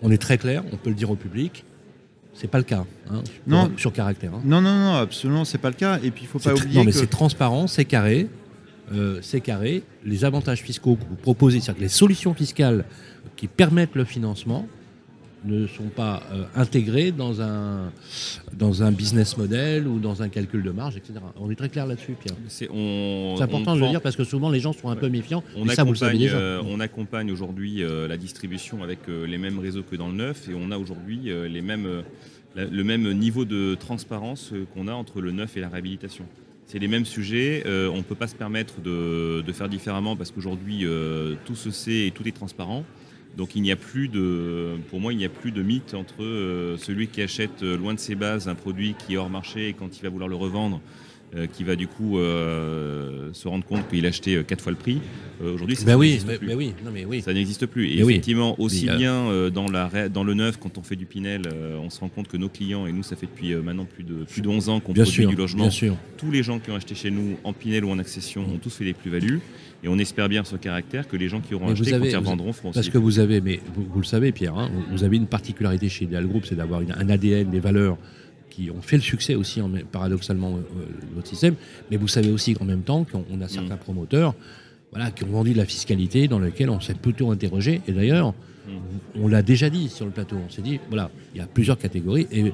on 0.00 0.10
est 0.10 0.18
très 0.18 0.38
clair, 0.38 0.64
on 0.72 0.76
peut 0.76 0.90
le 0.90 0.96
dire 0.96 1.10
au 1.10 1.16
public. 1.16 1.64
C'est 2.34 2.48
pas 2.48 2.58
le 2.58 2.64
cas, 2.64 2.86
hein, 3.10 3.22
non, 3.46 3.70
sur 3.76 3.92
caractère. 3.92 4.32
Hein. 4.32 4.40
Non, 4.44 4.62
non, 4.62 4.74
non, 4.74 4.94
absolument, 4.94 5.44
c'est 5.44 5.58
pas 5.58 5.68
le 5.68 5.74
cas. 5.74 5.98
Et 6.02 6.10
puis, 6.10 6.22
il 6.24 6.26
faut 6.26 6.38
pas 6.38 6.54
oublier. 6.54 6.78
Non, 6.78 6.84
mais 6.84 6.92
c'est 6.92 7.08
transparent, 7.08 7.66
c'est 7.66 7.84
carré. 7.84 8.28
Euh, 8.92 9.18
c'est 9.20 9.40
carré. 9.40 9.82
Les 10.04 10.24
avantages 10.24 10.62
fiscaux 10.62 10.96
que 10.96 11.04
vous 11.04 11.16
proposez, 11.16 11.60
c'est-à-dire 11.60 11.78
que 11.78 11.82
les 11.82 11.88
solutions 11.88 12.32
fiscales 12.32 12.84
qui 13.36 13.48
permettent 13.48 13.94
le 13.94 14.04
financement, 14.04 14.66
ne 15.44 15.66
sont 15.66 15.88
pas 15.88 16.22
euh, 16.32 16.44
intégrés 16.54 17.12
dans 17.12 17.40
un, 17.40 17.92
dans 18.52 18.82
un 18.82 18.92
business 18.92 19.36
model 19.36 19.86
ou 19.86 19.98
dans 19.98 20.22
un 20.22 20.28
calcul 20.28 20.62
de 20.62 20.70
marge, 20.70 20.96
etc. 20.96 21.14
On 21.40 21.50
est 21.50 21.56
très 21.56 21.68
clair 21.68 21.86
là-dessus, 21.86 22.14
Pierre. 22.20 22.36
C'est 22.48 22.68
important 22.68 23.76
de 23.76 23.80
le 23.80 23.88
dire 23.88 24.00
parce 24.00 24.16
que 24.16 24.24
souvent 24.24 24.50
les 24.50 24.60
gens 24.60 24.72
sont 24.72 24.88
un 24.88 24.96
peu 24.96 25.08
méfiants. 25.08 25.42
On, 25.56 25.68
accompagne, 25.68 26.28
euh, 26.32 26.62
on 26.66 26.80
accompagne 26.80 27.30
aujourd'hui 27.30 27.82
euh, 27.82 28.08
la 28.08 28.16
distribution 28.16 28.82
avec 28.82 29.00
les 29.08 29.38
mêmes 29.38 29.58
réseaux 29.58 29.82
que 29.82 29.96
dans 29.96 30.08
le 30.08 30.14
neuf 30.14 30.48
et 30.48 30.54
on 30.54 30.70
a 30.70 30.78
aujourd'hui 30.78 31.30
les 31.48 31.62
mêmes, 31.62 32.02
le 32.56 32.84
même 32.84 33.12
niveau 33.12 33.44
de 33.44 33.74
transparence 33.74 34.52
qu'on 34.74 34.88
a 34.88 34.92
entre 34.92 35.20
le 35.20 35.32
neuf 35.32 35.56
et 35.56 35.60
la 35.60 35.68
réhabilitation. 35.68 36.24
C'est 36.66 36.78
les 36.78 36.88
mêmes 36.88 37.04
sujets, 37.04 37.62
on 37.66 37.96
ne 37.96 38.02
peut 38.02 38.14
pas 38.14 38.28
se 38.28 38.34
permettre 38.34 38.80
de, 38.80 39.42
de 39.46 39.52
faire 39.52 39.68
différemment 39.68 40.16
parce 40.16 40.30
qu'aujourd'hui 40.30 40.86
tout 41.44 41.56
se 41.56 41.70
sait 41.70 42.06
et 42.06 42.10
tout 42.10 42.26
est 42.26 42.32
transparent. 42.32 42.84
Donc 43.36 43.56
il 43.56 43.62
n'y 43.62 43.72
a 43.72 43.76
plus 43.76 44.08
de, 44.08 44.76
pour 44.90 45.00
moi, 45.00 45.12
il 45.12 45.16
n'y 45.16 45.24
a 45.24 45.30
plus 45.30 45.52
de 45.52 45.62
mythe 45.62 45.94
entre 45.94 46.22
euh, 46.22 46.76
celui 46.76 47.08
qui 47.08 47.22
achète 47.22 47.62
euh, 47.62 47.78
loin 47.78 47.94
de 47.94 47.98
ses 47.98 48.14
bases 48.14 48.48
un 48.48 48.54
produit 48.54 48.94
qui 48.98 49.14
est 49.14 49.16
hors 49.16 49.30
marché 49.30 49.68
et 49.68 49.72
quand 49.72 49.96
il 49.98 50.02
va 50.02 50.10
vouloir 50.10 50.28
le 50.28 50.36
revendre, 50.36 50.80
euh, 51.34 51.46
qui 51.46 51.64
va 51.64 51.76
du 51.76 51.86
coup 51.86 52.18
se 52.18 53.48
rendre 53.48 53.64
compte 53.64 53.88
qu'il 53.88 54.04
a 54.06 54.08
acheté 54.08 54.42
quatre 54.46 54.62
fois 54.62 54.72
le 54.72 54.78
prix. 54.78 55.00
Aujourd'hui, 55.42 55.76
ça 55.76 55.84
ben 55.84 55.96
oui, 55.96 56.20
mais, 56.26 56.54
oui, 56.54 56.72
non, 56.84 56.90
mais 56.92 57.04
oui. 57.04 57.20
Ça 57.22 57.32
n'existe 57.32 57.66
plus. 57.66 57.88
Et 57.88 58.00
effectivement, 58.00 58.58
aussi 58.60 58.86
bien 58.86 59.50
dans, 59.50 59.68
la, 59.68 60.08
dans 60.08 60.24
le 60.24 60.34
neuf, 60.34 60.58
quand 60.58 60.78
on 60.78 60.82
fait 60.82 60.96
du 60.96 61.06
Pinel, 61.06 61.42
on 61.82 61.90
se 61.90 62.00
rend 62.00 62.08
compte 62.08 62.28
que 62.28 62.36
nos 62.36 62.48
clients, 62.48 62.86
et 62.86 62.92
nous, 62.92 63.02
ça 63.02 63.16
fait 63.16 63.26
depuis 63.26 63.54
maintenant 63.56 63.86
plus 63.86 64.04
de, 64.04 64.24
plus 64.24 64.42
de 64.42 64.48
11 64.48 64.68
ans 64.68 64.80
qu'on 64.80 64.92
produit 64.92 65.26
du 65.26 65.36
logement, 65.36 65.68
tous 66.16 66.30
les 66.30 66.42
gens 66.42 66.58
qui 66.58 66.70
ont 66.70 66.76
acheté 66.76 66.94
chez 66.94 67.10
nous 67.10 67.36
en 67.44 67.52
Pinel 67.52 67.84
ou 67.84 67.90
en 67.90 67.98
accession 67.98 68.42
ont 68.42 68.58
tous 68.58 68.74
fait 68.74 68.84
des 68.84 68.94
plus-values. 68.94 69.40
Et 69.84 69.88
on 69.88 69.98
espère 69.98 70.28
bien 70.28 70.44
ce 70.44 70.56
caractère 70.56 71.08
que 71.08 71.16
les 71.16 71.28
gens 71.28 71.40
qui 71.40 71.54
auront 71.54 71.68
acheté, 71.68 71.90
quand 71.90 72.04
ils 72.04 72.16
revendront, 72.16 72.52
feront 72.52 72.72
Parce 72.72 72.88
que 72.88 72.98
vous 72.98 73.18
avez, 73.18 73.40
mais 73.40 73.60
vous, 73.74 73.98
le 73.98 74.04
savez, 74.04 74.30
Pierre, 74.30 74.56
hein, 74.56 74.70
vous 74.90 75.02
avez 75.02 75.16
une 75.16 75.26
particularité 75.26 75.88
chez 75.88 76.04
Ideal 76.04 76.26
Group, 76.26 76.44
c'est 76.46 76.54
d'avoir 76.54 76.80
un 76.80 77.08
ADN, 77.08 77.50
des 77.50 77.60
valeurs 77.60 77.98
qui 78.52 78.70
ont 78.70 78.82
fait 78.82 78.96
le 78.96 79.02
succès 79.02 79.34
aussi, 79.34 79.60
paradoxalement, 79.90 80.56
euh, 80.56 80.60
de 80.60 81.14
votre 81.14 81.26
système. 81.26 81.54
Mais 81.90 81.96
vous 81.96 82.08
savez 82.08 82.30
aussi 82.30 82.54
qu'en 82.54 82.64
même 82.64 82.82
temps, 82.82 83.04
qu'on 83.04 83.40
a 83.40 83.48
certains 83.48 83.76
mm. 83.76 83.78
promoteurs 83.78 84.34
voilà, 84.92 85.10
qui 85.10 85.24
ont 85.24 85.28
vendu 85.28 85.52
de 85.52 85.58
la 85.58 85.64
fiscalité 85.64 86.28
dans 86.28 86.38
laquelle 86.38 86.70
on 86.70 86.80
s'est 86.80 86.94
plutôt 86.94 87.30
interrogé. 87.30 87.80
Et 87.88 87.92
d'ailleurs, 87.92 88.32
mm. 88.32 88.70
on 89.22 89.28
l'a 89.28 89.42
déjà 89.42 89.70
dit 89.70 89.88
sur 89.88 90.04
le 90.04 90.12
plateau. 90.12 90.36
On 90.46 90.50
s'est 90.50 90.62
dit, 90.62 90.78
voilà, 90.88 91.10
il 91.34 91.38
y 91.38 91.40
a 91.40 91.46
plusieurs 91.46 91.78
catégories. 91.78 92.26
Et, 92.30 92.44
euh, 92.44 92.50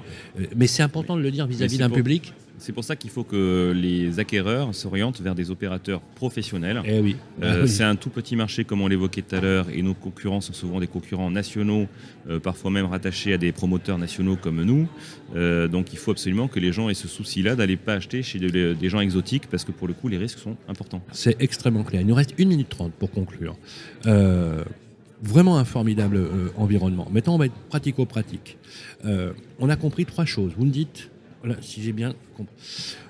mais 0.56 0.66
c'est 0.66 0.82
important 0.82 1.16
de 1.16 1.22
le 1.22 1.30
dire 1.30 1.46
vis-à-vis 1.46 1.78
d'un 1.78 1.90
public 1.90 2.32
c'est 2.58 2.72
pour 2.72 2.84
ça 2.84 2.96
qu'il 2.96 3.10
faut 3.10 3.24
que 3.24 3.72
les 3.74 4.18
acquéreurs 4.18 4.74
s'orientent 4.74 5.20
vers 5.20 5.34
des 5.34 5.50
opérateurs 5.50 6.00
professionnels. 6.00 6.82
Eh 6.84 7.00
oui. 7.00 7.16
Euh, 7.42 7.62
ah 7.62 7.66
c'est 7.66 7.84
un 7.84 7.96
tout 7.96 8.10
petit 8.10 8.36
marché, 8.36 8.64
comme 8.64 8.80
on 8.80 8.88
l'évoquait 8.88 9.22
tout 9.22 9.36
à 9.36 9.40
l'heure, 9.40 9.66
et 9.70 9.82
nos 9.82 9.94
concurrents 9.94 10.40
sont 10.40 10.52
souvent 10.52 10.80
des 10.80 10.86
concurrents 10.86 11.30
nationaux, 11.30 11.86
euh, 12.28 12.40
parfois 12.40 12.70
même 12.70 12.86
rattachés 12.86 13.32
à 13.32 13.38
des 13.38 13.52
promoteurs 13.52 13.98
nationaux 13.98 14.36
comme 14.36 14.62
nous. 14.62 14.88
Euh, 15.36 15.68
donc 15.68 15.92
il 15.92 15.98
faut 15.98 16.10
absolument 16.10 16.48
que 16.48 16.58
les 16.58 16.72
gens 16.72 16.88
aient 16.88 16.94
ce 16.94 17.08
souci-là 17.08 17.54
d'aller 17.54 17.76
pas 17.76 17.94
acheter 17.94 18.22
chez 18.22 18.38
des 18.38 18.88
gens 18.88 19.00
exotiques, 19.00 19.48
parce 19.48 19.64
que 19.64 19.72
pour 19.72 19.86
le 19.86 19.94
coup, 19.94 20.08
les 20.08 20.18
risques 20.18 20.38
sont 20.38 20.56
importants. 20.68 21.02
C'est 21.12 21.40
extrêmement 21.40 21.84
clair. 21.84 22.00
Il 22.00 22.06
nous 22.06 22.14
reste 22.14 22.34
une 22.38 22.48
minute 22.48 22.68
trente 22.68 22.92
pour 22.92 23.10
conclure. 23.10 23.56
vraiment 25.20 25.58
un 25.58 25.64
formidable 25.64 26.20
environnement. 26.56 27.08
Maintenant, 27.10 27.34
on 27.34 27.38
va 27.38 27.46
être 27.46 27.58
pratico-pratique. 27.68 28.58
on 29.04 29.68
a 29.68 29.76
compris 29.76 30.04
trois 30.04 30.24
choses. 30.24 30.52
Vous 30.56 30.64
me 30.64 30.70
dites 30.70 31.10
voilà, 31.42 31.56
si 31.60 31.82
j'ai 31.82 31.92
bien 31.92 32.14
compris. 32.36 32.54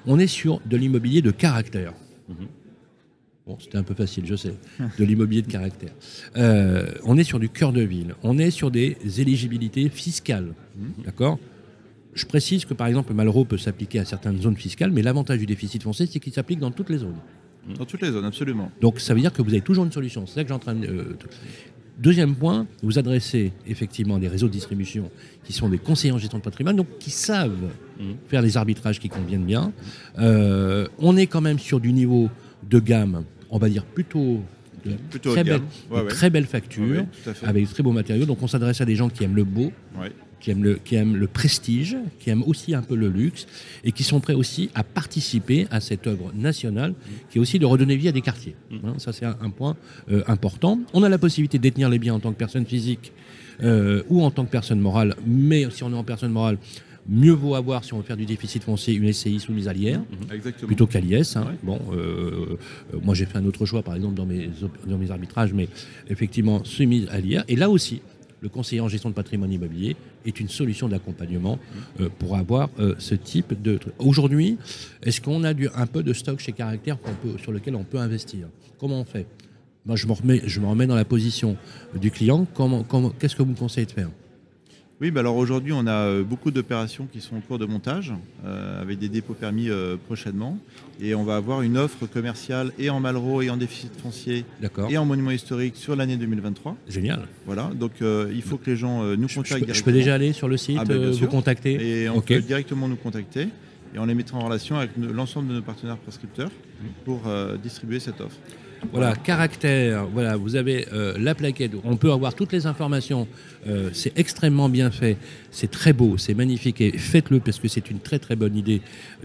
On 0.06 0.18
est 0.18 0.26
sur 0.26 0.60
de 0.66 0.76
l'immobilier 0.76 1.22
de 1.22 1.30
caractère. 1.30 1.92
Mhm. 2.28 2.46
Bon, 3.46 3.56
c'était 3.58 3.78
un 3.78 3.82
peu 3.82 3.94
facile, 3.94 4.26
je 4.26 4.36
sais. 4.36 4.54
De 4.98 5.04
l'immobilier 5.04 5.40
de 5.40 5.50
caractère. 5.50 5.92
Euh, 6.36 6.92
on 7.04 7.16
est 7.16 7.24
sur 7.24 7.38
du 7.38 7.48
cœur 7.48 7.72
de 7.72 7.80
ville. 7.80 8.14
On 8.22 8.36
est 8.36 8.50
sur 8.50 8.70
des 8.70 8.96
éligibilités 9.18 9.88
fiscales. 9.88 10.52
Mhm. 10.76 11.04
D'accord? 11.04 11.38
Je 12.12 12.26
précise 12.26 12.64
que, 12.66 12.74
par 12.74 12.88
exemple, 12.88 13.14
Malraux 13.14 13.44
peut 13.46 13.56
s'appliquer 13.56 14.00
à 14.00 14.04
certaines 14.04 14.40
zones 14.42 14.56
fiscales, 14.56 14.90
mais 14.90 15.02
l'avantage 15.02 15.38
du 15.38 15.46
déficit 15.46 15.82
foncier, 15.82 16.06
c'est 16.06 16.20
qu'il 16.20 16.32
s'applique 16.32 16.58
dans 16.58 16.70
toutes 16.70 16.90
les 16.90 16.98
zones. 16.98 17.18
Dans 17.76 17.84
toutes 17.84 18.02
les 18.02 18.10
zones, 18.10 18.24
absolument. 18.24 18.70
Donc 18.80 19.00
ça 19.00 19.14
veut 19.14 19.20
dire 19.20 19.32
que 19.32 19.42
vous 19.42 19.50
avez 19.50 19.60
toujours 19.60 19.84
une 19.84 19.92
solution. 19.92 20.26
C'est 20.26 20.34
ça 20.36 20.42
que 20.42 20.48
j'ai 20.48 20.54
en 20.54 20.58
train 20.58 20.74
de. 20.74 20.86
Euh, 20.86 21.18
Deuxième 21.98 22.36
point, 22.36 22.68
vous 22.80 22.96
adressez 22.96 23.52
effectivement 23.66 24.18
des 24.18 24.28
réseaux 24.28 24.46
de 24.46 24.52
distribution 24.52 25.10
qui 25.42 25.52
sont 25.52 25.68
des 25.68 25.78
conseillers 25.78 26.12
en 26.12 26.18
gestion 26.18 26.38
de 26.38 26.44
patrimoine, 26.44 26.76
donc 26.76 26.86
qui 27.00 27.10
savent 27.10 27.70
mmh. 27.98 28.04
faire 28.28 28.40
les 28.40 28.56
arbitrages 28.56 29.00
qui 29.00 29.08
conviennent 29.08 29.44
bien. 29.44 29.72
Euh, 30.20 30.86
on 30.98 31.16
est 31.16 31.26
quand 31.26 31.40
même 31.40 31.58
sur 31.58 31.80
du 31.80 31.92
niveau 31.92 32.30
de 32.70 32.78
gamme, 32.78 33.24
on 33.50 33.58
va 33.58 33.68
dire 33.68 33.84
plutôt 33.84 34.40
de 34.84 35.18
très, 35.18 35.42
belle, 35.42 35.60
très 36.08 36.30
factures, 36.42 37.04
avec 37.42 37.66
de 37.66 37.70
très 37.72 37.82
beaux 37.82 37.90
matériaux. 37.90 38.26
Donc 38.26 38.42
on 38.42 38.46
s'adresse 38.46 38.80
à 38.80 38.84
des 38.84 38.94
gens 38.94 39.08
qui 39.08 39.24
aiment 39.24 39.36
le 39.36 39.44
beau, 39.44 39.72
qui 40.40 40.50
aiment, 40.50 40.64
le, 40.64 40.74
qui 40.74 40.94
aiment 40.94 41.16
le 41.16 41.26
prestige, 41.26 41.96
qui 42.20 42.30
aiment 42.30 42.42
aussi 42.46 42.74
un 42.74 42.82
peu 42.82 42.94
le 42.94 43.08
luxe, 43.08 43.46
et 43.84 43.92
qui 43.92 44.02
sont 44.02 44.20
prêts 44.20 44.34
aussi 44.34 44.70
à 44.74 44.84
participer 44.84 45.66
à 45.70 45.80
cette 45.80 46.06
œuvre 46.06 46.32
nationale, 46.34 46.94
qui 47.30 47.38
est 47.38 47.40
aussi 47.40 47.58
de 47.58 47.66
redonner 47.66 47.96
vie 47.96 48.08
à 48.08 48.12
des 48.12 48.20
quartiers. 48.20 48.54
Mm. 48.70 48.76
Hein, 48.84 48.94
ça, 48.98 49.12
c'est 49.12 49.26
un, 49.26 49.50
point 49.50 49.76
euh, 50.10 50.22
important. 50.26 50.80
On 50.92 51.02
a 51.02 51.08
la 51.08 51.18
possibilité 51.18 51.58
de 51.58 51.62
détenir 51.62 51.88
les 51.88 51.98
biens 51.98 52.14
en 52.14 52.20
tant 52.20 52.32
que 52.32 52.38
personne 52.38 52.66
physique 52.66 53.12
euh, 53.62 54.02
ou 54.08 54.22
en 54.22 54.30
tant 54.30 54.44
que 54.44 54.50
personne 54.50 54.80
morale, 54.80 55.16
mais 55.26 55.68
si 55.70 55.82
on 55.82 55.90
est 55.90 55.96
en 55.96 56.04
personne 56.04 56.32
morale, 56.32 56.58
mieux 57.08 57.32
vaut 57.32 57.54
avoir, 57.54 57.84
si 57.84 57.94
on 57.94 57.98
veut 57.98 58.02
faire 58.04 58.18
du 58.18 58.26
déficit 58.26 58.62
foncier, 58.62 58.94
une 58.94 59.12
SCI 59.12 59.40
soumise 59.40 59.66
à 59.66 59.72
l'IR, 59.72 60.00
mm-hmm. 60.00 60.66
plutôt 60.66 60.86
qu'à 60.86 61.00
l'IS. 61.00 61.36
Hein. 61.36 61.54
Bon, 61.62 61.80
euh, 61.92 62.58
moi 63.02 63.14
j'ai 63.14 63.24
fait 63.24 63.38
un 63.38 63.46
autre 63.46 63.64
choix, 63.64 63.82
par 63.82 63.96
exemple, 63.96 64.14
dans 64.14 64.26
mes, 64.26 64.50
dans 64.86 64.98
mes 64.98 65.10
arbitrages, 65.10 65.54
mais 65.54 65.68
effectivement 66.10 66.62
soumise 66.64 67.08
à 67.10 67.18
l'IR. 67.18 67.44
Et 67.48 67.56
là 67.56 67.70
aussi, 67.70 68.02
le 68.40 68.48
conseiller 68.48 68.80
en 68.80 68.88
gestion 68.88 69.10
de 69.10 69.14
patrimoine 69.14 69.52
immobilier 69.52 69.96
est 70.26 70.40
une 70.40 70.48
solution 70.48 70.88
d'accompagnement 70.88 71.58
euh, 72.00 72.08
pour 72.18 72.36
avoir 72.36 72.70
euh, 72.78 72.94
ce 72.98 73.14
type 73.14 73.60
de 73.60 73.76
truc. 73.76 73.94
Aujourd'hui, 73.98 74.58
est-ce 75.02 75.20
qu'on 75.20 75.44
a 75.44 75.50
un 75.50 75.86
peu 75.86 76.02
de 76.02 76.12
stock 76.12 76.38
chez 76.40 76.52
Caractère 76.52 76.98
sur 77.42 77.52
lequel 77.52 77.74
on 77.74 77.84
peut 77.84 77.98
investir? 77.98 78.48
Comment 78.78 79.00
on 79.00 79.04
fait? 79.04 79.26
Moi, 79.86 79.96
je 79.96 80.06
me, 80.06 80.66
remets, 80.66 80.86
dans 80.86 80.94
la 80.94 81.04
position 81.04 81.56
du 81.98 82.10
client. 82.10 82.46
Qu'est-ce 83.18 83.34
que 83.34 83.42
vous 83.42 83.50
me 83.50 83.56
conseillez 83.56 83.86
de 83.86 83.92
faire? 83.92 84.10
Oui, 85.00 85.12
bah 85.12 85.20
alors 85.20 85.36
aujourd'hui, 85.36 85.72
on 85.72 85.86
a 85.86 85.92
euh, 85.92 86.24
beaucoup 86.24 86.50
d'opérations 86.50 87.06
qui 87.12 87.20
sont 87.20 87.36
en 87.36 87.40
cours 87.40 87.60
de 87.60 87.66
montage, 87.66 88.12
euh, 88.44 88.82
avec 88.82 88.98
des 88.98 89.08
dépôts 89.08 89.34
permis 89.34 89.70
euh, 89.70 89.96
prochainement. 89.96 90.58
Et 91.00 91.14
on 91.14 91.22
va 91.22 91.36
avoir 91.36 91.62
une 91.62 91.78
offre 91.78 92.06
commerciale 92.06 92.72
et 92.80 92.90
en 92.90 92.98
Malraux 92.98 93.40
et 93.40 93.48
en 93.48 93.56
déficit 93.56 93.92
foncier 94.00 94.44
et 94.90 94.98
en 94.98 95.04
monument 95.04 95.30
historique 95.30 95.76
sur 95.76 95.94
l'année 95.94 96.16
2023. 96.16 96.76
Génial. 96.88 97.28
Voilà, 97.46 97.70
donc 97.78 97.92
il 98.00 98.42
faut 98.42 98.56
que 98.56 98.70
les 98.70 98.76
gens 98.76 99.04
nous 99.16 99.28
contactent. 99.28 99.72
Je, 99.72 99.84
peux 99.84 99.92
déjà 99.92 100.14
aller 100.14 100.32
sur 100.32 100.48
le 100.48 100.56
site, 100.56 100.78
ah, 100.80 100.84
ben, 100.84 101.10
vous 101.10 101.26
contacter 101.28 102.02
Et 102.02 102.08
on 102.08 102.20
peut 102.20 102.40
directement 102.40 102.88
nous 102.88 102.96
contacter 102.96 103.42
et 103.94 103.98
on 103.98 104.06
les 104.06 104.14
mettra 104.14 104.38
en 104.38 104.44
relation 104.44 104.76
avec 104.76 104.90
l'ensemble 104.96 105.48
de 105.48 105.54
nos 105.54 105.62
partenaires 105.62 105.98
prescripteurs 105.98 106.50
pour 107.04 107.22
distribuer 107.62 108.00
cette 108.00 108.20
offre. 108.20 108.36
Voilà, 108.92 109.14
caractère, 109.14 110.06
voilà, 110.06 110.36
vous 110.36 110.56
avez 110.56 110.86
euh, 110.92 111.14
la 111.18 111.34
plaquette, 111.34 111.72
on 111.84 111.96
peut 111.96 112.12
avoir 112.12 112.34
toutes 112.34 112.52
les 112.52 112.66
informations, 112.66 113.26
euh, 113.66 113.90
c'est 113.92 114.16
extrêmement 114.18 114.68
bien 114.68 114.90
fait, 114.90 115.16
c'est 115.50 115.70
très 115.70 115.92
beau, 115.92 116.16
c'est 116.16 116.34
magnifique 116.34 116.80
et 116.80 116.96
faites-le 116.96 117.40
parce 117.40 117.58
que 117.58 117.68
c'est 117.68 117.90
une 117.90 117.98
très 117.98 118.18
très 118.18 118.36
bonne 118.36 118.56
idée 118.56 118.80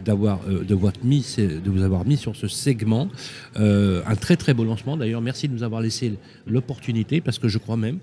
euh, 0.08 0.64
de 0.64 0.74
vous 0.74 1.84
avoir 1.84 2.06
mis 2.06 2.18
sur 2.18 2.36
ce 2.36 2.48
segment. 2.48 3.10
un 3.56 4.16
très 4.16 4.36
très 4.36 4.54
beau 4.54 4.64
lancement. 4.64 4.98
D'ailleurs, 4.98 5.22
merci 5.22 5.48
de 5.48 5.54
nous 5.54 5.64
avoir 5.64 5.82
laissé 5.82 6.14
l'opportunité 6.48 7.22
parce 7.22 7.40
que 7.40 7.48
je 7.48 7.58
crois 7.58 7.78
même 7.78 8.00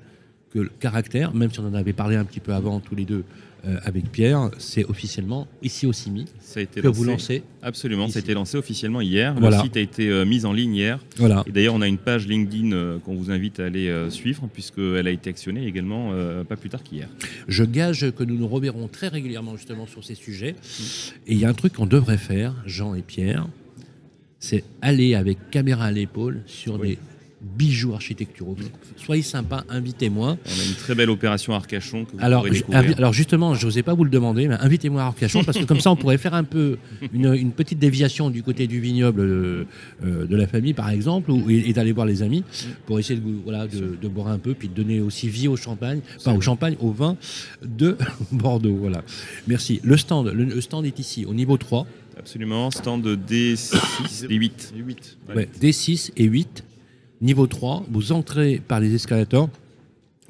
que 0.53 0.61
le 0.61 0.71
caractère, 0.81 1.35
même 1.35 1.51
si 1.53 1.61
on 1.61 1.67
en 1.67 1.75
avait 1.75 1.93
parlé 1.93 2.17
un 2.17 2.25
petit 2.25 2.41
peu 2.41 2.53
avant 2.53 2.81
tous 2.81 2.95
les 2.95 3.05
deux 3.05 3.25
euh, 3.67 3.79
avec 3.85 4.11
Pierre, 4.11 4.51
c'est 4.59 4.85
officiellement 4.85 5.47
ici 5.63 5.87
au 5.87 5.93
CIMI 5.93 6.27
ça 6.41 6.61
a 6.61 6.63
été 6.63 6.81
que 6.81 6.89
vous 6.89 7.05
lancez. 7.05 7.43
Absolument, 7.63 8.09
ça 8.09 8.19
a 8.19 8.23
été 8.23 8.35
lancé 8.35 8.57
officiellement 8.57 9.01
hier. 9.01 9.39
Le 9.39 9.53
site 9.63 9.77
a 9.77 9.81
été 9.81 10.09
euh, 10.09 10.25
mis 10.25 10.45
en 10.45 10.53
ligne 10.53 10.75
hier. 10.75 10.99
Voilà. 11.17 11.45
Et 11.47 11.53
d'ailleurs, 11.53 11.75
on 11.75 11.81
a 11.81 11.87
une 11.87 11.99
page 11.99 12.27
LinkedIn 12.27 12.73
euh, 12.73 12.99
qu'on 12.99 13.15
vous 13.15 13.31
invite 13.31 13.61
à 13.61 13.67
aller 13.67 13.93
suivre, 14.11 14.49
puisqu'elle 14.53 15.07
a 15.07 15.11
été 15.11 15.31
actionnée 15.31 15.67
également 15.67 16.13
pas 16.49 16.57
plus 16.57 16.69
tard 16.69 16.83
qu'hier. 16.83 17.09
Je 17.49 17.65
gage 17.65 18.11
que 18.13 18.25
nous 18.25 18.37
nous 18.37 18.49
reverrons 18.49 18.89
très 18.89 19.09
régulièrement 19.09 19.57
justement 19.57 19.87
sur 19.87 20.05
ces 20.05 20.15
sujets. 20.15 20.55
Et 21.27 21.35
il 21.35 21.39
y 21.39 21.45
a 21.45 21.49
un 21.49 21.55
truc 21.55 21.75
qu'on 21.75 21.87
devrait 21.87 22.19
faire, 22.19 22.55
Jean 22.67 22.95
et 22.95 23.03
Pierre, 23.03 23.47
c'est 24.39 24.65
aller 24.81 25.15
avec 25.15 25.51
caméra 25.51 25.85
à 25.85 25.93
l'épaule 25.93 26.43
sur 26.47 26.79
des 26.79 26.99
bijoux 27.41 27.95
architecturaux. 27.95 28.57
Soyez 28.97 29.23
sympa, 29.23 29.65
invitez-moi. 29.69 30.37
On 30.45 30.61
a 30.61 30.65
une 30.65 30.75
très 30.75 30.95
belle 30.95 31.11
opération 31.11 31.55
à 31.55 31.57
Arcachon 31.57 32.05
que 32.05 32.13
vous 32.13 32.19
alors, 32.21 32.45
découvrir. 32.45 32.99
alors 32.99 33.13
justement, 33.13 33.55
je 33.55 33.65
n'osais 33.67 33.83
pas 33.83 33.95
vous 33.95 34.05
le 34.05 34.11
demander, 34.11 34.47
mais 34.47 34.57
invitez-moi 34.61 35.03
à 35.03 35.07
Arcachon 35.07 35.43
parce 35.45 35.59
que 35.59 35.65
comme 35.65 35.81
ça, 35.81 35.91
on 35.91 35.97
pourrait 35.97 36.19
faire 36.19 36.35
un 36.35 36.45
peu 36.45 36.77
une, 37.13 37.53
petite 37.53 37.79
déviation 37.79 38.31
du 38.31 38.43
côté 38.43 38.67
du 38.67 38.81
vignoble 38.81 39.21
euh, 39.23 39.67
de 40.03 40.37
la 40.37 40.47
famille, 40.47 40.75
par 40.75 40.91
exemple, 40.91 41.33
et, 41.49 41.73
d'aller 41.73 41.93
voir 41.93 42.07
les 42.07 42.23
amis 42.23 42.45
pour 42.87 42.99
essayer 42.99 43.19
de, 43.19 43.25
voilà, 43.45 43.67
de, 43.67 44.09
boire 44.09 44.29
un 44.29 44.39
peu, 44.39 44.55
puis 44.55 44.69
de 44.69 44.75
donner 44.75 45.01
aussi 45.01 45.29
vie 45.29 45.49
au 45.49 45.57
champagne, 45.57 46.01
pas 46.25 46.33
au 46.33 46.41
champagne, 46.41 46.77
au 46.81 46.91
vin 46.91 47.17
de 47.65 47.97
Bordeaux. 48.33 48.77
Voilà. 48.77 49.03
Merci. 49.47 49.81
Le 49.83 49.97
stand, 49.97 50.29
le, 50.29 50.61
stand 50.61 50.85
est 50.85 50.99
ici, 50.99 51.25
au 51.25 51.35
niveau 51.35 51.57
3. 51.57 51.87
Absolument, 52.19 52.71
stand 52.71 53.07
D6 53.07 54.27
et 54.31 54.35
8. 54.35 54.75
D6 55.61 56.11
et 56.17 56.25
8 56.25 56.65
Niveau 57.21 57.47
3, 57.47 57.87
vous 57.91 58.13
entrez 58.13 58.63
par 58.67 58.81
les 58.81 58.95
escalators, 58.95 59.51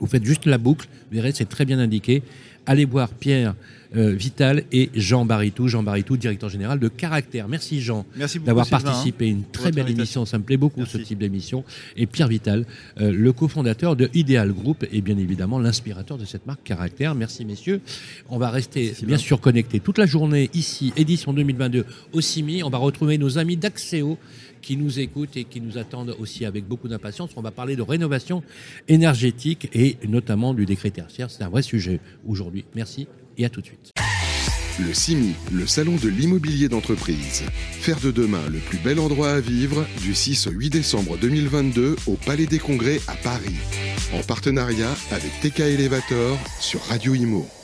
vous 0.01 0.07
faites 0.07 0.25
juste 0.25 0.47
la 0.47 0.59
boucle, 0.59 0.89
vous 1.11 1.17
verrez, 1.17 1.33
c'est 1.33 1.49
très 1.49 1.65
bien 1.65 1.79
indiqué. 1.79 2.23
Allez 2.67 2.85
voir 2.85 3.09
Pierre 3.09 3.55
euh, 3.97 4.13
Vital 4.13 4.65
et 4.71 4.91
Jean 4.95 5.25
Baritou, 5.25 5.67
Jean 5.67 5.83
Baritou, 5.83 6.17
directeur 6.17 6.49
général 6.49 6.79
de 6.79 6.89
Caractère. 6.89 7.49
Merci 7.49 7.81
Jean 7.81 8.05
d'avoir 8.45 8.69
participé 8.69 9.25
à 9.25 9.29
une 9.29 9.45
très 9.45 9.73
belle 9.73 9.91
émission, 9.91 10.25
ça 10.25 10.39
me 10.39 10.45
plaît 10.45 10.57
beaucoup 10.57 10.85
ce 10.87 10.99
type 10.99 11.19
d'émission. 11.19 11.65
Et 11.97 12.07
Pierre 12.07 12.29
Vital, 12.29 12.67
euh, 13.01 13.13
le 13.13 13.33
cofondateur 13.33 13.97
de 13.97 14.11
Ideal 14.15 14.53
Group 14.53 14.87
et 14.93 15.01
bien 15.01 15.17
évidemment 15.17 15.59
l'inspirateur 15.59 16.19
de 16.19 16.25
cette 16.25 16.47
marque 16.47 16.63
Caractère. 16.63 17.15
Merci 17.15 17.45
messieurs. 17.45 17.81
On 18.29 18.39
va 18.39 18.51
rester 18.51 18.95
bien 19.03 19.19
sûr 19.19 19.41
connectés 19.41 19.81
toute 19.81 19.99
la 19.99 20.07
journée 20.07 20.51
ici, 20.55 20.93
édition 20.97 21.33
2022 21.33 21.85
au 22.13 22.21
CIMI. 22.21 22.63
On 22.63 22.71
va 22.71 22.79
retrouver 22.79 23.19
nos 23.19 23.39
amis 23.39 23.57
d'Axéo 23.57 24.19
qui 24.61 24.77
nous 24.77 24.99
écoutent 24.99 25.37
et 25.37 25.45
qui 25.45 25.61
nous 25.61 25.79
attendent 25.79 26.15
aussi 26.19 26.45
avec 26.45 26.67
beaucoup 26.67 26.89
d'impatience. 26.89 27.31
On 27.37 27.43
va 27.43 27.51
parler 27.51 27.77
de 27.77 27.83
rénovation 27.83 28.43
énergétique 28.89 29.69
et 29.73 29.97
notamment 30.09 30.55
du 30.55 30.67
décret 30.67 30.91
tertiaire. 30.91 31.31
C'est 31.31 31.43
un 31.43 31.49
vrai 31.49 31.63
sujet 31.63 32.01
aujourd'hui. 32.27 32.65
Merci 32.75 33.07
et 33.39 33.45
à 33.45 33.51
tout 33.51 33.61
de 33.61 33.67
suite. 33.67 33.93
Le 34.87 34.95
CIMI, 34.95 35.35
le 35.53 35.67
salon 35.67 35.97
de 35.97 36.09
l'immobilier 36.09 36.69
d'entreprise. 36.69 37.43
Faire 37.73 38.01
de 38.01 38.11
demain 38.11 38.41
le 38.49 38.59
plus 38.59 38.79
bel 38.79 38.99
endroit 38.99 39.33
à 39.33 39.41
vivre 39.41 39.85
du 40.01 40.15
6 40.15 40.47
au 40.47 40.53
8 40.53 40.71
décembre 40.71 41.19
2022 41.19 41.97
au 42.07 42.15
Palais 42.15 42.47
des 42.47 42.59
Congrès 42.59 42.99
à 43.07 43.15
Paris. 43.15 43.57
En 44.15 44.23
partenariat 44.23 44.95
avec 45.11 45.33
TK 45.43 45.61
Elevator 45.61 46.39
sur 46.61 46.81
Radio 46.85 47.15
Imo. 47.15 47.60